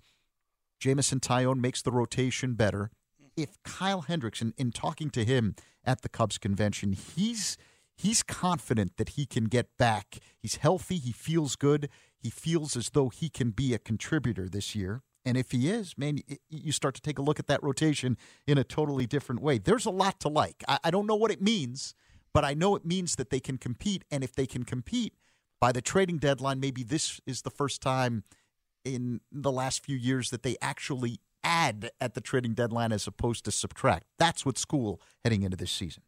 Jameson 0.84 1.20
Taillon 1.20 1.60
makes 1.60 1.80
the 1.80 1.90
rotation 1.90 2.54
better. 2.54 2.90
If 3.38 3.56
Kyle 3.62 4.02
Hendricks, 4.02 4.42
in, 4.42 4.52
in 4.58 4.70
talking 4.70 5.08
to 5.10 5.24
him 5.24 5.54
at 5.82 6.02
the 6.02 6.10
Cubs 6.10 6.36
convention, 6.36 6.92
he's 6.92 7.56
he's 7.96 8.22
confident 8.22 8.98
that 8.98 9.10
he 9.10 9.24
can 9.24 9.44
get 9.44 9.68
back. 9.78 10.18
He's 10.38 10.56
healthy. 10.56 10.98
He 10.98 11.10
feels 11.10 11.56
good. 11.56 11.88
He 12.18 12.28
feels 12.28 12.76
as 12.76 12.90
though 12.90 13.08
he 13.08 13.30
can 13.30 13.50
be 13.50 13.72
a 13.72 13.78
contributor 13.78 14.46
this 14.46 14.74
year. 14.74 15.00
And 15.24 15.38
if 15.38 15.52
he 15.52 15.70
is, 15.70 15.96
man, 15.96 16.18
you 16.50 16.70
start 16.70 16.94
to 16.96 17.00
take 17.00 17.18
a 17.18 17.22
look 17.22 17.38
at 17.38 17.46
that 17.46 17.62
rotation 17.62 18.18
in 18.46 18.58
a 18.58 18.64
totally 18.64 19.06
different 19.06 19.40
way. 19.40 19.56
There's 19.56 19.86
a 19.86 19.90
lot 19.90 20.20
to 20.20 20.28
like. 20.28 20.62
I 20.68 20.90
don't 20.90 21.06
know 21.06 21.14
what 21.14 21.30
it 21.30 21.40
means, 21.40 21.94
but 22.34 22.44
I 22.44 22.52
know 22.52 22.76
it 22.76 22.84
means 22.84 23.16
that 23.16 23.30
they 23.30 23.40
can 23.40 23.56
compete. 23.56 24.04
And 24.10 24.22
if 24.22 24.34
they 24.34 24.46
can 24.46 24.64
compete 24.64 25.14
by 25.62 25.72
the 25.72 25.80
trading 25.80 26.18
deadline, 26.18 26.60
maybe 26.60 26.82
this 26.82 27.22
is 27.26 27.40
the 27.40 27.48
first 27.50 27.80
time 27.80 28.24
in 28.84 29.20
the 29.32 29.52
last 29.52 29.84
few 29.84 29.96
years 29.96 30.30
that 30.30 30.42
they 30.42 30.56
actually 30.60 31.20
add 31.42 31.90
at 32.00 32.14
the 32.14 32.20
trading 32.20 32.54
deadline 32.54 32.92
as 32.92 33.06
opposed 33.06 33.44
to 33.44 33.50
subtract. 33.50 34.06
That's 34.18 34.46
what 34.46 34.58
school 34.58 35.00
heading 35.22 35.42
into 35.42 35.56
this 35.56 35.70
season. 35.70 36.02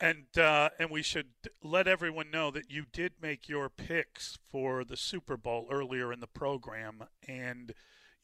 And 0.00 0.38
uh, 0.38 0.70
and 0.78 0.90
we 0.90 1.02
should 1.02 1.28
let 1.62 1.86
everyone 1.86 2.30
know 2.30 2.50
that 2.52 2.70
you 2.70 2.86
did 2.90 3.12
make 3.20 3.50
your 3.50 3.68
picks 3.68 4.38
for 4.48 4.82
the 4.82 4.96
Super 4.96 5.36
Bowl 5.36 5.68
earlier 5.70 6.10
in 6.10 6.20
the 6.20 6.26
program, 6.26 7.04
and 7.28 7.74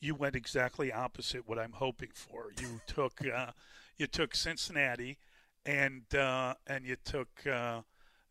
you 0.00 0.14
went 0.14 0.36
exactly 0.36 0.90
opposite 0.90 1.46
what 1.46 1.58
I'm 1.58 1.72
hoping 1.72 2.08
for. 2.14 2.50
You 2.58 2.80
took 2.86 3.20
uh, 3.26 3.50
you 3.98 4.06
took 4.06 4.34
Cincinnati, 4.34 5.18
and 5.66 6.14
uh, 6.14 6.54
and 6.66 6.86
you 6.86 6.96
took 6.96 7.46
uh, 7.46 7.82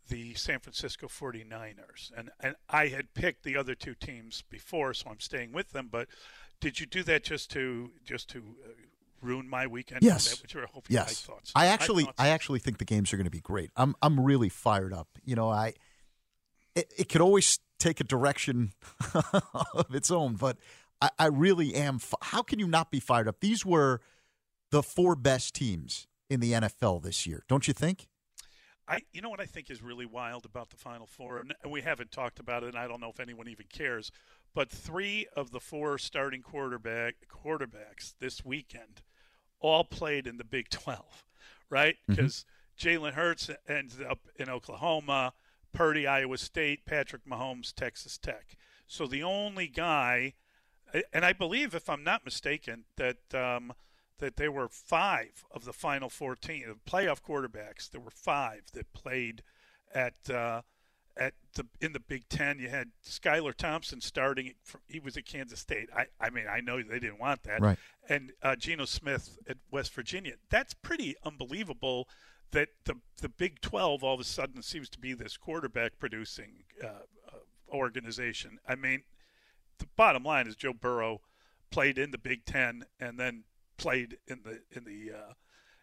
the 0.08 0.34
San 0.36 0.60
Francisco 0.60 1.08
49ers. 1.08 2.12
And, 2.16 2.30
and 2.40 2.56
I 2.70 2.88
had 2.88 3.14
picked 3.14 3.44
the 3.44 3.58
other 3.58 3.76
two 3.76 3.96
teams 3.96 4.44
before, 4.50 4.94
so 4.94 5.10
I'm 5.10 5.20
staying 5.20 5.52
with 5.52 5.72
them. 5.72 5.90
But 5.92 6.08
did 6.60 6.80
you 6.80 6.86
do 6.86 7.04
that 7.04 7.24
just 7.24 7.52
to 7.52 7.92
just 8.04 8.30
to 8.30 8.40
uh, 8.40 8.70
ruin 9.22 9.50
my 9.50 9.68
weekend? 9.68 10.04
Yes. 10.04 10.42
yes. 10.90 11.22
thoughts. 11.22 11.52
I 11.56 11.68
actually 11.68 12.08
I 12.18 12.30
actually 12.30 12.60
think 12.60 12.78
the 12.78 12.86
games 12.86 13.14
are 13.14 13.18
going 13.18 13.26
to 13.26 13.32
be 13.32 13.42
great. 13.42 13.72
I'm 13.76 13.96
I'm 14.02 14.20
really 14.20 14.50
fired 14.50 14.94
up. 14.94 15.08
You 15.24 15.36
know, 15.36 15.50
I 15.50 15.74
it, 16.76 16.92
it 16.98 17.10
could 17.10 17.22
always 17.22 17.60
take 17.80 18.00
a 18.00 18.04
direction 18.04 18.74
of 19.74 19.94
its 19.94 20.12
own, 20.12 20.36
but 20.36 20.58
I, 21.02 21.10
I 21.20 21.26
really 21.28 21.76
am. 21.76 22.00
How 22.22 22.42
can 22.42 22.60
you 22.60 22.68
not 22.68 22.92
be 22.92 23.00
fired 23.00 23.28
up? 23.28 23.40
These 23.40 23.66
were 23.66 24.02
the 24.72 24.84
four 24.84 25.16
best 25.16 25.54
teams 25.56 26.08
in 26.30 26.40
the 26.40 26.54
NFL 26.54 27.04
this 27.04 27.26
year, 27.26 27.44
don't 27.48 27.68
you 27.68 27.74
think? 27.74 28.08
I, 28.88 29.02
you 29.12 29.22
know 29.22 29.30
what 29.30 29.40
I 29.40 29.46
think 29.46 29.70
is 29.70 29.82
really 29.82 30.06
wild 30.06 30.46
about 30.46 30.70
the 30.70 30.78
Final 30.78 31.08
Four, 31.08 31.40
and 31.40 31.72
we 31.72 31.82
haven't 31.82 32.12
talked 32.12 32.40
about 32.40 32.64
it, 32.64 32.70
and 32.70 32.78
I 32.78 32.88
don't 32.88 33.02
know 33.02 33.10
if 33.10 33.20
anyone 33.20 33.48
even 33.48 33.66
cares, 33.72 34.12
but 34.54 34.70
three 34.70 35.28
of 35.36 35.52
the 35.52 35.60
four 35.60 35.98
starting 35.98 36.42
quarterback 36.42 37.16
quarterbacks 37.30 38.14
this 38.20 38.46
weekend 38.46 39.02
all 39.60 39.84
played 39.84 40.28
in 40.28 40.38
the 40.38 40.44
Big 40.44 40.70
12, 40.70 41.26
right? 41.70 41.96
Because 42.08 42.46
mm-hmm. 42.80 43.06
Jalen 43.06 43.14
Hurts 43.14 43.50
ended 43.68 44.04
up 44.04 44.20
in 44.36 44.50
Oklahoma, 44.50 45.34
Purdy, 45.74 46.06
Iowa 46.06 46.38
State, 46.38 46.86
Patrick 46.86 47.26
Mahomes, 47.26 47.74
Texas 47.74 48.18
Tech. 48.18 48.56
So 48.88 49.08
the 49.08 49.24
only 49.24 49.68
guy, 49.68 50.34
and 51.12 51.26
I 51.26 51.34
believe, 51.34 51.74
if 51.74 51.90
I'm 51.90 52.04
not 52.04 52.24
mistaken, 52.24 52.86
that 52.98 53.34
um,– 53.34 53.74
that 54.20 54.38
there 54.38 54.52
were 54.52 54.70
five 54.70 55.46
of 55.52 55.66
the 55.66 55.74
final 55.74 56.10
14 56.10 56.70
of 56.70 56.86
playoff 56.86 57.22
quarterbacks. 57.22 57.90
There 57.90 58.02
were 58.02 58.12
five 58.12 58.64
that 58.74 58.94
played 58.94 59.44
at 59.94 60.30
uh, 60.30 60.62
at 61.18 61.34
the 61.54 61.66
in 61.82 61.94
the 61.94 62.00
Big 62.00 62.28
Ten. 62.30 62.60
You 62.60 62.70
had 62.70 62.92
Skylar 63.06 63.54
Thompson 63.54 64.02
starting. 64.02 64.54
From, 64.64 64.82
he 64.88 65.00
was 65.00 65.18
at 65.18 65.26
Kansas 65.26 65.60
State. 65.60 65.90
I, 65.96 66.06
I 66.20 66.30
mean, 66.30 66.46
I 66.50 66.60
know 66.62 66.82
they 66.82 67.00
didn't 67.00 67.20
want 67.20 67.44
that. 67.44 67.62
Right. 67.62 67.78
And 68.08 68.34
uh, 68.42 68.56
Geno 68.56 68.86
Smith 68.86 69.38
at 69.50 69.58
West 69.72 69.94
Virginia. 69.94 70.34
That's 70.50 70.74
pretty 70.74 71.16
unbelievable. 71.24 72.08
That 72.52 72.70
the 72.86 72.96
the 73.22 73.30
Big 73.30 73.62
12 73.62 74.04
all 74.04 74.14
of 74.14 74.20
a 74.20 74.24
sudden 74.24 74.62
seems 74.62 74.90
to 74.90 75.00
be 75.00 75.14
this 75.14 75.36
quarterback 75.38 75.98
producing 76.00 76.64
uh, 76.84 76.88
uh 77.28 77.38
organization. 77.70 78.60
I 78.68 78.76
mean, 78.76 79.04
the 79.80 79.88
bottom 79.98 80.24
line 80.24 80.48
is 80.48 80.56
Joe 80.56 80.74
Burrow 80.74 81.22
played 81.72 81.98
in 81.98 82.12
the 82.12 82.18
Big 82.18 82.46
Ten 82.46 82.86
and 83.00 83.20
then 83.20 83.44
played 83.78 84.18
in 84.28 84.42
the 84.44 84.62
in 84.72 84.84
the 84.84 85.16
uh, 85.16 85.34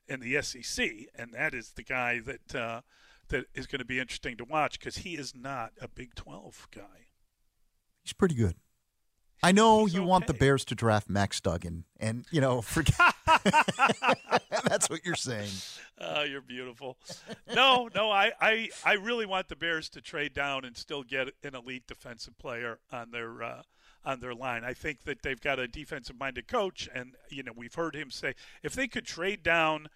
in 0.08 0.20
the 0.20 0.40
SEC, 0.42 0.88
and 1.14 1.32
that 1.32 1.54
is 1.54 1.72
the 1.72 1.82
guy 1.82 2.20
that 2.20 2.54
uh, 2.54 2.80
that 3.28 3.46
is 3.54 3.66
going 3.66 3.80
to 3.80 3.84
be 3.84 3.98
interesting 3.98 4.36
to 4.36 4.44
watch 4.44 4.78
because 4.78 4.98
he 4.98 5.14
is 5.14 5.34
not 5.34 5.72
a 5.80 5.88
Big 5.88 6.14
Twelve 6.14 6.68
guy. 6.74 7.08
He's 8.02 8.12
pretty 8.12 8.34
good. 8.34 8.56
I 9.44 9.50
know 9.50 9.86
you 9.86 10.04
want 10.04 10.28
the 10.28 10.34
Bears 10.34 10.64
to 10.66 10.76
draft 10.76 11.10
Max 11.10 11.40
Duggan, 11.40 11.84
and 11.98 12.24
you 12.30 12.40
know, 12.40 12.62
forget. 12.62 12.96
That's 14.64 14.88
what 14.88 15.04
you're 15.04 15.16
saying. 15.16 15.50
Oh, 15.98 16.22
you're 16.22 16.40
beautiful. 16.40 16.96
No, 17.52 17.88
no, 17.94 18.10
I, 18.10 18.32
I, 18.40 18.68
I 18.84 18.92
really 18.94 19.26
want 19.26 19.48
the 19.48 19.56
Bears 19.56 19.88
to 19.90 20.00
trade 20.00 20.32
down 20.32 20.64
and 20.64 20.76
still 20.76 21.02
get 21.02 21.28
an 21.42 21.56
elite 21.56 21.86
defensive 21.88 22.38
player 22.38 22.78
on 22.92 23.10
their 23.10 23.42
uh, 23.42 23.62
on 24.04 24.20
their 24.20 24.34
line. 24.34 24.64
I 24.64 24.74
think 24.74 25.04
that 25.04 25.22
they've 25.22 25.40
got 25.40 25.58
a 25.58 25.68
defensive-minded 25.68 26.48
coach, 26.48 26.88
and 26.94 27.14
you 27.28 27.42
know, 27.42 27.52
we've 27.56 27.74
heard 27.74 27.94
him 27.94 28.10
say 28.10 28.34
if 28.62 28.74
they 28.74 28.88
could 28.88 29.04
trade 29.04 29.42
down 29.42 29.88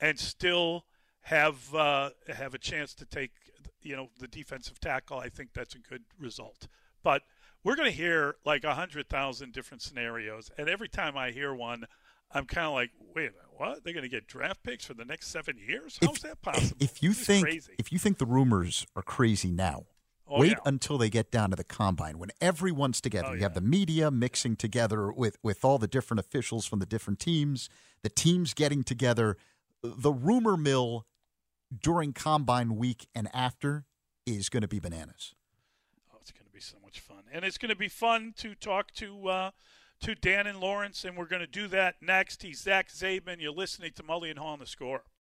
and 0.00 0.18
still 0.18 0.84
have 1.22 1.74
uh, 1.74 2.10
have 2.28 2.54
a 2.54 2.58
chance 2.58 2.94
to 2.94 3.04
take 3.04 3.32
you 3.82 3.96
know 3.96 4.08
the 4.18 4.28
defensive 4.28 4.80
tackle, 4.80 5.18
I 5.18 5.28
think 5.28 5.52
that's 5.52 5.74
a 5.74 5.78
good 5.78 6.04
result. 6.18 6.68
But 7.02 7.22
we're 7.64 7.76
going 7.76 7.90
to 7.90 7.96
hear 7.96 8.36
like 8.44 8.64
a 8.64 8.74
hundred 8.74 9.08
thousand 9.08 9.52
different 9.52 9.82
scenarios, 9.82 10.50
and 10.56 10.68
every 10.68 10.88
time 10.88 11.16
I 11.16 11.30
hear 11.30 11.54
one, 11.54 11.86
I'm 12.32 12.44
kind 12.44 12.66
of 12.66 12.74
like, 12.74 12.90
wait 13.14 13.28
a 13.28 13.32
minute, 13.32 13.34
what? 13.56 13.84
They're 13.84 13.92
going 13.92 14.04
to 14.04 14.08
get 14.08 14.26
draft 14.26 14.62
picks 14.62 14.84
for 14.86 14.94
the 14.94 15.04
next 15.04 15.28
seven 15.28 15.56
years? 15.58 15.98
How's 16.00 16.16
if, 16.16 16.22
that 16.22 16.42
possible? 16.42 16.76
If 16.80 17.02
you 17.02 17.10
this 17.10 17.26
think 17.26 17.62
if 17.78 17.92
you 17.92 17.98
think 17.98 18.18
the 18.18 18.26
rumors 18.26 18.86
are 18.94 19.02
crazy 19.02 19.50
now, 19.50 19.84
oh, 20.28 20.40
wait 20.40 20.52
yeah. 20.52 20.58
until 20.64 20.98
they 20.98 21.10
get 21.10 21.30
down 21.30 21.50
to 21.50 21.56
the 21.56 21.64
combine 21.64 22.18
when 22.18 22.30
everyone's 22.40 23.00
together. 23.00 23.28
Oh, 23.28 23.32
you 23.32 23.38
yeah. 23.38 23.44
have 23.44 23.54
the 23.54 23.60
media 23.60 24.10
mixing 24.10 24.56
together 24.56 25.12
with 25.12 25.36
with 25.42 25.64
all 25.64 25.78
the 25.78 25.88
different 25.88 26.20
officials 26.20 26.66
from 26.66 26.78
the 26.78 26.86
different 26.86 27.18
teams, 27.18 27.68
the 28.02 28.08
teams 28.08 28.54
getting 28.54 28.82
together. 28.82 29.36
The 29.82 30.12
rumor 30.12 30.56
mill 30.56 31.06
during 31.82 32.12
combine 32.12 32.76
week 32.76 33.08
and 33.14 33.28
after 33.32 33.84
is 34.26 34.48
going 34.48 34.62
to 34.62 34.68
be 34.68 34.78
bananas. 34.78 35.34
Oh, 36.12 36.18
it's 36.20 36.32
going 36.32 36.46
to 36.46 36.52
be 36.52 36.60
so 36.60 36.76
much 36.82 37.00
fun, 37.00 37.24
and 37.32 37.44
it's 37.44 37.58
going 37.58 37.70
to 37.70 37.76
be 37.76 37.88
fun 37.88 38.34
to 38.38 38.54
talk 38.54 38.92
to 38.94 39.28
uh, 39.28 39.50
to 40.00 40.14
Dan 40.14 40.46
and 40.46 40.60
Lawrence, 40.60 41.04
and 41.04 41.16
we're 41.16 41.26
going 41.26 41.40
to 41.40 41.46
do 41.46 41.68
that 41.68 41.96
next. 42.00 42.42
He's 42.42 42.60
Zach 42.60 42.88
Zaidman. 42.90 43.40
You're 43.40 43.52
listening 43.52 43.92
to 43.96 44.02
Mully 44.02 44.30
and 44.30 44.38
Haugh 44.38 44.52
on 44.52 44.58
the 44.58 44.66
Score. 44.66 45.02